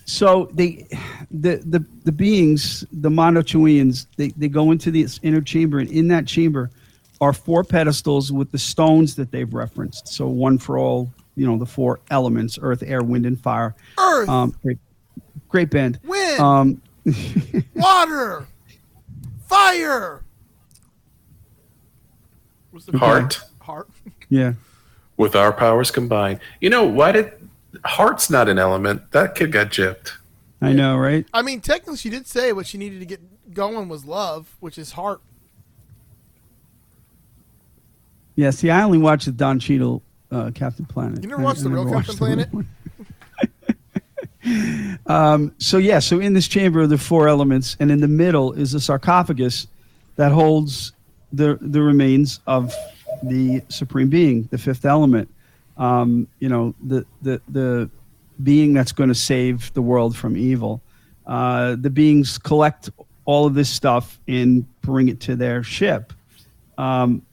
so 0.05 0.49
they, 0.53 0.87
the 1.31 1.57
the 1.65 1.83
the 2.03 2.11
beings, 2.11 2.85
the 2.91 3.09
Mondoshawans, 3.09 4.05
they 4.17 4.29
they 4.37 4.47
go 4.47 4.71
into 4.71 4.91
this 4.91 5.19
inner 5.23 5.41
chamber, 5.41 5.79
and 5.79 5.89
in 5.89 6.07
that 6.09 6.27
chamber 6.27 6.69
are 7.21 7.33
four 7.33 7.63
pedestals 7.63 8.31
with 8.31 8.51
the 8.51 8.57
stones 8.59 9.15
that 9.15 9.31
they've 9.31 9.51
referenced. 9.53 10.07
So 10.07 10.27
one 10.27 10.57
for 10.59 10.77
all, 10.77 11.11
you 11.35 11.47
know, 11.47 11.57
the 11.57 11.65
four 11.65 11.99
elements: 12.11 12.59
earth, 12.61 12.83
air, 12.85 13.01
wind, 13.03 13.25
and 13.25 13.39
fire. 13.39 13.73
Earth, 13.97 14.29
Um, 14.29 14.53
great, 14.61 14.77
great 15.49 15.69
band. 15.71 15.99
wind, 16.03 16.39
Um, 16.39 16.81
water, 17.75 18.45
fire. 19.47 20.21
What's 22.71 22.85
the 22.85 22.97
Heart. 22.97 23.41
Heart. 23.61 23.89
yeah. 24.29 24.53
With 25.17 25.35
our 25.35 25.53
powers 25.53 25.91
combined. 25.91 26.39
You 26.59 26.69
know, 26.69 26.83
why 26.83 27.11
did. 27.13 27.31
Heart's 27.85 28.29
not 28.29 28.49
an 28.49 28.57
element. 28.59 29.11
That 29.11 29.35
kid 29.35 29.51
got 29.51 29.67
gypped. 29.67 30.13
I 30.61 30.73
know, 30.73 30.97
right? 30.97 31.25
I 31.33 31.41
mean, 31.41 31.61
technically, 31.61 31.97
she 31.97 32.09
did 32.09 32.25
say 32.27 32.51
what 32.51 32.65
she 32.65 32.77
needed 32.77 32.99
to 32.99 33.05
get 33.05 33.53
going 33.53 33.87
was 33.87 34.05
love, 34.05 34.55
which 34.59 34.77
is 34.77 34.93
heart. 34.93 35.21
Yeah. 38.35 38.49
See, 38.49 38.69
I 38.69 38.81
only 38.81 38.97
watched 38.97 39.25
the 39.25 39.31
Don 39.31 39.59
Cheadle 39.59 40.01
uh, 40.31 40.51
Captain 40.55 40.85
Planet. 40.85 41.21
You 41.21 41.29
never 41.29 41.41
I- 41.41 41.45
watched 41.45 41.59
I 41.61 41.63
the 41.63 41.69
real 41.69 41.85
never 41.85 42.01
Captain 42.03 42.17
watched 42.19 42.51
Planet? 42.51 42.65
um, 45.07 45.53
so 45.57 45.77
yeah, 45.77 45.99
so 45.99 46.19
in 46.19 46.33
this 46.33 46.47
chamber 46.47 46.81
are 46.81 46.87
the 46.87 46.97
four 46.97 47.27
elements, 47.27 47.77
and 47.79 47.91
in 47.91 48.01
the 48.01 48.07
middle 48.07 48.53
is 48.53 48.73
a 48.73 48.79
sarcophagus 48.79 49.67
that 50.15 50.31
holds 50.31 50.93
the 51.33 51.57
the 51.61 51.81
remains 51.81 52.39
of 52.47 52.73
the 53.23 53.61
supreme 53.69 54.09
being, 54.09 54.43
the 54.51 54.57
fifth 54.57 54.85
element. 54.85 55.29
Um, 55.77 56.27
you 56.39 56.49
know, 56.49 56.73
the 56.83 57.05
the 57.21 57.41
the 57.49 57.89
being 58.43 58.73
that's 58.73 58.91
going 58.91 59.09
to 59.09 59.15
save 59.15 59.73
the 59.73 59.81
world 59.81 60.15
from 60.15 60.37
evil. 60.37 60.81
Uh, 61.25 61.75
the 61.79 61.89
beings 61.89 62.37
collect 62.37 62.89
all 63.25 63.45
of 63.45 63.55
this 63.55 63.69
stuff 63.69 64.19
and 64.27 64.65
bring 64.81 65.07
it 65.07 65.19
to 65.21 65.35
their 65.35 65.63
ship. 65.63 66.13
Um, 66.77 67.23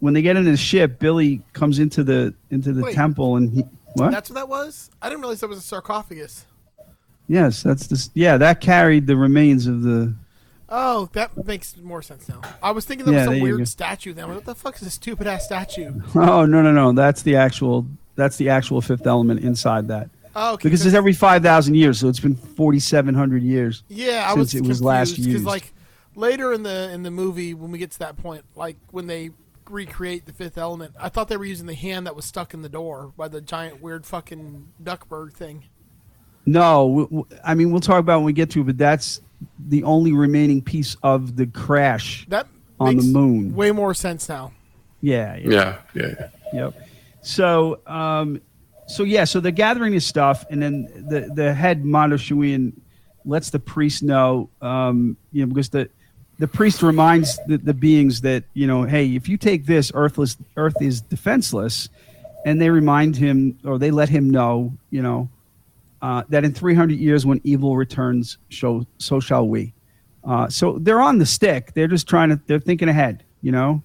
when 0.00 0.14
they 0.14 0.22
get 0.22 0.36
in 0.36 0.44
the 0.44 0.56
ship, 0.56 0.98
Billy 0.98 1.42
comes 1.52 1.78
into 1.78 2.04
the 2.04 2.34
into 2.50 2.72
the 2.72 2.82
Wait. 2.82 2.94
temple 2.94 3.36
and 3.36 3.50
he 3.50 3.64
what? 3.94 4.10
That's 4.10 4.28
what 4.28 4.34
that 4.34 4.48
was. 4.48 4.90
I 5.00 5.08
didn't 5.08 5.22
realize 5.22 5.40
that 5.40 5.48
was 5.48 5.58
a 5.58 5.62
sarcophagus. 5.62 6.44
yes, 7.28 7.62
that's 7.62 7.86
this. 7.86 8.10
Yeah, 8.12 8.36
that 8.36 8.60
carried 8.60 9.06
the 9.06 9.16
remains 9.16 9.66
of 9.66 9.82
the. 9.82 10.14
Oh, 10.68 11.08
that 11.12 11.46
makes 11.46 11.76
more 11.76 12.02
sense 12.02 12.28
now. 12.28 12.40
I 12.62 12.72
was 12.72 12.84
thinking 12.84 13.06
there 13.06 13.14
Yeah, 13.14 13.28
was 13.28 13.36
some 13.36 13.42
weird 13.42 13.68
statue. 13.68 14.12
Then 14.12 14.28
what 14.34 14.44
the 14.44 14.54
fuck 14.54 14.74
is 14.76 14.80
this 14.80 14.94
stupid 14.94 15.26
ass 15.26 15.44
statue? 15.44 16.00
Oh 16.14 16.44
no 16.44 16.62
no 16.62 16.72
no! 16.72 16.92
That's 16.92 17.22
the 17.22 17.36
actual. 17.36 17.86
That's 18.16 18.36
the 18.36 18.48
actual 18.48 18.80
fifth 18.80 19.06
element 19.06 19.40
inside 19.44 19.88
that. 19.88 20.10
Oh, 20.34 20.54
okay. 20.54 20.64
Because 20.64 20.84
it's 20.84 20.94
every 20.94 21.12
five 21.12 21.42
thousand 21.42 21.76
years, 21.76 22.00
so 22.00 22.08
it's 22.08 22.20
been 22.20 22.34
forty 22.34 22.80
seven 22.80 23.14
hundred 23.14 23.42
years. 23.42 23.84
Yeah, 23.88 24.24
I 24.26 24.34
since 24.34 24.38
was 24.38 24.54
it 24.54 24.64
was 24.66 24.82
last 24.82 25.18
year. 25.18 25.28
because 25.28 25.44
like 25.44 25.72
later 26.14 26.52
in 26.52 26.62
the 26.62 26.90
in 26.92 27.02
the 27.04 27.10
movie 27.10 27.54
when 27.54 27.70
we 27.70 27.78
get 27.78 27.92
to 27.92 27.98
that 28.00 28.16
point, 28.16 28.44
like 28.56 28.76
when 28.90 29.06
they 29.06 29.30
recreate 29.70 30.26
the 30.26 30.32
fifth 30.32 30.58
element, 30.58 30.94
I 30.98 31.08
thought 31.10 31.28
they 31.28 31.36
were 31.36 31.44
using 31.44 31.66
the 31.66 31.74
hand 31.74 32.06
that 32.06 32.16
was 32.16 32.24
stuck 32.24 32.54
in 32.54 32.62
the 32.62 32.68
door 32.68 33.12
by 33.16 33.28
the 33.28 33.40
giant 33.40 33.80
weird 33.80 34.04
fucking 34.04 34.68
duckbird 34.82 35.32
thing. 35.32 35.64
No, 36.44 37.26
I 37.44 37.54
mean 37.54 37.70
we'll 37.70 37.80
talk 37.80 38.00
about 38.00 38.14
it 38.14 38.18
when 38.18 38.26
we 38.26 38.32
get 38.32 38.50
to 38.50 38.60
it, 38.60 38.64
but 38.64 38.78
that's 38.78 39.20
the 39.68 39.82
only 39.84 40.12
remaining 40.12 40.62
piece 40.62 40.96
of 41.02 41.36
the 41.36 41.46
crash 41.46 42.26
That 42.28 42.46
on 42.80 42.96
the 42.96 43.02
moon. 43.02 43.54
way 43.54 43.70
more 43.72 43.94
sense 43.94 44.28
now. 44.28 44.52
Yeah, 45.00 45.36
yeah. 45.36 45.50
Yeah, 45.50 45.78
yeah, 45.94 46.06
yeah. 46.18 46.28
Yep. 46.52 46.74
So, 47.22 47.80
um, 47.86 48.40
so 48.86 49.02
yeah, 49.02 49.24
so 49.24 49.40
they're 49.40 49.52
gathering 49.52 49.92
this 49.92 50.06
stuff, 50.06 50.44
and 50.50 50.62
then 50.62 50.84
the 51.08 51.30
the 51.34 51.52
head 51.52 51.82
Mondoshawan 51.84 52.72
lets 53.24 53.50
the 53.50 53.58
priest 53.58 54.02
know, 54.02 54.48
um, 54.62 55.16
you 55.32 55.44
know, 55.44 55.48
because 55.52 55.68
the 55.70 55.88
the 56.38 56.46
priest 56.46 56.82
reminds 56.82 57.38
the, 57.46 57.56
the 57.56 57.74
beings 57.74 58.20
that 58.20 58.44
you 58.54 58.66
know, 58.66 58.84
hey, 58.84 59.14
if 59.16 59.28
you 59.28 59.36
take 59.36 59.66
this, 59.66 59.90
Earthless 59.94 60.36
Earth 60.56 60.76
is 60.80 61.00
defenseless, 61.00 61.88
and 62.44 62.60
they 62.60 62.70
remind 62.70 63.16
him 63.16 63.58
or 63.64 63.78
they 63.78 63.90
let 63.90 64.08
him 64.08 64.30
know, 64.30 64.72
you 64.90 65.02
know, 65.02 65.28
uh, 66.02 66.22
that 66.28 66.44
in 66.44 66.52
300 66.52 66.98
years, 66.98 67.24
when 67.26 67.40
evil 67.44 67.76
returns, 67.76 68.38
so 68.50 68.86
so 68.98 69.20
shall 69.20 69.46
we. 69.48 69.74
Uh, 70.24 70.48
so 70.48 70.78
they're 70.80 71.00
on 71.00 71.18
the 71.18 71.26
stick. 71.26 71.72
They're 71.74 71.88
just 71.88 72.08
trying 72.08 72.30
to. 72.30 72.40
They're 72.46 72.60
thinking 72.60 72.88
ahead. 72.88 73.24
You 73.42 73.52
know, 73.52 73.82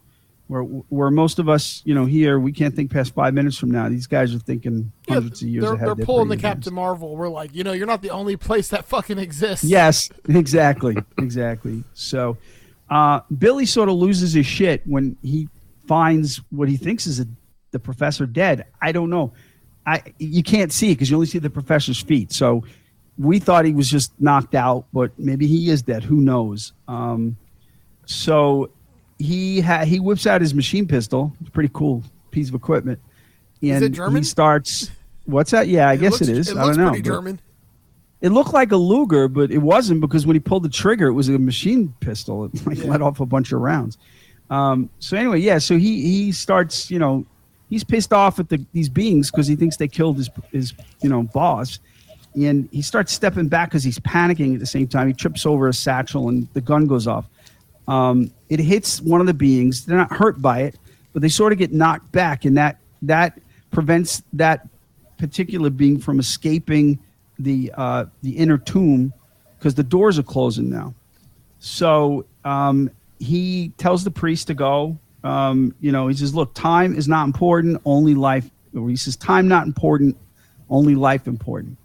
where 0.48 0.64
where 0.64 1.10
most 1.12 1.40
of 1.40 1.48
us, 1.48 1.82
you 1.86 1.96
know, 1.96 2.06
here 2.06 2.40
we 2.40 2.52
can't 2.52 2.76
think 2.76 2.92
past 2.92 3.14
five 3.14 3.34
minutes 3.34 3.58
from 3.58 3.72
now. 3.72 3.88
These 3.88 4.08
guys 4.08 4.36
are 4.36 4.40
thinking 4.40 4.92
Yeah, 5.08 5.14
hundreds 5.16 5.42
of 5.42 5.48
years 5.48 5.64
they're, 5.64 5.74
ahead. 5.74 5.88
they're 5.88 5.96
They're 5.96 6.06
pulling 6.06 6.28
the 6.28 6.36
Captain 6.36 6.58
advanced. 6.60 6.72
Marvel. 6.74 7.16
We're 7.16 7.30
like, 7.30 7.56
you 7.56 7.64
know, 7.64 7.72
you're 7.72 7.88
not 7.88 8.02
the 8.02 8.10
only 8.10 8.36
place 8.36 8.68
that 8.70 8.86
fucking 8.86 9.18
exists. 9.18 9.64
Yes, 9.64 10.10
exactly, 10.30 10.98
exactly. 11.18 11.84
So, 11.94 12.38
uh, 12.90 13.22
Billy 13.38 13.66
sort 13.66 13.88
of 13.88 13.96
loses 13.96 14.34
his 14.34 14.46
shit 14.46 14.82
when 14.86 15.16
he 15.22 15.48
finds 15.88 16.42
what 16.50 16.68
he 16.68 16.76
thinks 16.76 17.08
is 17.08 17.22
a, 17.22 17.28
the 17.72 17.80
professor 17.80 18.26
dead. 18.26 18.66
I 18.82 18.92
don't 18.92 19.10
know. 19.10 19.32
I 19.94 20.14
you 20.20 20.44
can't 20.44 20.72
see 20.72 20.90
because 20.94 21.10
you 21.10 21.16
only 21.18 21.28
see 21.28 21.40
the 21.40 21.50
professor's 21.50 22.02
feet. 22.02 22.32
So 22.32 22.64
we 23.18 23.40
thought 23.40 23.66
he 23.66 23.74
was 23.74 23.90
just 23.90 24.12
knocked 24.20 24.56
out, 24.56 24.86
but 24.94 25.12
maybe 25.20 25.48
he 25.48 25.70
is 25.70 25.82
dead. 25.82 26.04
Who 26.04 26.18
knows? 26.22 26.74
Um, 26.88 27.36
so 28.06 28.70
he 29.20 29.62
ha- 29.62 29.86
he 29.86 30.00
whips 30.00 30.26
out 30.28 30.42
his 30.42 30.54
machine 30.54 30.88
pistol. 30.88 31.34
It's 31.40 31.50
a 31.50 31.52
pretty 31.52 31.70
cool 31.74 32.04
piece 32.32 32.50
of 32.50 32.56
equipment. 32.56 33.00
And 33.62 33.72
Is 33.72 33.82
it 33.84 33.90
German? 33.92 34.22
He 34.22 34.24
starts. 34.24 34.90
What's 35.26 35.52
that? 35.52 35.68
Yeah, 35.68 35.88
I 35.90 35.96
guess 35.98 36.14
looks, 36.14 36.22
it 36.28 36.38
is. 36.38 36.50
It 36.50 36.58
I 36.58 36.66
don't 36.66 36.78
know. 36.78 36.90
pretty 36.90 37.04
German. 37.04 37.40
it 38.22 38.30
looked 38.30 38.54
like 38.54 38.72
a 38.72 38.78
Luger, 38.78 39.28
but 39.28 39.52
it 39.52 39.60
wasn't 39.60 40.02
because 40.02 40.26
when 40.26 40.36
he 40.36 40.40
pulled 40.40 40.64
the 40.64 40.70
trigger, 40.70 41.08
it 41.08 41.14
was 41.14 41.30
a 41.30 41.38
machine 41.38 41.94
pistol. 42.00 42.46
It 42.46 42.66
like 42.66 42.80
Yeah. 42.80 42.90
let 42.92 43.02
off 43.02 43.20
a 43.20 43.26
bunch 43.26 43.52
of 43.52 43.60
rounds. 43.62 43.98
Um, 44.50 44.90
so 45.00 45.16
anyway, 45.16 45.40
yeah. 45.40 45.60
So 45.60 45.78
he 45.78 46.02
he 46.02 46.32
starts, 46.32 46.90
you 46.90 46.98
know, 47.00 47.26
he's 47.72 47.84
pissed 47.84 48.14
off 48.14 48.38
at 48.38 48.50
the, 48.50 48.64
these 48.74 48.90
beings 48.90 49.32
because 49.32 49.48
he 49.48 49.56
thinks 49.56 49.78
they 49.78 49.88
killed 49.88 50.18
his 50.18 50.30
his 50.52 50.74
you 51.02 51.10
know 51.10 51.24
boss, 51.24 51.80
and 52.36 52.70
he 52.72 52.84
starts 52.84 53.12
stepping 53.12 53.48
back 53.48 53.70
because 53.70 53.84
he's 53.84 53.98
panicking 53.98 54.54
at 54.54 54.60
the 54.60 54.68
same 54.68 54.88
time. 54.88 55.08
He 55.08 55.14
trips 55.14 55.48
over 55.48 55.68
a 55.68 55.74
satchel 55.74 56.30
and 56.30 56.48
the 56.54 56.62
gun 56.62 56.86
goes 56.86 57.08
off. 57.08 57.26
Um, 57.88 58.32
it 58.50 58.60
hits 58.60 59.02
one 59.02 59.22
of 59.22 59.28
the 59.28 59.34
beings. 59.34 59.86
They're 59.86 59.98
not 59.98 60.12
hurt 60.12 60.40
by 60.40 60.62
it, 60.62 60.78
but 61.14 61.24
they 61.24 61.30
sort 61.30 61.52
of 61.52 61.58
get 61.58 61.74
knocked 61.74 62.12
back, 62.12 62.46
and 62.46 62.56
that 62.58 62.78
that 63.02 63.40
prevents 63.72 64.22
that 64.34 64.68
particular 65.18 65.72
being 65.72 65.98
from 65.98 66.20
escaping 66.20 67.00
the 67.40 67.72
uh, 67.76 68.06
the 68.22 68.38
inner 68.38 68.60
tomb 68.60 69.12
because 69.58 69.74
the 69.74 69.84
doors 69.84 70.20
are 70.20 70.24
closing 70.24 70.70
now. 70.70 70.94
So 71.60 72.26
um, 72.44 72.90
he 73.20 73.70
tells 73.78 74.04
the 74.04 74.12
priest 74.12 74.48
to 74.48 74.54
go. 74.54 74.98
Um, 75.24 75.76
you 75.80 75.92
know, 75.92 76.08
he 76.08 76.16
says, 76.16 76.34
"Look, 76.34 76.54
time 76.54 76.96
is 76.96 77.08
not 77.08 77.26
important. 77.26 77.82
Only 77.86 78.16
life." 78.16 78.50
Or 78.76 78.90
he 78.90 78.96
says, 78.96 79.16
"Time 79.16 79.48
not 79.48 79.66
important. 79.66 80.18
Only 80.70 80.96
life 80.96 81.28
important." 81.28 81.78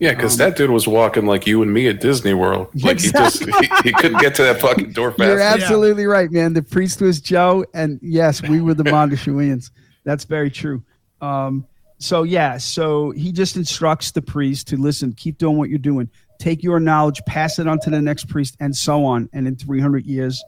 Yeah, 0.00 0.12
because 0.12 0.36
that 0.38 0.56
dude 0.56 0.70
was 0.70 0.88
walking 0.88 1.24
like 1.24 1.46
you 1.46 1.62
and 1.62 1.72
me 1.72 1.88
at 1.88 2.00
Disney 2.00 2.34
World. 2.34 2.68
Like 2.82 3.00
he 3.00 3.10
just 3.10 3.44
he, 3.44 3.52
he 3.84 3.92
couldn't 3.92 4.20
get 4.20 4.34
to 4.36 4.42
that 4.42 4.60
fucking 4.60 4.92
door 4.92 5.12
fast. 5.12 5.20
You're 5.20 5.40
absolutely 5.40 6.06
right, 6.06 6.30
man. 6.30 6.52
The 6.52 6.62
priest 6.62 7.00
was 7.00 7.20
Joe, 7.20 7.64
and 7.72 7.98
yes, 8.02 8.42
we 8.42 8.60
were 8.60 8.74
the 8.74 8.84
Mondoshawans. 8.84 9.70
That's 10.04 10.24
very 10.24 10.50
true. 10.50 10.82
Um, 11.20 11.66
so 11.98 12.22
yeah, 12.24 12.58
so 12.58 13.12
he 13.12 13.32
just 13.32 13.56
instructs 13.56 14.10
the 14.10 14.20
priest 14.20 14.68
to 14.68 14.76
listen, 14.76 15.12
keep 15.12 15.38
doing 15.38 15.56
what 15.56 15.70
you're 15.70 15.78
doing, 15.78 16.10
take 16.38 16.62
your 16.62 16.80
knowledge, 16.80 17.22
pass 17.26 17.58
it 17.58 17.66
on 17.66 17.78
to 17.80 17.90
the 17.90 18.02
next 18.02 18.28
priest, 18.28 18.56
and 18.60 18.76
so 18.76 19.04
on. 19.04 19.30
And 19.32 19.46
in 19.46 19.56
300 19.56 20.04
years, 20.04 20.42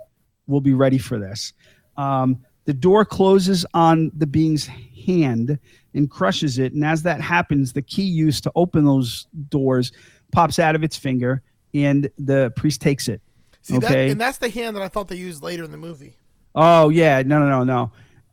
we'll 0.47 0.61
be 0.61 0.74
ready 0.74 0.99
for 0.99 1.18
this. 1.18 1.53
Um, 1.97 2.38
the 2.64 2.74
door 2.74 3.05
closes 3.05 3.64
on 3.74 4.11
the 4.16 4.26
being's 4.26 4.66
hand 4.66 5.59
and 5.94 6.11
crushes 6.11 6.59
it, 6.59 6.72
and 6.72 6.84
as 6.84 7.03
that 7.05 7.20
happens, 7.20 7.72
the 7.72 7.82
key 7.82 8.05
used 8.05 8.42
to 8.44 8.53
open 8.55 8.84
those 8.84 9.26
doors 9.49 9.92
pops 10.32 10.59
out 10.59 10.74
of 10.74 10.82
its 10.82 10.97
finger, 10.97 11.42
and 11.72 12.11
the 12.18 12.53
priest 12.57 12.80
takes 12.80 13.09
it. 13.09 13.20
See 13.62 13.78
that, 13.78 13.90
okay. 13.90 14.11
and 14.11 14.20
that's 14.20 14.38
the 14.38 14.49
hand 14.49 14.76
that 14.76 14.82
I 14.82 14.88
thought 14.88 15.09
they 15.09 15.16
used 15.16 15.42
later 15.42 15.64
in 15.64 15.70
the 15.70 15.76
movie. 15.76 16.16
Oh 16.55 16.88
yeah, 16.88 17.22
no, 17.22 17.38
no, 17.38 17.62
no, 17.62 17.64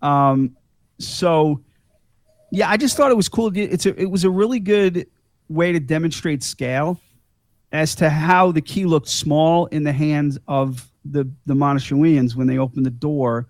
no. 0.02 0.08
Um, 0.08 0.56
so 1.00 1.62
yeah, 2.52 2.70
I 2.70 2.78
just 2.78 2.96
thought 2.96 3.10
it 3.10 3.18
was 3.18 3.30
cool. 3.30 3.52
It's 3.56 3.86
a, 3.86 4.00
it 4.00 4.10
was 4.12 4.24
a 4.24 4.30
really 4.30 4.60
good 4.60 5.08
way 5.50 5.72
to 5.72 5.80
demonstrate 5.80 6.44
scale 6.44 7.00
as 7.72 7.96
to 7.96 8.10
how 8.10 8.52
the 8.52 8.62
key 8.62 8.86
looked 8.86 9.08
small 9.10 9.66
in 9.68 9.84
the 9.84 9.92
hands 9.92 10.38
of 10.48 10.88
the 11.06 11.30
the 11.46 11.54
Mondoshawans 11.54 12.36
when 12.36 12.48
they 12.48 12.58
open 12.58 12.84
the 12.84 12.90
door, 12.90 13.48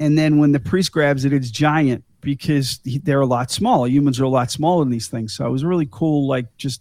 and 0.00 0.16
then 0.18 0.38
when 0.38 0.52
the 0.52 0.60
priest 0.60 0.92
grabs 0.92 1.24
it, 1.24 1.32
it's 1.32 1.50
giant 1.50 2.04
because 2.20 2.80
they're 3.02 3.20
a 3.20 3.26
lot 3.26 3.50
smaller. 3.50 3.86
Humans 3.88 4.18
are 4.20 4.24
a 4.24 4.28
lot 4.28 4.50
smaller 4.50 4.84
than 4.84 4.90
these 4.90 5.08
things. 5.08 5.34
So 5.34 5.46
it 5.46 5.50
was 5.50 5.64
really 5.64 5.88
cool, 5.90 6.26
like 6.26 6.46
just 6.56 6.80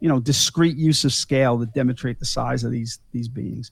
you 0.00 0.08
know, 0.08 0.18
discrete 0.18 0.76
use 0.78 1.04
of 1.04 1.12
scale 1.12 1.58
to 1.58 1.66
demonstrate 1.66 2.18
the 2.18 2.24
size 2.24 2.64
of 2.64 2.70
these 2.72 2.98
these 3.12 3.28
beings. 3.28 3.70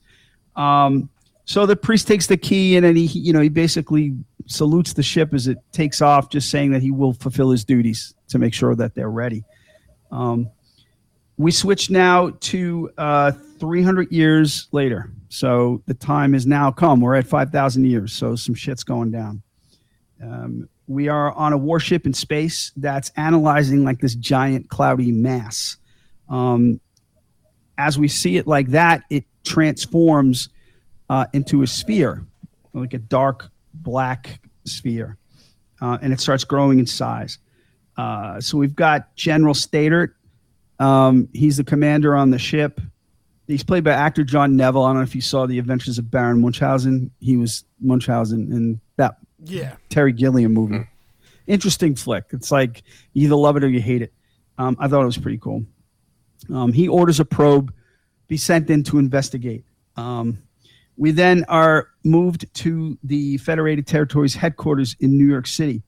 Um, 0.55 1.09
so 1.45 1.65
the 1.65 1.75
priest 1.75 2.07
takes 2.07 2.27
the 2.27 2.37
key 2.37 2.75
and 2.77 2.85
then 2.85 2.95
he, 2.95 3.07
he- 3.07 3.19
you 3.19 3.33
know, 3.33 3.39
he 3.41 3.49
basically 3.49 4.15
salutes 4.45 4.93
the 4.93 5.01
ship 5.01 5.33
as 5.33 5.47
it 5.47 5.57
takes 5.71 5.99
off, 6.01 6.29
just 6.29 6.51
saying 6.51 6.71
that 6.71 6.83
he 6.83 6.91
will 6.91 7.13
fulfill 7.13 7.49
his 7.49 7.65
duties 7.65 8.13
to 8.27 8.37
make 8.37 8.53
sure 8.53 8.75
that 8.75 8.93
they're 8.93 9.09
ready. 9.09 9.43
Um, 10.11 10.49
we 11.37 11.49
switch 11.51 11.89
now 11.89 12.31
to 12.41 12.91
uh, 12.99 13.31
300 13.59 14.11
years 14.11 14.67
later. 14.71 15.11
So 15.29 15.81
the 15.85 15.93
time 15.93 16.33
has 16.33 16.45
now 16.45 16.71
come. 16.71 17.01
We're 17.01 17.15
at 17.15 17.27
5,000 17.27 17.85
years. 17.85 18.13
So 18.13 18.35
some 18.35 18.55
shit's 18.55 18.83
going 18.83 19.11
down. 19.11 19.41
Um, 20.21 20.67
we 20.87 21.07
are 21.07 21.31
on 21.33 21.53
a 21.53 21.57
warship 21.57 22.07
in 22.07 22.13
space 22.13 22.71
that's 22.75 23.11
analyzing 23.15 23.85
like 23.85 23.99
this 23.99 24.15
giant 24.15 24.69
cloudy 24.69 25.11
mass. 25.11 25.77
Um, 26.27 26.81
as 27.77 27.97
we 27.97 28.07
see 28.07 28.37
it 28.37 28.47
like 28.47 28.69
that, 28.69 29.03
it 29.09 29.23
transforms 29.45 30.49
uh, 31.09 31.27
into 31.33 31.61
a 31.61 31.67
sphere, 31.67 32.25
like 32.73 32.93
a 32.93 32.97
dark 32.97 33.49
black 33.73 34.41
sphere, 34.65 35.17
uh, 35.79 35.99
and 36.01 36.11
it 36.11 36.19
starts 36.19 36.43
growing 36.43 36.79
in 36.79 36.87
size. 36.87 37.37
Uh, 37.95 38.41
so 38.41 38.57
we've 38.57 38.75
got 38.75 39.15
General 39.15 39.53
Staedert. 39.53 40.13
Um, 40.79 41.29
he's 41.33 41.57
the 41.57 41.63
commander 41.63 42.15
on 42.15 42.31
the 42.31 42.39
ship. 42.39 42.81
He's 43.49 43.63
played 43.63 43.83
by 43.83 43.91
actor 43.91 44.23
John 44.23 44.55
Neville. 44.55 44.83
I 44.83 44.89
don't 44.89 44.97
know 44.97 45.01
if 45.01 45.15
you 45.15 45.21
saw 45.21 45.47
The 45.47 45.57
Adventures 45.57 45.97
of 45.97 46.11
Baron 46.11 46.39
Munchausen. 46.39 47.09
He 47.19 47.35
was 47.35 47.63
Munchausen 47.81 48.51
in 48.53 48.79
that 48.97 49.17
Yeah. 49.43 49.75
Terry 49.89 50.13
Gilliam 50.13 50.53
movie. 50.53 50.85
Interesting 51.47 51.95
flick. 51.95 52.25
It's 52.29 52.51
like 52.51 52.83
you 53.13 53.25
either 53.25 53.35
love 53.35 53.57
it 53.57 53.63
or 53.63 53.67
you 53.67 53.81
hate 53.81 54.03
it. 54.03 54.13
Um, 54.59 54.77
I 54.79 54.87
thought 54.87 55.01
it 55.01 55.05
was 55.07 55.17
pretty 55.17 55.39
cool. 55.39 55.65
Um, 56.53 56.71
he 56.73 56.87
orders 56.87 57.19
a 57.19 57.25
probe 57.25 57.73
be 58.27 58.37
sent 58.37 58.69
in 58.69 58.83
to 58.83 58.99
investigate. 58.99 59.65
Um, 59.95 60.37
we 60.95 61.09
then 61.09 61.43
are 61.49 61.87
moved 62.03 62.53
to 62.55 62.99
the 63.03 63.37
Federated 63.37 63.87
Territories 63.87 64.35
headquarters 64.35 64.95
in 64.99 65.17
New 65.17 65.25
York 65.25 65.47
City, 65.47 65.81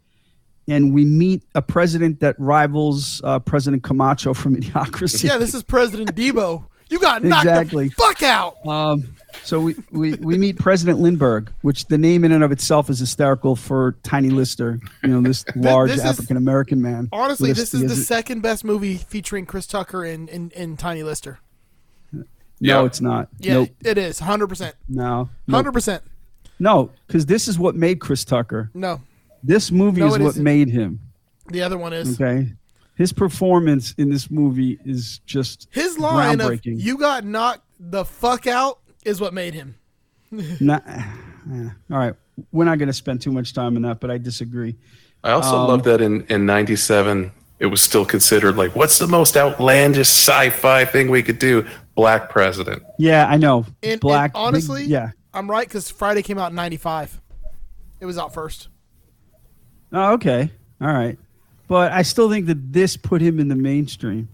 and 0.68 0.93
we 0.95 1.05
meet 1.05 1.43
a 1.53 1.62
president 1.62 2.22
that 2.22 2.36
rivals 2.39 3.22
uh, 3.24 3.38
President 3.39 3.84
Camacho 3.84 4.34
from 4.34 4.55
Idiocracy. 4.59 5.26
Yeah, 5.26 5.38
this 5.38 5.53
is 5.53 5.62
President 5.62 6.16
Deebo. 6.16 6.66
You 6.92 7.00
got 7.00 7.24
knocked 7.24 7.46
Exactly. 7.48 7.88
the 7.88 7.96
fuck 7.96 8.22
out. 8.22 8.58
Um, 8.68 9.16
so 9.44 9.62
we, 9.62 9.76
we, 9.92 10.14
we 10.16 10.38
meet 10.38 10.60
President 10.60 11.00
Lindberg, 11.00 11.48
which 11.62 11.86
the 11.86 11.98
name 11.98 12.26
in 12.26 12.34
and 12.34 12.44
of 12.44 12.52
itself 12.52 12.89
is 12.89 13.00
hysterical 13.00 13.56
for 13.56 13.96
Tiny 14.04 14.30
Lister, 14.30 14.78
you 15.02 15.10
know, 15.10 15.22
this 15.22 15.46
large 15.56 15.92
African 15.98 16.36
American 16.36 16.82
man. 16.82 17.08
Honestly, 17.14 17.50
with 17.52 17.58
this 17.58 17.74
is 17.74 17.80
he 17.82 17.88
the 17.88 17.96
has 17.96 18.06
second 18.06 18.42
best 18.42 18.66
movie 18.66 18.98
featuring 18.98 19.46
Chris 19.46 19.66
Tucker 19.68 20.04
and, 20.04 20.30
and, 20.30 20.52
and 20.54 20.78
Tiny 20.78 21.02
Lister. 21.04 21.39
No, 22.60 22.86
it's 22.86 23.02
not. 23.02 23.30
Yeah, 23.39 23.54
Nope. 23.54 23.70
it 23.84 23.98
is. 23.98 24.20
100%. 24.20 24.74
No. 24.88 25.30
Nope. 25.48 25.66
100%. 25.66 26.02
No, 26.60 26.92
because 27.08 27.26
this 27.26 27.48
is 27.48 27.58
what 27.58 27.74
made 27.76 28.00
Chris 28.00 28.24
Tucker. 28.24 28.70
No. 28.76 29.02
This 29.42 29.72
movie 29.72 30.02
No, 30.02 30.08
is 30.08 30.16
it 30.18 30.22
what 30.22 30.30
isn't. 30.32 30.44
made 30.44 30.70
him. 30.70 31.00
The 31.48 31.64
other 31.64 31.78
one 31.78 31.94
is. 31.94 32.22
Okay. 32.22 32.52
His 33.02 33.12
performance 33.12 33.95
in 33.97 34.12
this 34.12 34.30
movie 34.30 34.78
is 34.86 35.22
just 35.26 35.68
His 35.72 35.97
line 35.97 36.39
of 36.39 36.47
groundbreaking. 36.52 36.80
"You 36.80 36.99
got 36.99 37.26
knocked 37.26 37.64
the 37.80 38.06
fuck 38.06 38.45
out" 38.45 38.78
is 39.04 39.20
what 39.20 39.34
made 39.34 39.56
him. 39.56 39.74
Not- 40.60 40.84
eh, 40.88 41.02
all 41.91 41.97
right. 41.97 42.14
We're 42.52 42.66
not 42.66 42.78
going 42.78 42.89
to 42.89 42.93
spend 42.93 43.22
too 43.22 43.32
much 43.32 43.54
time 43.54 43.76
on 43.76 43.82
that, 43.82 43.99
but 43.99 44.12
I 44.12 44.20
disagree. 44.20 44.76
I 45.24 45.32
also 45.32 45.56
Um, 45.58 45.68
love 45.68 45.84
that 45.86 45.99
in 45.99 46.28
in 46.30 46.45
'97 46.45 47.32
it 47.58 47.66
was 47.66 47.82
still 47.82 48.06
considered 48.06 48.56
like 48.56 48.76
what's 48.76 48.99
the 48.99 49.08
most 49.08 49.36
outlandish 49.36 50.08
sci-fi 50.08 50.86
thing 50.86 51.10
we 51.10 51.24
could 51.24 51.39
do? 51.39 51.66
Black 51.95 52.30
president. 52.30 52.84
Yeah, 52.99 53.26
I 53.28 53.38
know. 53.38 53.66
And, 53.82 53.93
and 53.93 53.99
Black. 54.02 54.34
big- 54.34 54.39
honestly, 54.39 54.84
yeah. 54.84 55.10
I'm 55.34 55.49
right 55.49 55.68
because 55.68 55.89
Friday 55.89 56.22
came 56.22 56.38
out 56.38 56.52
in 56.52 56.56
'95. 56.56 57.20
It 57.99 58.06
was 58.06 58.20
out 58.20 58.32
first. 58.32 58.68
Oh, 59.91 60.14
okay. 60.14 60.52
All 60.80 60.88
right. 60.93 61.18
But 61.72 61.94
I 61.94 62.02
still 62.02 62.30
think 62.30 62.48
that 62.48 62.74
this 62.74 62.98
put 62.98 63.22
him 63.22 63.40
in 63.40 63.48
the 63.48 63.56
mainstream. 63.56 64.28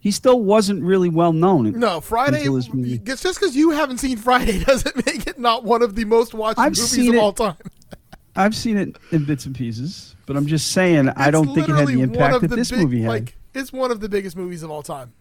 He 0.00 0.10
still 0.10 0.40
wasn't 0.40 0.82
really 0.82 1.10
well 1.10 1.34
known. 1.34 1.78
No, 1.78 2.00
Friday. 2.00 2.38
until 2.38 2.54
this 2.54 2.72
movie. 2.72 2.98
It's 3.04 3.22
just 3.22 3.38
because 3.38 3.54
you 3.54 3.72
haven't 3.72 3.98
seen 3.98 4.16
Friday 4.16 4.64
doesn't 4.64 4.96
make 5.04 5.26
it 5.26 5.38
not 5.38 5.64
one 5.64 5.82
of 5.82 5.96
the 5.96 6.06
most 6.06 6.32
watched 6.32 6.58
I've 6.58 6.70
movies 6.70 6.88
seen 6.90 7.08
of 7.10 7.14
it. 7.16 7.18
all 7.18 7.32
time. 7.34 7.56
I've 8.36 8.54
seen 8.56 8.78
it 8.78 8.96
in 9.12 9.26
bits 9.26 9.44
and 9.44 9.54
pieces, 9.54 10.16
but 10.24 10.34
I'm 10.38 10.46
just 10.46 10.72
saying 10.72 11.10
I 11.10 11.30
don't 11.30 11.54
think 11.54 11.68
it 11.68 11.74
had 11.74 11.88
the 11.88 12.00
impact 12.00 12.40
that 12.40 12.48
the 12.48 12.56
this 12.56 12.70
big- 12.70 12.80
movie 12.80 13.02
had. 13.02 13.08
Like, 13.10 13.36
it's 13.52 13.70
one 13.70 13.90
of 13.90 14.00
the 14.00 14.08
biggest 14.08 14.34
movies 14.34 14.62
of 14.62 14.70
all 14.70 14.82
time. 14.82 15.12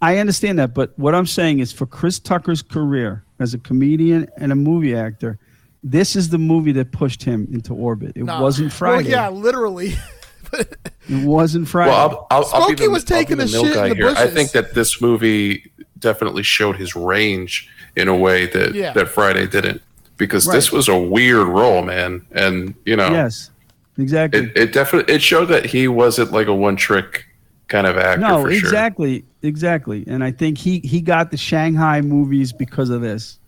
I 0.00 0.18
understand 0.18 0.60
that, 0.60 0.74
but 0.74 0.96
what 0.96 1.12
I'm 1.12 1.26
saying 1.26 1.58
is 1.58 1.72
for 1.72 1.86
Chris 1.86 2.20
Tucker's 2.20 2.62
career 2.62 3.24
as 3.40 3.52
a 3.52 3.58
comedian 3.58 4.28
and 4.36 4.52
a 4.52 4.56
movie 4.56 4.94
actor, 4.94 5.40
this 5.82 6.14
is 6.14 6.28
the 6.28 6.38
movie 6.38 6.70
that 6.72 6.92
pushed 6.92 7.24
him 7.24 7.48
into 7.52 7.74
orbit. 7.74 8.12
It 8.14 8.22
Nah. 8.26 8.40
wasn't 8.40 8.72
Friday. 8.72 9.10
Well, 9.10 9.10
yeah, 9.10 9.28
literally. 9.28 9.96
It 10.52 11.24
wasn't 11.24 11.68
Friday. 11.68 11.90
Well, 11.90 12.26
I'll, 12.30 12.44
I'll, 12.44 12.50
I'll 12.52 12.66
Smokey 12.66 12.86
the, 12.86 12.90
was 12.90 13.04
I'll 13.04 13.18
be 13.18 13.24
taking 13.24 13.36
the 13.38 13.44
a 13.44 13.48
shit 13.48 13.76
in 13.76 13.88
the 13.90 13.94
here. 13.94 14.08
I 14.08 14.26
think 14.26 14.50
that 14.52 14.74
this 14.74 15.00
movie 15.00 15.70
definitely 15.98 16.42
showed 16.42 16.76
his 16.76 16.96
range 16.96 17.68
in 17.94 18.08
a 18.08 18.16
way 18.16 18.46
that 18.46 18.74
Yeah. 18.74 18.92
that 18.92 19.08
Friday 19.08 19.46
didn't, 19.46 19.82
because 20.16 20.46
this 20.46 20.72
was 20.72 20.88
a 20.88 20.98
weird 20.98 21.46
role, 21.46 21.82
man, 21.82 22.26
and 22.32 22.74
you 22.84 22.96
know, 22.96 23.10
yes, 23.10 23.50
exactly. 23.98 24.40
it, 24.40 24.52
it 24.56 24.72
definitely 24.72 25.14
it 25.14 25.22
showed 25.22 25.46
that 25.46 25.64
he 25.66 25.88
wasn't 25.88 26.32
like 26.32 26.48
a 26.48 26.54
one 26.54 26.76
trick 26.76 27.26
kind 27.68 27.86
of 27.86 27.96
actor. 27.96 28.20
no, 28.20 28.42
for 28.42 28.52
sure. 28.52 28.58
exactly, 28.58 29.24
exactly. 29.42 30.04
And 30.06 30.22
I 30.22 30.32
think 30.32 30.58
he 30.58 30.80
he 30.80 31.00
got 31.00 31.30
the 31.30 31.36
Shanghai 31.36 32.00
movies 32.00 32.52
because 32.52 32.90
of 32.90 33.00
this, 33.00 33.38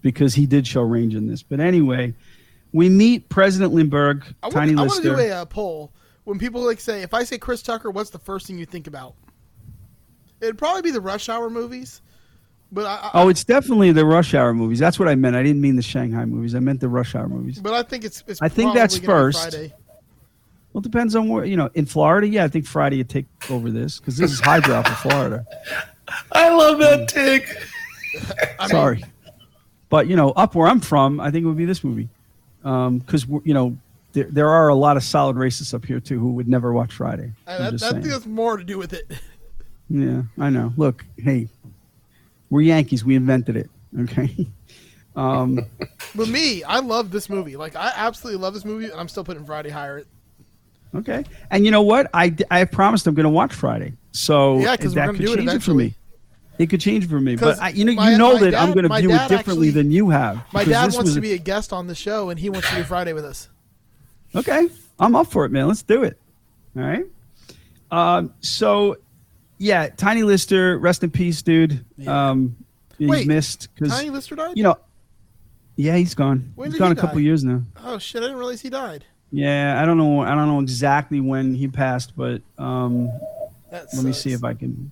because 0.00 0.34
he 0.34 0.46
did 0.46 0.66
show 0.66 0.82
range 0.82 1.14
in 1.14 1.28
this. 1.28 1.42
But 1.42 1.60
anyway, 1.60 2.14
we 2.72 2.88
meet 2.88 3.28
President 3.28 3.72
Lindberg, 3.74 4.24
I 4.42 4.46
want, 4.46 4.54
Tiny 4.54 4.72
I 4.72 4.76
want 4.76 4.94
to 4.94 5.02
do 5.02 5.18
a 5.18 5.30
uh, 5.30 5.44
poll. 5.44 5.92
When 6.24 6.38
people 6.38 6.64
like 6.64 6.80
say, 6.80 7.02
if 7.02 7.14
I 7.14 7.24
say 7.24 7.38
Chris 7.38 7.62
Tucker, 7.62 7.90
what's 7.90 8.10
the 8.10 8.18
first 8.18 8.46
thing 8.46 8.58
you 8.58 8.66
think 8.66 8.86
about? 8.86 9.14
It'd 10.40 10.58
probably 10.58 10.82
be 10.82 10.90
the 10.90 11.00
Rush 11.00 11.28
Hour 11.28 11.50
movies. 11.50 12.02
But 12.70 12.86
I, 12.86 12.94
I 12.94 13.10
Oh, 13.14 13.28
it's 13.28 13.44
definitely 13.44 13.92
the 13.92 14.04
Rush 14.04 14.34
Hour 14.34 14.54
movies. 14.54 14.78
That's 14.78 14.98
what 14.98 15.08
I 15.08 15.14
meant. 15.14 15.36
I 15.36 15.42
didn't 15.42 15.60
mean 15.60 15.76
the 15.76 15.82
Shanghai 15.82 16.24
movies. 16.24 16.54
I 16.54 16.58
meant 16.58 16.80
the 16.80 16.88
Rush 16.88 17.14
Hour 17.14 17.28
movies. 17.28 17.58
but 17.58 17.74
I 17.74 17.82
think 17.82 18.04
it's. 18.04 18.24
it's 18.26 18.40
I 18.40 18.48
think 18.48 18.74
that's 18.74 18.98
probably 18.98 19.32
gonna 19.32 19.50
be 19.50 19.68
first. 19.68 19.72
Well, 20.72 20.80
it 20.80 20.84
depends 20.84 21.14
on 21.14 21.28
where 21.28 21.44
you 21.44 21.56
know. 21.56 21.68
In 21.74 21.84
Florida, 21.84 22.26
yeah, 22.26 22.44
I 22.44 22.48
think 22.48 22.66
Friday 22.66 22.96
would 22.98 23.10
take 23.10 23.26
over 23.50 23.70
this 23.70 23.98
because 23.98 24.16
this 24.16 24.32
is 24.32 24.40
high 24.40 24.60
highbrow 24.60 24.82
for 24.82 25.08
Florida. 25.08 25.44
I 26.32 26.48
love 26.48 26.78
that 26.78 27.08
take. 27.08 27.46
I 28.58 28.62
mean, 28.62 28.68
Sorry, 28.70 29.04
but 29.90 30.06
you 30.06 30.16
know, 30.16 30.30
up 30.30 30.54
where 30.54 30.68
I'm 30.68 30.80
from, 30.80 31.20
I 31.20 31.30
think 31.30 31.44
it 31.44 31.48
would 31.48 31.58
be 31.58 31.66
this 31.66 31.84
movie. 31.84 32.08
Um, 32.64 32.98
because 32.98 33.26
you 33.44 33.52
know 33.52 33.76
there, 34.12 34.24
there 34.30 34.48
are 34.48 34.68
a 34.68 34.74
lot 34.74 34.96
of 34.96 35.02
solid 35.02 35.36
racists 35.36 35.72
up 35.74 35.84
here 35.84 36.00
too 36.00 36.18
who 36.18 36.32
would 36.32 36.48
never 36.48 36.72
watch 36.72 36.92
Friday. 36.92 37.32
Uh, 37.46 37.50
I'm 37.50 37.76
that, 37.76 37.94
that 38.02 38.04
has 38.04 38.26
more 38.26 38.56
to 38.56 38.64
do 38.64 38.78
with 38.78 38.92
it. 38.92 39.10
Yeah, 39.88 40.22
I 40.38 40.48
know. 40.50 40.72
Look, 40.76 41.04
hey, 41.18 41.48
we're 42.50 42.62
Yankees. 42.62 43.04
We 43.04 43.14
invented 43.16 43.56
it. 43.56 43.70
Okay. 44.00 44.46
Um, 45.14 45.66
But 46.14 46.28
me, 46.28 46.62
I 46.64 46.78
love 46.80 47.10
this 47.10 47.28
movie. 47.28 47.56
Like 47.56 47.76
I 47.76 47.92
absolutely 47.94 48.40
love 48.40 48.54
this 48.54 48.64
movie, 48.64 48.86
and 48.86 48.94
I'm 48.98 49.08
still 49.08 49.24
putting 49.24 49.44
Friday 49.44 49.68
higher. 49.68 50.04
okay. 50.94 51.24
And 51.50 51.66
you 51.66 51.70
know 51.70 51.82
what? 51.82 52.08
I, 52.14 52.34
I 52.50 52.64
promised 52.64 53.06
I'm 53.06 53.12
going 53.14 53.24
to 53.24 53.28
watch 53.30 53.52
Friday. 53.52 53.92
So 54.12 54.58
Yeah, 54.58 54.74
'cause 54.76 54.94
we're 54.94 55.06
that 55.06 55.10
could 55.14 55.18
do 55.26 55.32
it 55.34 55.36
change 55.36 55.52
it 55.52 55.62
for 55.62 55.74
me. 55.74 55.94
It 56.58 56.66
could 56.70 56.80
change 56.80 57.08
for 57.08 57.20
me, 57.20 57.36
but 57.36 57.58
I, 57.60 57.70
you 57.70 57.84
know, 57.84 57.92
my- 57.92 58.12
you 58.12 58.16
know 58.18 58.38
that 58.38 58.54
I'm 58.54 58.72
going 58.72 58.88
to 58.88 58.94
view 59.00 59.10
it 59.12 59.28
differently 59.28 59.68
actually- 59.68 59.70
than 59.70 59.90
you 59.90 60.08
have. 60.10 60.42
My 60.52 60.64
dad 60.64 60.82
wants 60.92 60.96
was 60.98 61.14
to 61.14 61.20
be 61.20 61.32
a 61.32 61.38
guest 61.38 61.74
on 61.74 61.86
the 61.88 61.94
show, 61.94 62.30
and 62.30 62.38
he 62.40 62.48
wants 62.48 62.68
to 62.70 62.76
do 62.76 62.84
Friday 62.84 63.12
with 63.12 63.24
us. 63.26 63.48
Okay, 64.34 64.68
I'm 64.98 65.14
up 65.14 65.26
for 65.28 65.44
it, 65.44 65.50
man. 65.50 65.68
Let's 65.68 65.82
do 65.82 66.02
it. 66.04 66.18
All 66.76 66.82
right. 66.82 67.04
Um, 67.90 68.32
so, 68.40 68.96
yeah, 69.58 69.88
Tiny 69.88 70.22
Lister, 70.22 70.78
rest 70.78 71.04
in 71.04 71.10
peace, 71.10 71.42
dude. 71.42 71.84
Um, 72.06 72.56
he's 72.98 73.08
Wait, 73.08 73.26
missed 73.26 73.68
because 73.74 73.92
Tiny 73.92 74.10
Lister 74.10 74.34
died. 74.34 74.56
you 74.56 74.62
know, 74.62 74.78
yeah, 75.76 75.96
he's 75.96 76.14
gone. 76.14 76.52
When 76.54 76.68
he's 76.68 76.74
did 76.74 76.78
gone 76.78 76.92
he 76.92 76.98
a 76.98 77.00
couple 77.00 77.16
die? 77.18 77.22
years 77.24 77.44
now. 77.44 77.62
Oh 77.84 77.98
shit! 77.98 78.22
I 78.22 78.26
didn't 78.26 78.38
realize 78.38 78.60
he 78.62 78.70
died. 78.70 79.04
Yeah, 79.30 79.80
I 79.82 79.86
don't 79.86 79.96
know. 79.98 80.20
I 80.20 80.34
don't 80.34 80.48
know 80.48 80.60
exactly 80.60 81.20
when 81.20 81.54
he 81.54 81.68
passed, 81.68 82.14
but 82.16 82.40
um, 82.58 83.10
let 83.70 84.02
me 84.04 84.12
see 84.12 84.32
if 84.32 84.44
I 84.44 84.54
can. 84.54 84.90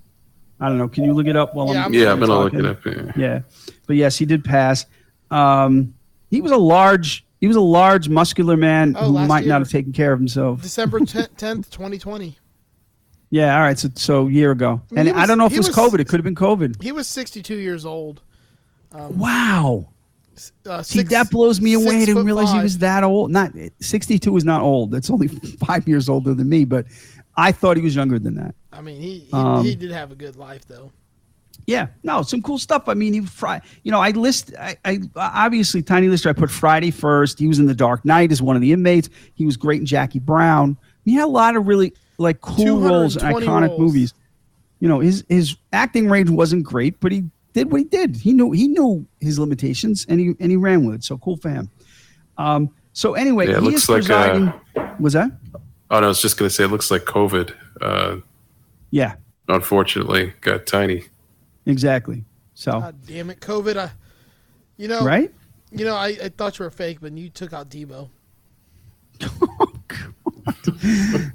I 0.58 0.68
don't 0.68 0.76
know. 0.78 0.88
Can 0.88 1.04
you 1.04 1.14
look 1.14 1.26
it 1.26 1.36
up 1.36 1.54
while 1.54 1.68
Yeah, 1.72 1.80
I'm? 1.80 1.86
I'm 1.86 1.94
Yeah, 1.94 2.12
I'm 2.12 2.20
gonna 2.20 2.38
look 2.38 2.54
it 2.54 2.64
up 2.66 2.82
here. 2.82 3.12
Yeah, 3.16 3.40
but 3.86 3.96
yes, 3.96 4.16
he 4.18 4.26
did 4.26 4.44
pass. 4.44 4.84
Um, 5.30 5.94
he 6.30 6.40
was 6.42 6.52
a 6.52 6.56
large. 6.58 7.24
He 7.40 7.46
was 7.46 7.56
a 7.56 7.60
large, 7.60 8.08
muscular 8.08 8.56
man 8.56 8.94
Oh, 8.98 9.06
who 9.12 9.26
might 9.26 9.40
year. 9.44 9.48
not 9.54 9.60
have 9.62 9.70
taken 9.70 9.92
care 9.92 10.12
of 10.12 10.18
himself. 10.18 10.60
December 10.62 11.00
tenth, 11.36 11.70
twenty 11.70 11.98
twenty. 11.98 12.36
Yeah, 13.30 13.54
all 13.54 13.62
right. 13.62 13.78
So, 13.78 13.88
so 13.94 14.26
a 14.26 14.30
year 14.30 14.50
ago, 14.50 14.82
I 14.90 14.94
mean, 14.94 15.06
and 15.06 15.08
he 15.16 15.22
I 15.22 15.26
don't 15.26 15.38
know 15.38 15.46
if 15.46 15.52
it 15.52 15.58
was, 15.58 15.68
was- 15.68 15.76
COVID. 15.76 16.00
It 16.00 16.08
could 16.08 16.18
have 16.18 16.24
been 16.24 16.34
COVID. 16.34 16.82
He 16.82 16.92
was 16.92 17.06
sixty 17.08 17.42
two 17.42 17.56
years 17.56 17.86
old. 17.86 18.22
Wow. 18.92 19.88
Uh, 20.66 20.82
See, 20.82 20.98
six- 20.98 21.10
that 21.10 21.30
blows 21.30 21.60
me 21.60 21.74
away. 21.74 22.02
I 22.02 22.04
didn't 22.06 22.24
realize 22.24 22.50
he 22.52 22.58
was 22.60 22.78
that 22.78 23.04
old. 23.04 23.30
Not 23.30 23.52
sixty-two 23.80 24.36
is 24.36 24.44
not 24.44 24.62
old. 24.62 24.90
That's 24.90 25.10
only 25.10 25.28
five 25.66 25.86
years 25.86 26.08
older 26.08 26.34
than 26.34 26.48
me. 26.48 26.64
But 26.64 26.86
I 27.36 27.52
thought 27.52 27.76
he 27.76 27.82
was 27.82 27.94
younger 27.94 28.18
than 28.18 28.34
that. 28.36 28.54
I 28.72 28.80
mean, 28.80 29.00
he 29.00 29.20
he, 29.20 29.32
Um, 29.32 29.64
he 29.64 29.74
did 29.74 29.90
have 29.92 30.12
a 30.12 30.14
good 30.14 30.36
life 30.36 30.66
though. 30.66 30.92
Yeah, 31.66 31.88
no, 32.02 32.22
some 32.22 32.42
cool 32.42 32.58
stuff. 32.58 32.88
I 32.88 32.94
mean, 32.94 33.12
he 33.12 33.20
Fri 33.20 33.58
You 33.82 33.92
know, 33.92 34.00
I 34.00 34.10
list. 34.10 34.52
I, 34.58 34.76
I 34.84 35.00
obviously 35.16 35.82
Tiny 35.82 36.08
Lister. 36.08 36.28
I 36.28 36.32
put 36.32 36.50
Friday 36.50 36.90
first. 36.90 37.38
He 37.38 37.46
was 37.46 37.58
in 37.58 37.66
The 37.66 37.74
Dark 37.74 38.04
Knight 38.04 38.32
as 38.32 38.40
one 38.42 38.56
of 38.56 38.62
the 38.62 38.72
inmates. 38.72 39.08
He 39.34 39.44
was 39.46 39.56
great 39.56 39.80
in 39.80 39.86
Jackie 39.86 40.18
Brown. 40.18 40.76
He 41.04 41.14
had 41.14 41.24
a 41.24 41.26
lot 41.28 41.56
of 41.56 41.66
really 41.66 41.92
like 42.18 42.40
cool 42.40 42.80
roles 42.80 43.16
and 43.16 43.34
iconic 43.34 43.68
roles. 43.68 43.80
movies. 43.80 44.14
You 44.80 44.88
know, 44.88 45.00
his 45.00 45.24
his 45.28 45.56
acting 45.72 46.08
range 46.08 46.30
wasn't 46.30 46.64
great, 46.64 46.98
but 47.00 47.12
he 47.12 47.24
did 47.52 47.70
what 47.70 47.78
he 47.80 47.84
did. 47.84 48.16
He 48.16 48.32
knew 48.32 48.50
he 48.52 48.66
knew 48.68 49.06
his 49.20 49.38
limitations, 49.38 50.06
and 50.08 50.18
he 50.20 50.34
and 50.40 50.50
he 50.50 50.56
ran 50.56 50.84
with 50.86 50.96
it. 50.96 51.04
So 51.04 51.18
cool 51.18 51.36
for 51.36 51.50
him. 51.50 51.70
Um. 52.38 52.70
So 52.92 53.14
anyway, 53.14 53.46
Yeah, 53.48 53.58
it 53.58 53.62
he 53.62 53.66
looks 53.66 53.82
is 53.84 53.88
like, 53.88 53.98
presiding. 54.04 54.48
uh, 54.76 54.94
was 54.98 55.12
that? 55.12 55.30
Oh 55.90 56.00
no, 56.00 56.06
I 56.06 56.08
was 56.08 56.20
just 56.22 56.36
gonna 56.38 56.50
say 56.50 56.64
it 56.64 56.68
looks 56.68 56.90
like 56.90 57.02
COVID. 57.02 57.52
Uh, 57.80 58.16
Yeah, 58.90 59.14
unfortunately, 59.48 60.32
got 60.40 60.66
tiny. 60.66 61.04
Exactly. 61.66 62.24
So 62.54 62.72
God 62.72 62.96
damn 63.06 63.30
it, 63.30 63.40
COVID. 63.40 63.76
I, 63.76 63.90
you 64.76 64.88
know, 64.88 65.04
right. 65.04 65.32
You 65.72 65.84
know, 65.84 65.94
I, 65.94 66.08
I 66.22 66.28
thought 66.30 66.58
you 66.58 66.64
were 66.64 66.70
fake, 66.70 66.98
but 67.00 67.12
you 67.12 67.28
took 67.30 67.52
out 67.52 67.68
Deebo. 67.70 68.08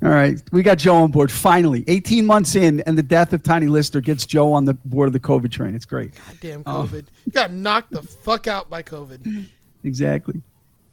All 0.04 0.10
right, 0.10 0.42
we 0.52 0.64
got 0.64 0.78
Joe 0.78 0.96
on 0.96 1.12
board 1.12 1.32
finally. 1.32 1.84
18 1.88 2.26
months 2.26 2.56
in, 2.56 2.82
and 2.82 2.98
the 2.98 3.04
death 3.04 3.34
of 3.34 3.44
Tiny 3.44 3.68
Lister 3.68 4.02
gets 4.02 4.26
Joe 4.26 4.52
on 4.54 4.66
the 4.66 4.74
board 4.74 5.08
of 5.08 5.14
the 5.14 5.20
COVID 5.20 5.52
train. 5.52 5.76
It's 5.76 5.86
great. 5.86 6.14
God 6.16 6.38
damn 6.42 6.64
Oh. 6.66 6.84
COVID. 6.84 7.06
You 7.26 7.32
got 7.32 7.52
knocked 7.54 7.92
the 7.92 8.02
fuck 8.02 8.48
out 8.48 8.70
by 8.70 8.84
COVID. 8.84 9.48
Exactly. 9.84 10.42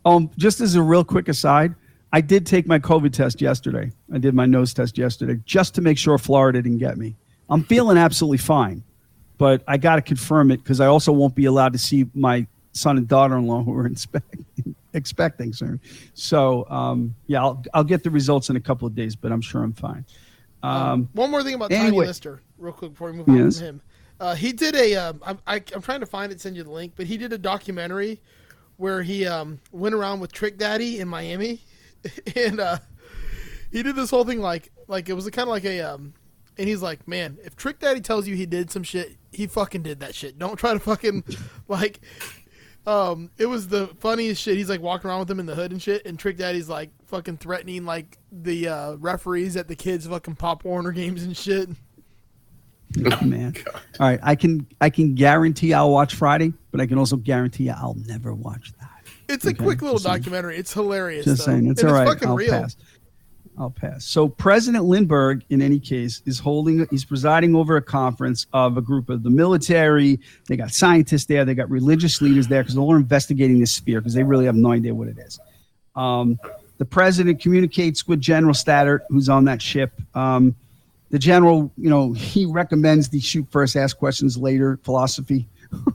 Um, 0.05 0.31
just 0.37 0.61
as 0.61 0.75
a 0.75 0.83
real 0.83 1.05
quick 1.05 1.29
aside, 1.29 1.75
I 2.13 2.21
did 2.21 2.47
take 2.47 2.67
my 2.67 2.79
COVID 2.79 3.13
test 3.13 3.41
yesterday. 3.41 3.91
I 4.13 4.19
did 4.19 4.35
my 4.35 4.47
nose 4.47 4.75
test 4.75 4.99
yesterday 4.99 5.41
just 5.47 5.75
to 5.77 5.81
make 5.81 5.97
sure 5.99 6.19
Florida 6.19 6.61
didn't 6.63 6.79
get 6.79 6.99
me. 6.99 7.17
I'm 7.49 7.65
feeling 7.65 7.97
absolutely 7.97 8.39
fine, 8.39 8.83
but 9.43 9.61
I 9.67 9.77
got 9.77 9.97
to 9.97 10.03
confirm 10.03 10.53
it 10.53 10.59
because 10.59 10.79
I 10.79 10.87
also 10.87 11.11
won't 11.11 11.35
be 11.35 11.47
allowed 11.47 11.73
to 11.73 11.79
see 11.81 12.07
my 12.15 12.47
son 12.75 12.97
and 12.97 13.09
daughter-in-law 13.09 13.65
who 13.65 13.77
are 13.77 13.87
inspecting, 13.89 14.45
expecting 14.93 15.53
soon. 15.53 15.81
So 16.15 16.65
um, 16.71 17.17
yeah, 17.27 17.41
I'll, 17.41 17.61
I'll 17.75 17.83
get 17.83 18.05
the 18.05 18.11
results 18.11 18.51
in 18.51 18.57
a 18.57 18.61
couple 18.61 18.87
of 18.87 18.95
days, 18.95 19.17
but 19.17 19.33
I'm 19.33 19.41
sure 19.41 19.65
I'm 19.65 19.73
fine. 19.73 20.05
Um, 20.63 21.09
One 21.15 21.33
more 21.33 21.43
thing 21.43 21.55
about 21.55 21.73
Tiny 21.73 21.89
anyway. 21.89 22.07
Lister, 22.07 22.41
real 22.57 22.73
quick 22.73 22.93
before 22.93 23.11
we 23.11 23.17
move 23.17 23.29
on 23.29 23.37
Yes. 23.37 23.59
from 23.59 23.67
him. 23.67 23.81
Uh, 24.21 24.37
he 24.37 24.53
did 24.53 24.77
a. 24.77 24.95
Um, 24.95 25.21
I'm, 25.27 25.39
I, 25.45 25.57
I'm 25.75 25.83
trying 25.83 25.99
to 25.99 26.07
find 26.07 26.31
it, 26.31 26.41
send 26.41 26.55
you 26.55 26.63
the 26.63 26.71
link, 26.71 26.93
but 26.95 27.07
he 27.07 27.17
did 27.17 27.33
a 27.33 27.39
documentary 27.39 28.21
where 28.77 29.03
he 29.03 29.27
um, 29.27 29.59
went 29.73 29.97
around 29.97 30.21
with 30.21 30.31
Trick 30.31 30.57
Daddy 30.57 31.01
in 31.01 31.09
Miami, 31.09 31.61
and 32.37 32.61
uh, 32.61 32.79
he 33.73 33.83
did 33.83 33.97
this 33.97 34.11
whole 34.11 34.25
thing 34.25 34.41
like 34.41 34.71
like 34.87 35.09
it 35.09 35.15
was 35.15 35.29
kind 35.31 35.49
of 35.49 35.53
like 35.53 35.65
a. 35.65 35.81
And 36.59 36.69
he's 36.69 36.83
like, 36.83 37.09
man, 37.09 37.39
if 37.45 37.57
Trick 37.57 37.79
Daddy 37.79 38.01
tells 38.01 38.29
you 38.29 38.37
he 38.37 38.45
did 38.47 38.71
some 38.71 38.83
shit, 38.83 39.17
he 39.31 39.47
fucking 39.47 39.83
did 39.83 40.01
that 40.01 40.15
shit. 40.15 40.39
Don't 40.39 40.57
try 40.57 40.73
to 40.75 40.81
fucking 40.81 41.25
like. 41.69 42.01
Um, 42.85 43.31
it 43.39 43.47
was 43.47 43.69
the 43.69 43.87
funniest 44.01 44.43
shit. 44.43 44.57
He's 44.57 44.69
like 44.69 44.81
walking 44.81 45.09
around 45.09 45.21
with 45.21 45.31
him 45.31 45.39
in 45.39 45.47
the 45.47 45.55
hood 45.55 45.71
and 45.71 45.81
shit, 45.81 46.05
and 46.05 46.19
Trick 46.19 46.37
Daddy's 46.37 46.69
like 46.69 46.91
fucking 47.07 47.37
threatening 47.37 47.85
like 47.85 48.19
the 48.33 48.69
uh, 48.69 48.93
referees 48.97 49.57
at 49.57 49.69
the 49.69 49.77
kids' 49.77 50.07
fucking 50.07 50.35
Pop 50.35 50.65
Warner 50.65 50.91
games 50.93 51.23
and 51.23 51.37
shit. 51.37 51.69
Oh, 53.11 53.25
man. 53.25 53.55
All 53.99 54.07
right, 54.07 54.21
I 54.23 54.35
can 54.35 54.67
I 54.79 54.91
can 54.91 55.15
guarantee 55.15 55.73
I'll 55.73 55.91
watch 55.91 56.15
Friday, 56.15 56.53
but 56.71 56.79
I 56.79 56.87
can 56.87 56.99
also 56.99 57.17
guarantee 57.17 57.71
I'll 57.71 57.97
never 58.07 58.35
watch 58.35 58.75
that. 58.81 58.91
It's 59.31 59.47
a 59.47 59.55
quick 59.55 59.81
little 59.81 59.97
just 59.97 60.05
saying. 60.05 60.19
documentary. 60.19 60.59
It's 60.59 60.75
hilarious. 60.75 61.25
Just 61.25 61.47
though. 61.47 61.53
saying, 61.53 61.69
it's 61.71 61.81
And 61.81 61.91
all 61.91 61.97
right. 61.97 62.07
fucking 62.07 62.29
I'll 62.29 62.35
real. 62.37 62.51
pass. 62.51 62.77
I'll 63.59 63.71
pass. 63.71 64.05
So 64.05 64.29
President 64.29 64.85
Lindberg, 64.85 65.43
in 65.51 65.61
any 65.61 65.79
case, 65.79 66.23
is 66.25 66.39
holding. 66.39 66.87
He's 66.91 67.05
presiding 67.05 67.55
over 67.55 67.77
a 67.77 67.83
conference 67.83 68.47
of 68.53 68.77
a 68.77 68.81
group 68.81 69.11
of 69.11 69.23
the 69.23 69.31
military. 69.31 70.21
They 70.49 70.57
got 70.57 70.73
scientists 70.73 71.27
there. 71.27 71.45
They 71.45 71.55
got 71.55 71.69
religious 71.69 72.23
leaders 72.23 72.49
there 72.49 72.63
because 72.63 72.75
they're 72.75 72.83
all 72.83 72.97
investigating 72.97 73.61
this 73.61 73.75
sphere 73.75 74.01
because 74.01 74.15
they 74.15 74.23
really 74.23 74.47
have 74.47 74.55
no 74.55 74.73
idea 74.73 74.95
what 74.95 75.09
it 75.09 75.19
is. 75.19 75.39
Um, 75.95 76.39
the 76.79 76.87
president 76.87 77.41
communicates 77.41 78.09
with 78.09 78.21
General 78.21 78.55
Staedert, 78.55 79.01
who's 79.09 79.29
on 79.29 79.45
that 79.45 79.61
ship. 79.61 79.93
Um, 80.15 80.57
the 81.11 81.19
general, 81.19 81.71
you 81.77 81.91
know, 81.91 82.13
he 82.13 82.47
recommends 82.47 83.11
the 83.11 83.21
shoot 83.21 83.47
first, 83.51 83.77
ask 83.77 83.99
questions 83.99 84.39
later 84.39 84.79
philosophy 84.83 85.47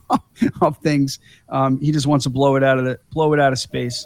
of 0.61 0.77
things. 0.77 1.17
Um, 1.49 1.79
he 1.79 1.91
just 1.91 2.05
wants 2.05 2.23
to 2.23 2.29
blow 2.29 2.55
it 2.55 2.63
out 2.63 2.77
of 2.77 2.85
the 2.85 2.99
blow 3.11 3.33
it 3.33 3.39
out 3.39 3.51
of 3.51 3.57
space. 3.57 4.05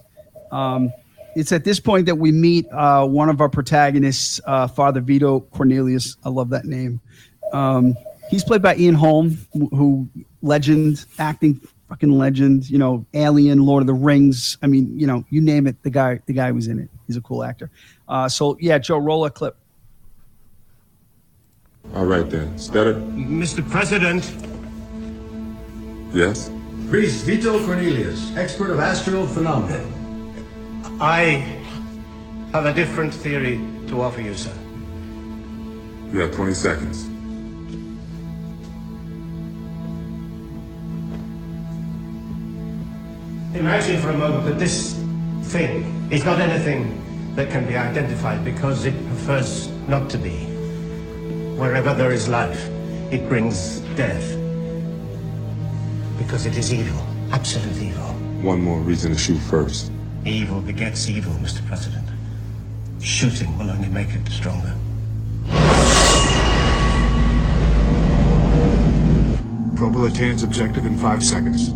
Um, 0.52 0.93
it's 1.36 1.52
at 1.52 1.64
this 1.64 1.80
point 1.80 2.06
that 2.06 2.16
we 2.16 2.32
meet 2.32 2.68
uh, 2.72 3.06
one 3.06 3.30
of 3.30 3.42
our 3.42 3.50
protagonists, 3.50 4.42
uh, 4.46 4.68
Father 4.68 5.02
Vito 5.02 5.42
Cornelius. 5.42 6.18
I 6.24 6.30
love 6.30 6.50
that 6.50 6.66
name. 6.66 7.02
Um, 7.54 7.96
he's 8.30 8.44
played 8.44 8.62
by 8.62 8.76
Ian 8.76 8.96
Holm, 8.96 9.38
who, 9.54 9.68
who 9.68 10.10
legend, 10.42 11.06
acting 11.20 11.62
fucking 11.90 12.18
legend. 12.18 12.70
You 12.70 12.78
know, 12.78 13.06
Alien, 13.14 13.66
Lord 13.66 13.82
of 13.82 13.88
the 13.88 13.94
Rings. 13.94 14.58
I 14.62 14.68
mean, 14.68 14.98
you 15.00 15.08
know, 15.08 15.26
you 15.30 15.42
name 15.42 15.68
it, 15.68 15.82
the 15.84 15.90
guy, 15.90 16.20
the 16.26 16.34
guy 16.34 16.52
was 16.52 16.68
in 16.68 16.80
it. 16.80 16.90
He's 17.08 17.18
a 17.18 17.22
cool 17.22 17.44
actor. 17.44 17.70
Uh, 18.08 18.30
so 18.30 18.58
yeah, 18.60 18.78
Joe, 18.78 18.98
roll 18.98 19.26
a 19.26 19.30
clip. 19.30 19.58
All 21.96 22.06
right 22.06 22.30
then. 22.30 22.54
Staedert? 22.56 23.02
Mr. 23.16 23.68
President, 23.70 24.24
Yes? 26.14 26.52
Priest 26.90 27.24
Vito 27.26 27.64
Cornelius, 27.66 28.36
expert 28.36 28.70
of 28.70 28.80
astral 28.80 29.26
phenomena. 29.26 29.82
I 31.02 31.41
have 32.54 32.68
a 32.68 32.74
different 32.76 33.12
theory 33.12 33.60
to 33.88 34.04
offer 34.04 34.22
you, 34.22 34.36
sir. 34.36 34.54
You 36.14 36.20
have 36.20 36.32
20 36.36 36.54
seconds. 36.54 37.06
Imagine 43.58 43.99
for 43.99 44.12
a 44.12 44.18
moment 44.18 44.45
that 44.45 44.60
this 44.60 44.93
thing 45.45 46.08
is 46.12 46.24
not 46.24 46.39
anything 46.39 47.02
that 47.36 47.49
can 47.49 47.66
be 47.66 47.76
identified 47.76 48.45
because 48.45 48.86
it 48.86 48.93
prefers 49.08 49.70
not 49.88 50.08
to 50.12 50.20
be. 50.20 50.45
Wherever 51.58 51.95
there 51.95 52.12
is 52.12 52.30
life, 52.30 52.70
it 53.10 53.28
brings 53.28 53.80
death. 53.95 54.38
Because 56.20 56.45
it 56.45 56.56
is 56.56 56.72
evil, 56.72 57.04
absolute 57.32 57.82
evil. 57.82 58.14
One 58.43 58.62
more 58.62 58.82
reason 58.82 59.14
to 59.14 59.18
shoot 59.18 59.39
first. 59.39 59.91
Evil 60.26 60.62
begets 60.62 61.10
evil, 61.10 61.34
Mr. 61.34 61.66
President. 61.66 62.08
Shooting 63.02 63.58
will 63.58 63.72
only 63.72 63.90
make 63.90 64.10
it 64.10 64.28
stronger. 64.30 64.76
Probe 69.76 70.06
attains 70.06 70.44
objective 70.44 70.86
in 70.86 70.96
five 70.96 71.24
seconds. 71.24 71.70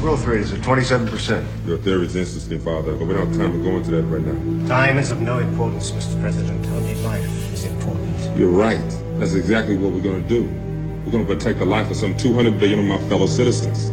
Growth 0.00 0.24
rate 0.26 0.42
is 0.42 0.52
at 0.52 0.60
27%. 0.60 1.66
Your 1.66 1.78
theory 1.78 2.06
is 2.06 2.14
interesting, 2.14 2.60
Father, 2.60 2.94
but 2.94 3.04
we 3.04 3.14
don't 3.14 3.26
have 3.26 3.36
time 3.36 3.52
to 3.52 3.64
go 3.64 3.76
into 3.78 3.90
that 3.90 4.02
right 4.04 4.22
now. 4.22 4.68
Time 4.68 4.98
is 4.98 5.10
of 5.10 5.20
no 5.20 5.40
importance, 5.40 5.90
Mr. 5.90 6.20
President. 6.20 6.64
Only 6.66 6.94
life 7.02 7.52
is 7.52 7.64
important. 7.64 8.38
You're 8.38 8.50
right. 8.50 8.78
That's 9.18 9.34
exactly 9.34 9.76
what 9.76 9.92
we're 9.92 10.02
going 10.02 10.22
to 10.22 10.28
do. 10.28 10.63
We're 11.04 11.10
going 11.12 11.26
to 11.26 11.34
protect 11.34 11.58
the 11.58 11.66
life 11.66 11.90
of 11.90 11.96
some 11.98 12.16
200 12.16 12.58
billion 12.58 12.78
of 12.78 12.86
my 12.86 13.08
fellow 13.10 13.26
citizens. 13.26 13.92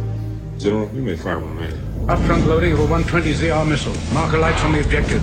General, 0.56 0.90
you 0.94 1.02
may 1.02 1.14
fire 1.14 1.36
on 1.36 1.56
that. 1.58 1.74
Upfront 2.06 2.46
loading 2.46 2.72
of 2.72 2.78
a 2.78 2.86
120 2.86 3.34
ZR 3.34 3.68
missile. 3.68 3.94
Marker 4.14 4.38
lights 4.38 4.62
on 4.62 4.72
the 4.72 4.80
objective. 4.80 5.22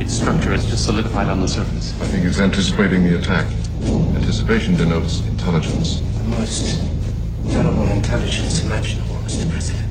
Its 0.00 0.14
structure 0.14 0.52
has 0.52 0.64
just 0.64 0.86
solidified 0.86 1.28
on 1.28 1.40
the 1.40 1.48
surface. 1.48 1.92
I 2.00 2.06
think 2.06 2.24
it's 2.24 2.40
anticipating 2.40 3.04
the 3.04 3.18
attack. 3.18 3.46
Anticipation 4.16 4.74
denotes 4.76 5.20
intelligence. 5.28 6.00
The 6.00 6.24
most 6.24 6.80
terrible 7.50 7.86
intelligence 7.88 8.64
imaginable, 8.64 9.16
Mr. 9.16 9.50
President. 9.50 9.88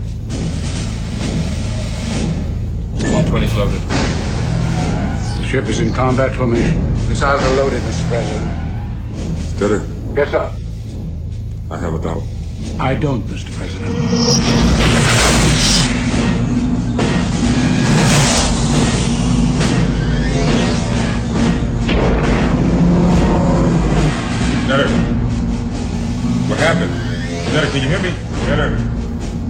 120 3.04 3.48
loaded. 3.56 4.01
The 5.52 5.58
ship 5.58 5.68
is 5.68 5.82
in 5.82 5.94
combat 5.94 6.34
formation. 6.34 6.80
Missiles 7.10 7.44
are 7.44 7.56
loaded, 7.58 7.82
Mr. 7.82 8.08
President. 8.08 8.52
Staedert, 9.52 10.16
Yes, 10.16 10.32
sir. 10.32 10.50
I 11.70 11.78
have 11.78 11.94
a 11.94 12.00
doubt. 12.00 12.24
I 12.80 12.96
don't, 12.96 13.22
Mr. 13.24 13.52
President. 13.58 13.94
Staedert, 24.66 24.90
what 26.50 26.60
happened? 26.60 26.94
Staedert, 27.50 27.72
can 27.72 27.84
you 27.84 27.90
hear 27.90 28.02
me? 28.02 28.12
Staedert, 28.46 28.80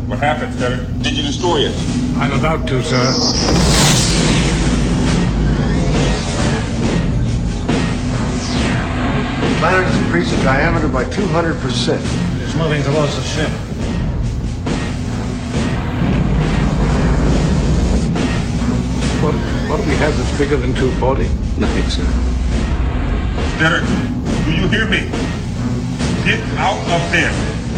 what 0.07 0.17
happened, 0.17 0.53
Staedert? 0.55 1.03
Did 1.03 1.13
you 1.15 1.21
destroy 1.21 1.57
it? 1.59 1.75
I'm 2.17 2.31
about 2.39 2.67
to, 2.69 2.81
sir. 2.81 3.80
Planet 9.61 9.85
has 9.85 9.97
increased 10.01 10.33
in 10.33 10.43
diameter 10.43 10.87
by 10.87 11.03
200%. 11.05 11.53
It's 12.41 12.55
moving 12.57 12.81
towards 12.81 13.13
the 13.13 13.21
ship. 13.21 13.45
What, 19.21 19.37
what 19.69 19.77
do 19.77 19.85
we 19.85 19.93
have 20.01 20.17
that's 20.17 20.33
bigger 20.39 20.57
than 20.57 20.73
240? 20.73 21.29
Nothing, 21.61 21.85
sir. 21.93 22.01
Staedert, 23.61 23.85
do 24.45 24.51
you 24.57 24.65
hear 24.65 24.89
me? 24.89 25.05
Get 26.25 26.41
out 26.57 26.81
of 26.89 27.05
there. 27.13 27.29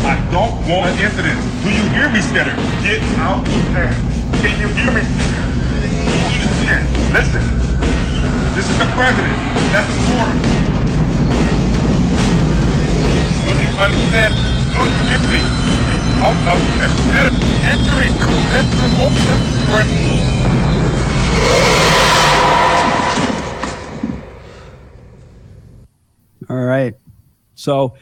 I 0.07 0.15
don't 0.31 0.55
want 0.63 0.87
an 0.87 1.03
incident. 1.03 1.35
Do 1.67 1.69
you 1.69 1.83
hear 1.91 2.07
me, 2.07 2.23
Staedert? 2.23 2.55
Get 2.79 3.03
out 3.19 3.43
of 3.43 3.73
there. 3.75 3.91
Can 4.39 4.55
you 4.55 4.71
hear 4.71 4.87
me? 4.87 5.03
Listen, 7.11 7.43
listen. 7.43 7.43
This 8.55 8.71
is 8.71 8.77
the 8.79 8.87
president. 8.95 9.35
That's 9.75 9.91
the 9.91 10.63
All 26.49 26.65
right. 26.65 26.93
So 27.55 27.95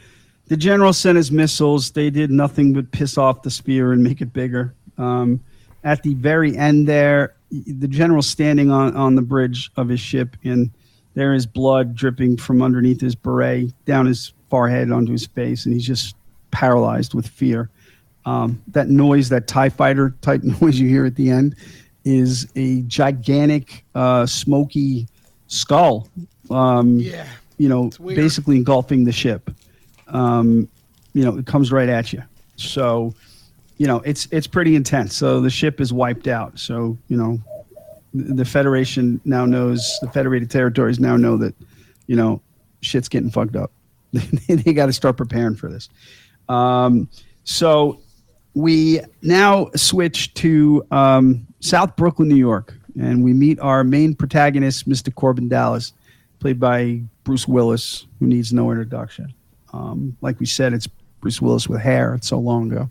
the 0.46 0.56
general 0.56 0.92
sent 0.92 1.16
his 1.16 1.32
missiles. 1.32 1.90
They 1.90 2.10
did 2.10 2.30
nothing 2.30 2.74
but 2.74 2.90
piss 2.90 3.16
off 3.16 3.42
the 3.42 3.50
spear 3.50 3.92
and 3.92 4.04
make 4.04 4.20
it 4.20 4.32
bigger. 4.32 4.74
Um, 4.98 5.40
at 5.84 6.02
the 6.02 6.14
very 6.14 6.56
end, 6.56 6.86
there, 6.86 7.34
the 7.50 7.88
general 7.88 8.22
standing 8.22 8.70
on, 8.70 8.94
on 8.94 9.14
the 9.14 9.22
bridge 9.22 9.70
of 9.76 9.88
his 9.88 10.00
ship, 10.00 10.36
and 10.44 10.70
there 11.14 11.32
is 11.32 11.46
blood 11.46 11.94
dripping 11.94 12.36
from 12.36 12.62
underneath 12.62 13.00
his 13.00 13.14
beret 13.14 13.72
down 13.84 14.06
his 14.06 14.32
forehead 14.52 14.92
onto 14.92 15.12
his 15.12 15.24
face, 15.24 15.64
and 15.64 15.72
he's 15.72 15.86
just 15.86 16.14
paralyzed 16.50 17.14
with 17.14 17.26
fear. 17.26 17.70
Um, 18.26 18.62
that 18.68 18.90
noise, 18.90 19.30
that 19.30 19.46
TIE 19.46 19.70
fighter 19.70 20.14
type 20.20 20.42
noise 20.60 20.78
you 20.78 20.90
hear 20.90 21.06
at 21.06 21.16
the 21.16 21.30
end, 21.30 21.56
is 22.04 22.46
a 22.54 22.82
gigantic, 22.82 23.82
uh, 23.94 24.26
smoky 24.26 25.08
skull. 25.46 26.06
Um, 26.50 26.98
Yeah. 26.98 27.26
You 27.56 27.70
know, 27.70 27.90
basically 27.98 28.56
engulfing 28.56 29.04
the 29.04 29.12
ship. 29.12 29.50
Um, 30.08 30.68
you 31.14 31.24
know, 31.24 31.38
it 31.38 31.46
comes 31.46 31.72
right 31.72 31.88
at 31.88 32.12
you. 32.12 32.22
So, 32.56 33.14
you 33.78 33.86
know, 33.86 34.00
it's 34.00 34.28
it's 34.32 34.46
pretty 34.46 34.76
intense. 34.76 35.16
So 35.16 35.40
the 35.40 35.48
ship 35.50 35.80
is 35.80 35.94
wiped 35.94 36.26
out. 36.28 36.58
So 36.58 36.98
you 37.08 37.16
know, 37.16 37.38
the 38.12 38.34
the 38.34 38.44
Federation 38.44 39.18
now 39.24 39.46
knows 39.46 39.98
the 40.02 40.10
Federated 40.10 40.50
Territories 40.50 40.98
now 40.98 41.16
know 41.16 41.36
that, 41.38 41.54
you 42.06 42.16
know, 42.16 42.42
shit's 42.80 43.08
getting 43.08 43.30
fucked 43.30 43.56
up. 43.56 43.70
They 44.12 44.72
got 44.74 44.86
to 44.86 44.92
start 44.92 45.16
preparing 45.16 45.56
for 45.56 45.68
this. 45.68 45.88
Um, 46.48 47.08
so 47.44 48.00
we 48.54 49.00
now 49.22 49.70
switch 49.74 50.34
to 50.34 50.86
um, 50.90 51.46
South 51.60 51.96
Brooklyn, 51.96 52.28
New 52.28 52.36
York, 52.36 52.74
and 53.00 53.24
we 53.24 53.32
meet 53.32 53.58
our 53.60 53.84
main 53.84 54.14
protagonist, 54.14 54.88
Mr. 54.88 55.12
Korben 55.12 55.48
Dallas, 55.48 55.94
played 56.38 56.60
by 56.60 57.00
Bruce 57.24 57.48
Willis, 57.48 58.06
who 58.18 58.26
needs 58.26 58.52
no 58.52 58.70
introduction. 58.70 59.32
Um, 59.72 60.16
like 60.20 60.38
we 60.38 60.46
said, 60.46 60.74
it's 60.74 60.86
Bruce 61.20 61.40
Willis 61.40 61.68
with 61.68 61.80
hair. 61.80 62.14
It's 62.14 62.28
so 62.28 62.38
long 62.38 62.70
ago. 62.70 62.90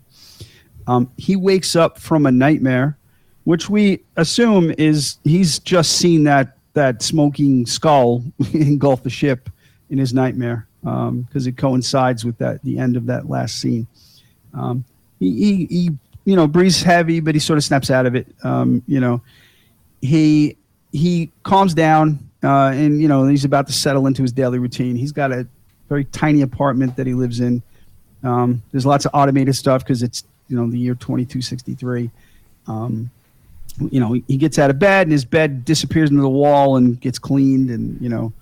Um, 0.88 1.12
he 1.16 1.36
wakes 1.36 1.76
up 1.76 1.98
from 1.98 2.26
a 2.26 2.32
nightmare, 2.32 2.98
which 3.44 3.70
we 3.70 4.02
assume 4.16 4.72
is 4.78 5.18
he's 5.22 5.58
just 5.60 5.92
seen 5.92 6.24
that 6.24 6.56
that 6.74 7.02
smoking 7.02 7.66
skull 7.66 8.24
engulf 8.52 9.02
the 9.02 9.10
ship 9.10 9.50
in 9.90 9.98
his 9.98 10.14
nightmare 10.14 10.66
because 10.82 11.46
it 11.46 11.56
coincides 11.56 12.24
with 12.24 12.38
that 12.38 12.62
the 12.62 12.78
end 12.78 12.96
of 12.96 13.06
that 13.06 13.28
last 13.28 13.60
scene. 13.60 13.86
Um, 14.54 14.84
he, 15.18 15.32
he, 15.32 15.66
he, 15.66 15.90
you 16.24 16.36
know, 16.36 16.46
breathes 16.46 16.82
heavy, 16.82 17.20
but 17.20 17.34
he 17.34 17.38
sort 17.38 17.56
of 17.56 17.64
snaps 17.64 17.90
out 17.90 18.06
of 18.06 18.14
it. 18.14 18.26
Um, 18.42 18.82
you 18.86 19.00
know, 19.00 19.22
he 20.00 20.56
he 20.92 21.30
calms 21.42 21.74
down, 21.74 22.28
uh, 22.42 22.72
and 22.74 23.00
you 23.00 23.08
know 23.08 23.26
he's 23.26 23.44
about 23.44 23.66
to 23.68 23.72
settle 23.72 24.06
into 24.06 24.22
his 24.22 24.32
daily 24.32 24.58
routine. 24.58 24.96
He's 24.96 25.12
got 25.12 25.32
a 25.32 25.46
very 25.88 26.04
tiny 26.06 26.42
apartment 26.42 26.96
that 26.96 27.06
he 27.06 27.14
lives 27.14 27.40
in. 27.40 27.62
Um, 28.22 28.62
there's 28.72 28.86
lots 28.86 29.04
of 29.04 29.12
automated 29.14 29.56
stuff 29.56 29.82
because 29.84 30.02
it's 30.02 30.24
you 30.48 30.56
know 30.56 30.70
the 30.70 30.78
year 30.78 30.94
2263. 30.94 32.10
Um, 32.66 33.10
you 33.90 34.00
know, 34.00 34.12
he, 34.12 34.24
he 34.28 34.36
gets 34.36 34.58
out 34.58 34.70
of 34.70 34.78
bed 34.78 35.06
and 35.06 35.12
his 35.12 35.24
bed 35.24 35.64
disappears 35.64 36.10
into 36.10 36.22
the 36.22 36.28
wall 36.28 36.76
and 36.76 37.00
gets 37.00 37.18
cleaned, 37.18 37.70
and 37.70 38.00
you 38.00 38.08
know, 38.08 38.32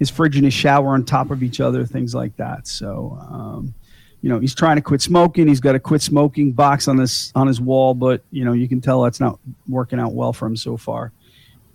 his 0.00 0.10
fridge 0.10 0.34
and 0.34 0.44
his 0.44 0.54
shower 0.54 0.88
on 0.88 1.04
top 1.04 1.30
of 1.30 1.44
each 1.44 1.60
other, 1.60 1.86
things 1.86 2.14
like 2.14 2.34
that. 2.38 2.66
So, 2.66 3.16
um, 3.30 3.74
you 4.22 4.30
know, 4.30 4.40
he's 4.40 4.54
trying 4.54 4.76
to 4.76 4.82
quit 4.82 5.02
smoking. 5.02 5.46
He's 5.46 5.60
got 5.60 5.74
a 5.74 5.78
quit 5.78 6.02
smoking 6.02 6.52
box 6.52 6.88
on 6.88 6.96
this 6.96 7.30
on 7.34 7.46
his 7.46 7.60
wall, 7.60 7.94
but 7.94 8.22
you 8.32 8.44
know, 8.44 8.52
you 8.52 8.66
can 8.66 8.80
tell 8.80 9.02
that's 9.02 9.20
not 9.20 9.38
working 9.68 10.00
out 10.00 10.14
well 10.14 10.32
for 10.32 10.46
him 10.46 10.56
so 10.56 10.76
far. 10.76 11.12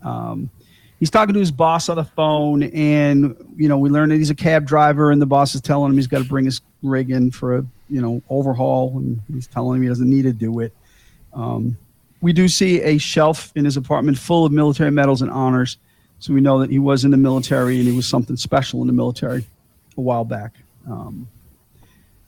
Um, 0.01 0.49
he's 0.99 1.09
talking 1.09 1.33
to 1.33 1.39
his 1.39 1.51
boss 1.51 1.87
on 1.87 1.95
the 1.97 2.03
phone, 2.03 2.63
and 2.63 3.35
you 3.55 3.69
know, 3.69 3.77
we 3.77 3.89
learn 3.89 4.09
that 4.09 4.17
he's 4.17 4.31
a 4.31 4.35
cab 4.35 4.65
driver, 4.65 5.11
and 5.11 5.21
the 5.21 5.25
boss 5.25 5.55
is 5.55 5.61
telling 5.61 5.91
him 5.91 5.95
he's 5.95 6.07
got 6.07 6.19
to 6.19 6.29
bring 6.29 6.45
his 6.45 6.61
rig 6.83 7.11
in 7.11 7.31
for 7.31 7.57
a 7.57 7.65
you 7.89 8.01
know 8.01 8.21
overhaul, 8.29 8.97
and 8.97 9.21
he's 9.31 9.47
telling 9.47 9.77
him 9.77 9.83
he 9.83 9.87
doesn't 9.87 10.09
need 10.09 10.23
to 10.23 10.33
do 10.33 10.59
it. 10.59 10.73
Um, 11.33 11.77
we 12.21 12.33
do 12.33 12.47
see 12.47 12.81
a 12.81 12.97
shelf 12.97 13.51
in 13.55 13.65
his 13.65 13.77
apartment 13.77 14.17
full 14.17 14.45
of 14.45 14.51
military 14.51 14.89
medals 14.89 15.21
and 15.21 15.29
honors, 15.29 15.77
so 16.19 16.33
we 16.33 16.41
know 16.41 16.59
that 16.59 16.69
he 16.69 16.79
was 16.79 17.05
in 17.05 17.11
the 17.11 17.17
military 17.17 17.77
and 17.77 17.87
he 17.87 17.95
was 17.95 18.07
something 18.07 18.35
special 18.35 18.81
in 18.81 18.87
the 18.87 18.93
military 18.93 19.45
a 19.97 20.01
while 20.01 20.25
back. 20.25 20.53
Um, 20.89 21.27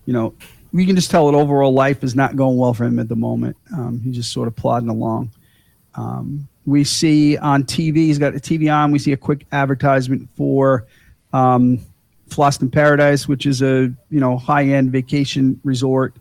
you 0.06 0.14
know, 0.14 0.34
we 0.72 0.86
can 0.86 0.96
just 0.96 1.12
tell 1.12 1.30
that 1.30 1.38
overall 1.38 1.74
life 1.74 2.04
is 2.04 2.16
not 2.16 2.36
going 2.36 2.58
well 2.58 2.74
for 2.74 2.86
him 2.86 3.00
at 3.00 3.10
the 3.10 3.16
moment. 3.16 3.58
Um, 3.74 4.00
he's 4.04 4.16
just 4.16 4.32
sort 4.32 4.48
of 4.48 4.56
plodding 4.56 4.90
along. 4.90 5.32
Um, 5.96 6.48
we 6.66 6.84
see 6.84 7.38
on 7.38 7.64
TV, 7.64 7.96
he's 7.96 8.20
got 8.20 8.34
the 8.34 8.42
TV 8.42 8.74
on. 8.74 8.92
We 8.92 9.00
see 9.00 9.14
a 9.14 9.18
quick 9.18 9.46
advertisement 9.52 10.30
for 10.36 10.86
um, 11.34 11.80
Fhloston 12.30 12.72
Paradise, 12.72 13.28
which 13.28 13.46
is 13.46 13.62
a 13.62 13.92
you 14.10 14.20
know 14.20 14.38
high 14.38 14.66
end 14.66 14.92
vacation 14.92 15.60
resort 15.64 16.14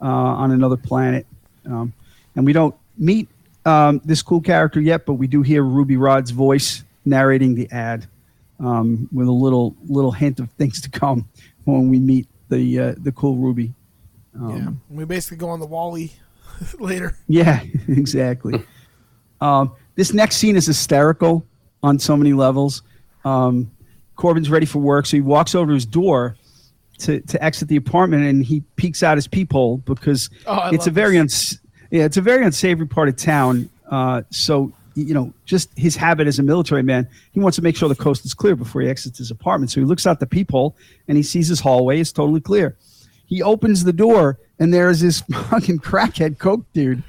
uh, 0.00 0.06
on 0.06 0.50
another 0.50 0.76
planet. 0.76 1.26
Um, 1.64 1.92
and 2.34 2.44
we 2.44 2.52
don't 2.52 2.74
meet 2.98 3.28
um, 3.64 4.00
this 4.04 4.20
cool 4.20 4.40
character 4.40 4.80
yet, 4.80 5.06
but 5.06 5.14
we 5.14 5.26
do 5.26 5.42
hear 5.42 5.62
Ruby 5.62 5.96
Rhod's 5.96 6.30
voice 6.30 6.84
narrating 7.04 7.54
the 7.54 7.68
ad 7.70 8.06
um, 8.60 9.08
with 9.12 9.28
a 9.28 9.32
little 9.32 9.74
little 9.86 10.12
hint 10.12 10.40
of 10.40 10.50
things 10.52 10.80
to 10.82 10.90
come 10.90 11.28
when 11.64 11.88
we 11.88 11.98
meet 11.98 12.26
the 12.48 12.78
uh, 12.80 12.94
the 12.98 13.12
cool 13.12 13.36
Ruby. 13.36 13.72
Um, 14.38 14.56
yeah. 14.90 14.96
We 14.96 15.04
basically 15.04 15.36
go 15.38 15.48
on 15.48 15.60
the 15.60 15.66
Wally 15.66 16.12
later. 16.78 17.16
yeah, 17.28 17.60
exactly. 17.88 18.62
um, 19.40 19.72
this 19.96 20.12
next 20.12 20.36
scene 20.36 20.56
is 20.56 20.66
hysterical 20.66 21.44
on 21.82 21.98
so 21.98 22.16
many 22.16 22.32
levels. 22.32 22.82
Um, 23.24 23.70
Korben's 24.16 24.50
ready 24.50 24.66
for 24.66 24.78
work, 24.80 25.06
so 25.06 25.16
he 25.16 25.20
walks 25.20 25.54
over 25.54 25.68
to 25.70 25.74
his 25.74 25.86
door, 25.86 26.36
to 26.98 27.20
to 27.20 27.42
exit 27.44 27.68
the 27.68 27.76
apartment, 27.76 28.24
and 28.24 28.44
he 28.44 28.60
peeks 28.76 29.02
out 29.02 29.16
his 29.16 29.26
peephole 29.26 29.78
because 29.78 30.30
Oh, 30.46 30.70
it's 30.72 30.86
a 30.86 30.90
very 30.90 31.18
uns- 31.18 31.58
yeah, 31.90 32.04
it's 32.04 32.16
a 32.16 32.20
very 32.22 32.44
unsavory 32.44 32.86
part 32.86 33.08
of 33.08 33.16
town. 33.16 33.68
Uh, 33.90 34.22
so 34.30 34.72
you 34.94 35.14
know, 35.14 35.32
just 35.44 35.70
his 35.76 35.96
habit 35.96 36.26
as 36.26 36.38
a 36.38 36.42
military 36.42 36.82
man, 36.82 37.08
he 37.32 37.40
wants 37.40 37.56
to 37.56 37.62
make 37.62 37.76
sure 37.76 37.88
the 37.88 37.94
coast 37.94 38.24
is 38.24 38.34
clear 38.34 38.56
before 38.56 38.82
he 38.82 38.88
exits 38.88 39.18
his 39.18 39.30
apartment. 39.30 39.70
So 39.70 39.80
he 39.80 39.86
looks 39.86 40.06
out 40.06 40.20
the 40.20 40.26
peephole 40.26 40.76
and 41.08 41.16
he 41.16 41.22
sees 41.22 41.48
his 41.48 41.60
hallway 41.60 42.00
is 42.00 42.12
totally 42.12 42.40
clear. 42.40 42.76
He 43.26 43.42
opens 43.42 43.84
the 43.84 43.92
door 43.92 44.38
and 44.58 44.72
there's 44.72 45.00
this 45.00 45.20
fucking 45.50 45.80
crackhead 45.80 46.38
coke 46.38 46.64
dude. 46.72 47.02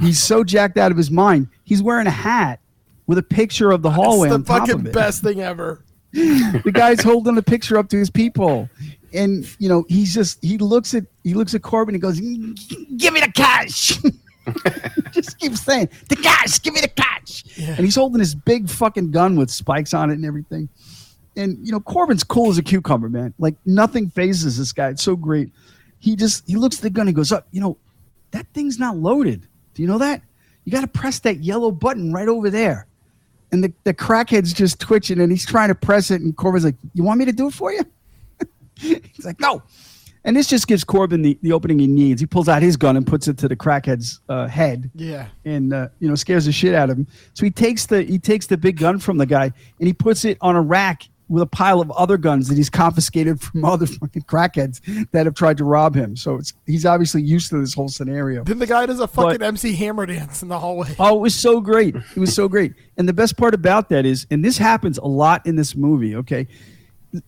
He's 0.00 0.22
so 0.22 0.44
jacked 0.44 0.78
out 0.78 0.90
of 0.90 0.96
his 0.96 1.10
mind. 1.10 1.48
He's 1.64 1.82
wearing 1.82 2.06
a 2.06 2.12
hat 2.12 2.60
with 3.06 3.18
a 3.18 3.22
picture 3.22 3.70
of 3.70 3.82
the 3.82 3.90
hallway 3.90 4.28
It's 4.28 4.34
on 4.34 4.42
the 4.42 4.46
fucking 4.46 4.92
best 4.92 5.22
thing 5.22 5.40
ever. 5.40 5.82
the 6.12 6.70
guy's 6.72 7.02
holding 7.02 7.36
a 7.36 7.42
picture 7.42 7.76
up 7.76 7.88
to 7.90 7.98
his 7.98 8.08
people 8.08 8.70
and 9.12 9.48
you 9.58 9.68
know 9.68 9.84
he's 9.88 10.14
just 10.14 10.42
he 10.42 10.58
looks 10.58 10.94
at 10.94 11.04
he 11.24 11.34
looks 11.34 11.54
at 11.54 11.62
korben 11.62 11.90
and 11.90 12.00
goes 12.00 12.20
give 12.20 13.12
me 13.12 13.20
the 13.20 13.32
cash 13.34 13.98
just 15.12 15.38
keeps 15.38 15.62
saying 15.62 15.88
the 16.08 16.16
cash 16.16 16.60
give 16.62 16.74
me 16.74 16.80
the 16.80 16.88
cash. 16.88 17.44
And 17.58 17.80
he's 17.80 17.96
holding 17.96 18.20
his 18.20 18.34
big 18.34 18.68
fucking 18.68 19.10
gun 19.10 19.36
with 19.36 19.50
spikes 19.50 19.94
on 19.94 20.10
it 20.10 20.14
and 20.14 20.24
everything. 20.24 20.68
And 21.36 21.64
you 21.64 21.72
know 21.72 21.80
korben's 21.80 22.24
cool 22.24 22.50
as 22.50 22.58
a 22.58 22.62
cucumber 22.62 23.08
man. 23.08 23.34
Like 23.38 23.54
nothing 23.64 24.10
phases 24.10 24.58
this 24.58 24.72
guy. 24.72 24.88
It's 24.88 25.02
so 25.02 25.16
great. 25.16 25.50
He 25.98 26.16
just 26.16 26.46
he 26.46 26.56
looks 26.56 26.76
at 26.76 26.82
the 26.82 26.90
gun 26.90 27.08
and 27.08 27.16
goes 27.16 27.32
up 27.32 27.48
you 27.50 27.60
know 27.60 27.76
that 28.30 28.46
thing's 28.54 28.78
not 28.78 28.96
loaded. 28.96 29.46
Do 29.74 29.82
you 29.82 29.88
know 29.88 29.98
that? 29.98 30.22
You 30.64 30.72
got 30.72 30.82
to 30.82 30.86
press 30.86 31.20
that 31.20 31.38
yellow 31.38 31.70
button 31.70 32.12
right 32.12 32.28
over 32.28 32.50
there. 32.50 32.86
And 33.50 33.64
the, 33.64 33.72
the 33.84 33.94
crackhead's 33.94 34.52
just 34.52 34.78
twitching 34.78 35.18
and 35.20 35.32
he's 35.32 35.46
trying 35.46 35.68
to 35.68 35.74
press 35.74 36.10
it 36.10 36.20
and 36.20 36.36
korben's 36.36 36.64
like 36.64 36.74
you 36.92 37.02
want 37.02 37.18
me 37.18 37.24
to 37.24 37.32
do 37.32 37.48
it 37.48 37.54
for 37.54 37.72
you? 37.72 37.82
He's 38.78 39.24
like 39.24 39.40
no 39.40 39.62
and 40.28 40.36
this 40.36 40.46
just 40.46 40.68
gives 40.68 40.84
korben 40.84 41.22
the, 41.22 41.38
the 41.42 41.50
opening 41.52 41.78
he 41.78 41.86
needs 41.86 42.20
he 42.20 42.26
pulls 42.26 42.48
out 42.48 42.62
his 42.62 42.76
gun 42.76 42.96
and 42.96 43.06
puts 43.06 43.26
it 43.26 43.38
to 43.38 43.48
the 43.48 43.56
crackhead's 43.56 44.20
uh, 44.28 44.46
head 44.46 44.90
Yeah. 44.94 45.26
and 45.44 45.72
uh, 45.72 45.88
you 45.98 46.08
know 46.08 46.14
scares 46.14 46.44
the 46.44 46.52
shit 46.52 46.74
out 46.74 46.90
of 46.90 46.98
him 46.98 47.06
so 47.34 47.44
he 47.44 47.50
takes 47.50 47.86
the 47.86 48.02
he 48.02 48.18
takes 48.18 48.46
the 48.46 48.56
big 48.58 48.76
gun 48.78 48.98
from 48.98 49.16
the 49.18 49.26
guy 49.26 49.44
and 49.44 49.86
he 49.86 49.92
puts 49.92 50.24
it 50.24 50.36
on 50.40 50.54
a 50.54 50.60
rack 50.62 51.08
with 51.30 51.42
a 51.42 51.46
pile 51.46 51.82
of 51.82 51.90
other 51.90 52.16
guns 52.16 52.48
that 52.48 52.56
he's 52.56 52.70
confiscated 52.70 53.38
from 53.42 53.62
other 53.64 53.84
fucking 53.86 54.22
crackheads 54.22 54.80
that 55.12 55.26
have 55.26 55.34
tried 55.34 55.58
to 55.58 55.64
rob 55.64 55.94
him 55.94 56.16
so 56.16 56.36
it's 56.36 56.54
he's 56.66 56.86
obviously 56.86 57.20
used 57.22 57.50
to 57.50 57.58
this 57.60 57.74
whole 57.74 57.88
scenario 57.88 58.44
Then 58.44 58.58
the 58.58 58.66
guy 58.66 58.86
does 58.86 59.00
a 59.00 59.06
fucking 59.08 59.38
But- 59.38 59.42
MC 59.46 59.74
Hammer 59.74 60.06
dance 60.06 60.42
in 60.42 60.48
the 60.48 60.58
hallway. 60.58 60.94
Oh, 60.98 61.16
it 61.16 61.20
was 61.20 61.34
so 61.34 61.60
great. 61.60 61.94
It 61.96 62.16
was 62.18 62.34
so 62.34 62.48
great. 62.48 62.72
And 62.96 63.06
the 63.08 63.12
best 63.12 63.36
part 63.36 63.52
about 63.54 63.90
that 63.90 64.06
is, 64.06 64.26
and 64.30 64.42
this 64.44 64.56
happens 64.58 64.96
a 64.98 65.04
lot 65.06 65.44
in 65.46 65.54
this 65.56 65.76
movie, 65.76 66.16
okay? 66.16 66.48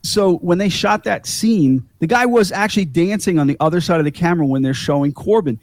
So 0.03 0.37
when 0.39 0.59
they 0.59 0.69
shot 0.69 1.05
that 1.05 1.27
scene, 1.27 1.89
the 2.01 2.07
guy 2.07 2.27
was 2.27 2.53
actually 2.53 2.85
dancing 2.85 3.39
on 3.39 3.47
the 3.47 3.57
other 3.61 3.81
side 3.81 3.99
of 3.99 4.05
the 4.05 4.11
camera 4.11 4.47
when 4.47 4.63
they're 4.63 4.75
showing 4.75 5.13
Korben. 5.13 5.59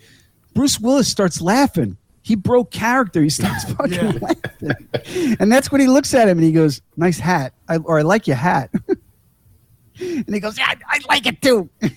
Bruce 0.54 0.80
Willis 0.80 1.08
starts 1.08 1.40
laughing. 1.40 1.98
He 2.24 2.36
broke 2.36 2.72
character. 2.72 3.22
He 3.22 3.30
starts 3.30 3.72
fucking 3.74 4.20
laughing. 4.20 5.38
And 5.40 5.52
that's 5.52 5.72
when 5.72 5.82
he 5.82 5.88
looks 5.88 6.14
at 6.14 6.28
him 6.28 6.38
and 6.38 6.46
he 6.46 6.52
goes, 6.52 6.82
Nice 6.98 7.20
hat. 7.20 7.54
I, 7.70 7.78
or 7.78 8.00
I 8.00 8.02
like 8.02 8.28
your 8.28 8.36
hat. 8.36 8.72
and 10.00 10.34
he 10.34 10.40
goes, 10.40 10.58
Yeah, 10.58 10.66
I, 10.68 10.76
I 10.88 11.00
like 11.08 11.26
it 11.26 11.42
too. 11.42 11.70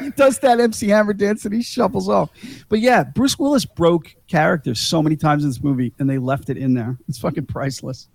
He 0.00 0.10
does 0.10 0.38
that 0.40 0.60
MC 0.60 0.88
Hammer 0.88 1.12
dance 1.12 1.44
and 1.44 1.54
he 1.54 1.62
shuffles 1.62 2.08
off. 2.08 2.30
But 2.68 2.80
yeah, 2.80 3.04
Bruce 3.04 3.38
Willis 3.38 3.64
broke 3.64 4.14
character 4.28 4.74
so 4.74 5.02
many 5.02 5.16
times 5.16 5.44
in 5.44 5.50
this 5.50 5.62
movie 5.62 5.92
and 5.98 6.08
they 6.08 6.18
left 6.18 6.50
it 6.50 6.56
in 6.56 6.74
there. 6.74 6.98
It's 7.08 7.18
fucking 7.18 7.46
priceless. 7.46 8.08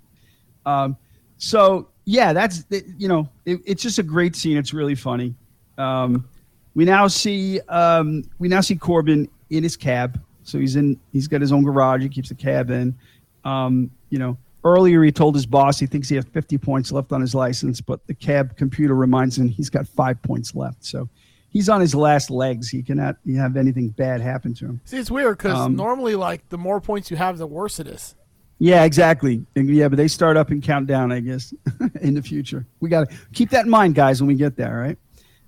Um, 0.65 0.97
so 1.37 1.89
yeah, 2.05 2.33
that's 2.33 2.63
you 2.97 3.07
know, 3.07 3.27
it, 3.45 3.59
it's 3.65 3.81
just 3.83 3.99
a 3.99 4.03
great 4.03 4.35
scene. 4.35 4.57
It's 4.57 4.73
really 4.73 4.95
funny. 4.95 5.33
Um, 5.77 6.27
we 6.75 6.85
now 6.85 7.07
see 7.07 7.59
um, 7.61 8.23
we 8.39 8.47
now 8.47 8.61
see 8.61 8.75
Korben 8.75 9.27
in 9.49 9.63
his 9.63 9.75
cab. 9.75 10.21
So 10.43 10.59
he's 10.59 10.75
in. 10.75 10.99
He's 11.11 11.27
got 11.27 11.41
his 11.41 11.51
own 11.51 11.63
garage. 11.63 12.01
He 12.03 12.09
keeps 12.09 12.29
the 12.29 12.35
cab 12.35 12.69
in. 12.69 12.95
Um, 13.43 13.89
you 14.09 14.19
know, 14.19 14.37
earlier 14.63 15.03
he 15.03 15.11
told 15.11 15.35
his 15.35 15.45
boss 15.45 15.79
he 15.79 15.85
thinks 15.87 16.07
he 16.09 16.15
has 16.15 16.25
50 16.25 16.57
points 16.57 16.91
left 16.91 17.11
on 17.11 17.21
his 17.21 17.33
license, 17.35 17.81
but 17.81 18.05
the 18.07 18.13
cab 18.13 18.55
computer 18.57 18.95
reminds 18.95 19.37
him 19.37 19.47
he's 19.47 19.69
got 19.69 19.87
five 19.87 20.21
points 20.21 20.55
left. 20.55 20.83
So 20.85 21.09
he's 21.49 21.69
on 21.69 21.81
his 21.81 21.95
last 21.95 22.29
legs. 22.29 22.69
He 22.69 22.81
cannot 22.83 23.17
have 23.35 23.57
anything 23.57 23.89
bad 23.89 24.21
happen 24.21 24.53
to 24.55 24.65
him. 24.65 24.81
See, 24.85 24.97
it's 24.97 25.09
weird 25.11 25.37
because 25.37 25.57
Um, 25.57 25.75
normally, 25.75 26.15
like, 26.15 26.47
the 26.49 26.57
more 26.57 26.79
points 26.81 27.09
you 27.09 27.17
have, 27.17 27.37
the 27.37 27.47
worse 27.47 27.79
it 27.79 27.87
is. 27.87 28.15
Yeah, 28.59 28.83
exactly. 28.83 29.45
And 29.55 29.69
Yeah, 29.69 29.89
but 29.89 29.97
they 29.97 30.07
start 30.07 30.37
up 30.37 30.49
and 30.49 30.63
count 30.63 30.87
down, 30.87 31.11
I 31.11 31.19
guess, 31.19 31.53
in 32.01 32.13
the 32.13 32.21
future. 32.21 32.65
We 32.79 32.89
got 32.89 33.09
to 33.09 33.15
keep 33.33 33.49
that 33.49 33.65
in 33.65 33.69
mind, 33.71 33.95
guys, 33.95 34.21
when 34.21 34.27
we 34.27 34.35
get 34.35 34.55
there, 34.55 34.77
right? 34.77 34.97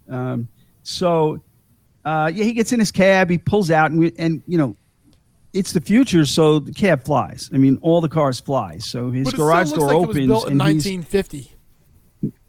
Um, 0.10 0.47
so, 0.84 1.41
uh, 2.05 2.32
yeah, 2.34 2.43
he 2.43 2.53
gets 2.53 2.72
in 2.74 2.80
his 2.80 2.91
cab, 2.91 3.30
he 3.30 3.38
pulls 3.38 3.72
out, 3.72 3.91
and, 3.91 3.99
we, 3.99 4.14
and 4.18 4.41
you 4.47 4.58
know, 4.58 4.76
it's 5.53 5.72
the 5.72 5.82
future, 5.82 6.26
so 6.26 6.60
the 6.60 6.74
cab 6.74 7.03
flies. 7.03 7.49
I 7.53 7.58
mean, 7.58 7.80
all 7.82 8.01
the 8.01 8.10
cars 8.10 8.39
fly. 8.39 8.78
So 8.78 9.12
his 9.12 9.32
garage 9.34 9.72
door 9.72 9.88
like 9.88 9.95
it 9.95 9.99
was 9.99 10.10
opens, 10.10 10.28
built 10.28 10.45
in 10.47 10.62
and 10.62 10.70
he's 10.70 10.86
1950. 10.86 11.51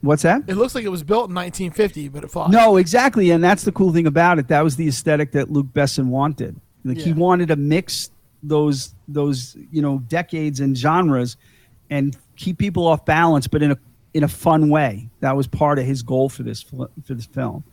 what's 0.00 0.22
that? 0.22 0.42
It 0.46 0.56
looks 0.56 0.74
like 0.74 0.84
it 0.84 0.88
was 0.88 1.02
built 1.02 1.30
in 1.30 1.34
1950, 1.34 2.08
but 2.08 2.24
it 2.24 2.30
flies. 2.30 2.50
No, 2.50 2.76
exactly, 2.76 3.30
and 3.30 3.42
that's 3.42 3.62
the 3.62 3.72
cool 3.72 3.92
thing 3.92 4.06
about 4.06 4.38
it. 4.38 4.48
That 4.48 4.62
was 4.62 4.76
the 4.76 4.88
aesthetic 4.88 5.32
that 5.32 5.50
Luc 5.50 5.66
Besson 5.66 6.06
wanted. 6.06 6.60
Like 6.84 6.98
he 6.98 7.12
wanted 7.12 7.50
a 7.50 7.56
mix 7.56 8.10
those 8.42 8.94
those 9.06 9.56
you 9.70 9.82
know 9.82 9.98
decades 10.08 10.60
and 10.60 10.76
genres, 10.76 11.36
and 11.90 12.16
keep 12.36 12.58
people 12.58 12.86
off 12.86 13.04
balance, 13.04 13.46
but 13.46 13.62
in 13.62 13.72
a 13.72 13.78
in 14.14 14.24
a 14.24 14.28
fun 14.28 14.68
way. 14.68 15.08
That 15.20 15.36
was 15.36 15.46
part 15.46 15.78
of 15.78 15.84
his 15.84 16.02
goal 16.02 16.28
for 16.28 16.42
this 16.42 16.62
for 16.62 16.88
this 17.08 17.26
film. 17.26 17.64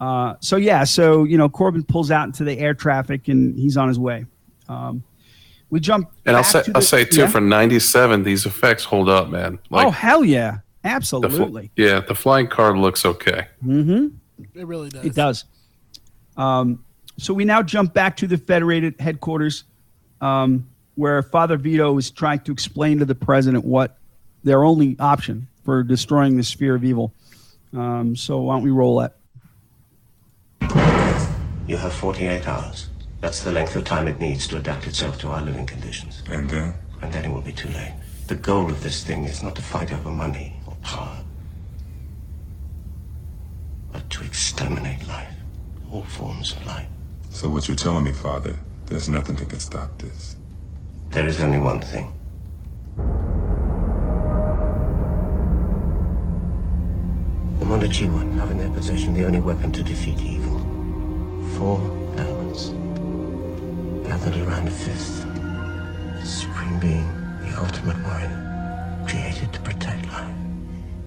Uh, 0.00 0.34
so 0.40 0.56
yeah, 0.56 0.84
so 0.84 1.24
you 1.24 1.38
know 1.38 1.48
Korben 1.48 1.86
pulls 1.86 2.10
out 2.10 2.26
into 2.26 2.44
the 2.44 2.58
air 2.58 2.74
traffic 2.74 3.28
and 3.28 3.58
he's 3.58 3.76
on 3.76 3.88
his 3.88 3.98
way. 3.98 4.26
Um, 4.68 5.02
we 5.70 5.80
jump. 5.80 6.12
And 6.24 6.36
I'll 6.36 6.44
say 6.44 6.62
to 6.64 6.72
I'll 6.74 6.82
say 6.82 7.04
too 7.04 7.22
yeah? 7.22 7.28
for 7.28 7.40
'97, 7.40 8.22
these 8.22 8.46
effects 8.46 8.84
hold 8.84 9.08
up, 9.08 9.28
man. 9.28 9.58
like, 9.70 9.86
oh 9.86 9.90
hell 9.90 10.24
yeah, 10.24 10.58
the 10.82 10.90
fl- 10.90 10.94
absolutely. 10.96 11.70
yeah, 11.76 12.00
the 12.00 12.14
flying 12.14 12.46
car 12.46 12.76
looks 12.76 13.04
okay. 13.04 13.46
Mm-hmm. 13.64 14.08
It 14.54 14.66
really 14.66 14.90
does. 14.90 15.04
It 15.04 15.14
does. 15.14 15.44
Um, 16.36 16.84
so 17.18 17.32
we 17.32 17.44
now 17.44 17.62
jump 17.62 17.94
back 17.94 18.16
to 18.18 18.26
the 18.26 18.36
Federated 18.36 19.00
headquarters, 19.00 19.64
um, 20.20 20.68
where 20.94 21.22
Father 21.22 21.56
Vito 21.56 21.96
is 21.98 22.10
trying 22.10 22.40
to 22.40 22.52
explain 22.52 22.98
to 22.98 23.04
the 23.04 23.14
president 23.14 23.64
what 23.64 23.98
their 24.44 24.64
only 24.64 24.96
option 24.98 25.48
for 25.64 25.82
destroying 25.82 26.36
the 26.36 26.44
sphere 26.44 26.74
of 26.74 26.84
evil. 26.84 27.12
Um, 27.72 28.16
so 28.16 28.40
why 28.42 28.54
don't 28.54 28.62
we 28.62 28.70
roll 28.70 29.00
that? 29.00 29.16
You 31.66 31.76
have 31.76 31.92
48 31.92 32.46
hours. 32.46 32.88
That's 33.20 33.42
the 33.42 33.50
length 33.50 33.74
of 33.74 33.84
time 33.84 34.06
it 34.06 34.20
needs 34.20 34.46
to 34.48 34.58
adapt 34.58 34.86
itself 34.86 35.18
to 35.20 35.28
our 35.28 35.42
living 35.42 35.66
conditions. 35.66 36.22
And 36.30 36.48
then? 36.48 36.74
And 37.02 37.12
then 37.12 37.24
it 37.24 37.30
will 37.30 37.40
be 37.40 37.52
too 37.52 37.68
late. 37.70 37.92
The 38.28 38.36
goal 38.36 38.70
of 38.70 38.82
this 38.82 39.02
thing 39.02 39.24
is 39.24 39.42
not 39.42 39.56
to 39.56 39.62
fight 39.62 39.92
over 39.92 40.10
money 40.10 40.54
or 40.66 40.76
power, 40.82 41.18
but 43.92 44.08
to 44.10 44.24
exterminate 44.24 45.06
life, 45.08 45.34
all 45.90 46.02
forms 46.04 46.52
of 46.52 46.66
life. 46.66 46.88
So 47.30 47.48
what 47.48 47.68
you're 47.68 47.76
telling 47.76 48.04
me, 48.04 48.12
Father, 48.12 48.56
there's 48.86 49.08
nothing 49.08 49.36
that 49.36 49.48
can 49.48 49.58
stop 49.58 49.98
this. 49.98 50.36
There 51.10 51.26
is 51.26 51.40
only 51.40 51.58
one 51.58 51.80
thing. 51.80 52.12
The 57.58 57.64
Mondoshawan 57.64 58.38
have 58.38 58.50
in 58.50 58.58
their 58.58 58.70
possession 58.70 59.14
the 59.14 59.24
only 59.24 59.40
weapon 59.40 59.72
to 59.72 59.82
defeat 59.82 60.20
evil. 60.20 60.58
Four 61.56 61.78
elements 62.16 62.68
gathered 64.06 64.36
around 64.46 64.68
a 64.68 64.70
fifth. 64.70 65.24
The 66.20 66.26
supreme 66.26 66.78
being, 66.78 67.08
the 67.42 67.58
ultimate 67.58 68.00
warrior, 68.04 69.04
created 69.08 69.52
to 69.52 69.60
protect 69.60 70.06
life. 70.06 70.34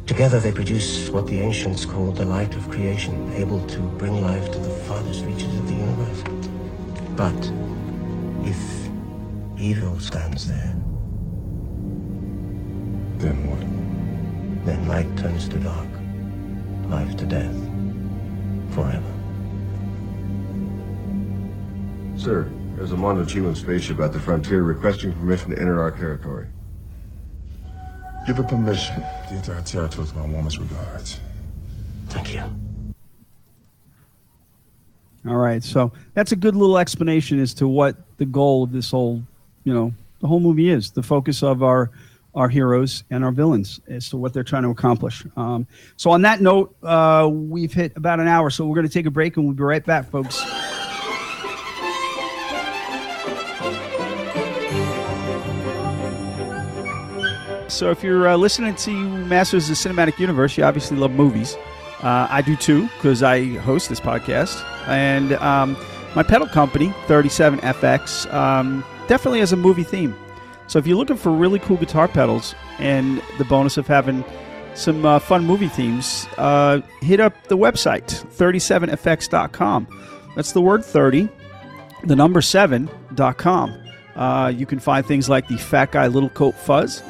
Together 0.06 0.40
they 0.40 0.52
produce 0.52 1.10
what 1.10 1.28
the 1.28 1.40
ancients 1.40 1.86
called 1.86 2.18
the 2.18 2.26
light 2.26 2.56
of 2.56 2.70
creation, 2.70 3.32
able 3.34 3.66
to 3.68 3.80
bring 3.80 4.22
life 4.22 4.52
to 4.52 4.58
the 4.58 4.70
farthest 4.70 5.24
reaches 5.24 5.56
of 5.56 5.68
the 5.68 5.76
universe. 5.76 6.24
But 7.16 7.69
if 8.50 8.90
evil 9.60 10.00
stands 10.00 10.48
there, 10.48 10.76
Then 13.20 13.38
what? 13.50 14.66
then 14.66 14.88
light 14.88 15.18
turns 15.18 15.48
to 15.50 15.58
dark, 15.60 15.88
life 16.88 17.16
to 17.18 17.26
death, 17.26 17.56
forever. 18.74 19.14
Sir, 22.18 22.50
there's 22.76 22.92
a 22.92 22.96
Mondoshawan 22.96 23.56
spaceship 23.56 24.00
at 24.00 24.14
the 24.14 24.20
frontier 24.20 24.64
requesting 24.64 25.14
permission 25.14 25.52
to 25.52 25.60
enter 25.60 25.82
our 25.82 25.92
territory. 25.92 26.48
Give 28.26 28.38
her 28.38 28.44
permission. 28.44 29.04
The 29.30 29.36
entire 29.36 29.62
territory 29.62 30.06
with 30.06 30.16
my 30.16 30.26
warmest 30.26 30.58
regards. 30.58 31.20
Thank 32.08 32.34
you. 32.34 32.44
All 35.28 35.36
right, 35.36 35.64
so 35.64 35.92
that's 36.14 36.32
a 36.32 36.36
good 36.36 36.56
little 36.56 36.78
explanation 36.78 37.40
as 37.40 37.54
to 37.56 37.68
what 37.68 37.98
the 38.18 38.26
goal 38.26 38.64
of 38.64 38.72
this 38.72 38.92
whole, 38.92 39.22
you 39.66 39.74
know, 39.74 39.94
the 40.22 40.28
whole 40.28 40.40
movie 40.40 40.70
is. 40.70 40.92
The 40.92 41.04
focus 41.04 41.44
of 41.44 41.62
our 41.62 41.92
our 42.36 42.48
heroes 42.48 43.04
and 43.10 43.26
our 43.26 43.32
villains 43.32 43.82
as 43.88 44.10
to 44.10 44.18
what 44.18 44.34
they're 44.34 44.44
trying 44.44 44.64
to 44.64 44.70
accomplish. 44.70 45.26
Um, 45.36 45.68
so, 45.98 46.12
on 46.12 46.22
that 46.22 46.42
note, 46.42 46.76
uh, 46.84 47.30
we've 47.32 47.74
hit 47.74 47.96
about 47.98 48.20
an 48.20 48.28
hour, 48.28 48.50
so 48.50 48.66
we're 48.66 48.76
going 48.76 48.88
to 48.88 48.94
take 48.94 49.06
a 49.06 49.12
break 49.12 49.36
and 49.38 49.46
we'll 49.46 49.56
be 49.56 49.64
right 49.64 49.86
back, 49.86 50.10
folks. 50.10 50.38
So, 57.68 57.92
if 57.92 58.04
you're 58.04 58.28
uh, 58.28 58.36
listening 58.36 58.76
to 58.76 58.92
Masters 59.26 59.70
of 59.70 59.78
the 59.78 59.90
Cinematic 59.90 60.20
Universe, 60.20 60.58
you 60.58 60.64
obviously 60.64 60.98
love 60.98 61.12
movies. 61.12 61.58
Uh, 62.02 62.28
I 62.30 62.42
do 62.42 62.56
too, 62.56 62.84
because 62.96 63.24
I 63.24 63.56
host 63.58 63.90
this 63.90 64.00
podcast. 64.00 64.64
And 64.88 65.34
um, 65.34 65.76
my 66.16 66.24
pedal 66.24 66.48
company, 66.48 66.90
37FX, 67.08 68.34
um, 68.34 68.84
definitely 69.08 69.40
has 69.40 69.52
a 69.52 69.58
movie 69.58 69.84
theme. 69.84 70.16
So 70.68 70.80
if 70.80 70.88
you're 70.88 70.98
looking 70.98 71.18
for 71.18 71.32
really 71.32 71.60
cool 71.60 71.78
guitar 71.78 72.08
pedals 72.08 72.56
and 72.78 73.22
the 73.38 73.46
bonus 73.46 73.78
of 73.78 73.88
having 73.88 74.24
some 74.76 75.06
uh, 75.06 75.20
fun 75.20 75.46
movie 75.46 75.68
themes, 75.68 76.28
uh, 76.38 76.82
hit 77.02 77.20
up 77.20 77.34
the 77.48 77.58
website, 77.58 78.06
37fx.com. 78.36 79.88
That's 80.36 80.52
the 80.52 80.62
word 80.62 80.86
30, 80.86 81.28
the 82.04 82.16
number 82.16 82.40
7.com. 82.40 83.84
Uh, 84.16 84.54
you 84.56 84.66
can 84.66 84.80
find 84.80 85.06
things 85.06 85.28
like 85.28 85.48
the 85.48 85.58
Fat 85.58 85.92
Guy 85.92 86.08
Little 86.08 86.30
Coat 86.30 86.56
Fuzz 86.56 87.04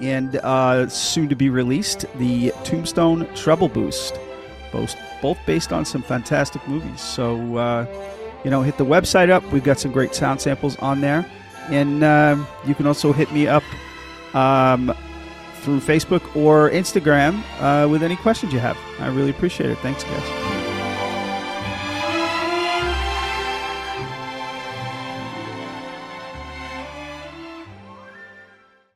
and 0.00 0.36
uh, 0.36 0.88
soon 0.88 1.28
to 1.28 1.36
be 1.36 1.48
released, 1.50 2.04
the 2.16 2.52
Tombstone 2.64 3.26
Treble 3.34 3.68
Boost, 3.68 4.18
both, 4.72 4.96
both 5.22 5.38
based 5.46 5.72
on 5.72 5.84
some 5.84 6.02
fantastic 6.02 6.66
movies. 6.68 7.00
So, 7.00 7.56
uh, 7.56 7.86
you 8.44 8.50
know, 8.50 8.62
hit 8.62 8.78
the 8.78 8.84
website 8.84 9.30
up. 9.30 9.44
We've 9.52 9.64
got 9.64 9.80
some 9.80 9.92
great 9.92 10.14
sound 10.14 10.40
samples 10.40 10.76
on 10.76 11.00
there. 11.00 11.26
And 11.70 12.02
um, 12.02 12.46
you 12.66 12.74
can 12.74 12.86
also 12.86 13.12
hit 13.12 13.30
me 13.32 13.46
up 13.46 13.64
um, 14.34 14.94
through 15.60 15.80
Facebook 15.80 16.34
or 16.36 16.70
Instagram 16.70 17.42
uh, 17.60 17.88
with 17.88 18.02
any 18.02 18.16
questions 18.16 18.52
you 18.52 18.58
have. 18.60 18.78
I 19.00 19.08
really 19.08 19.30
appreciate 19.30 19.70
it. 19.70 19.78
Thanks, 19.78 20.04
guys. 20.04 20.57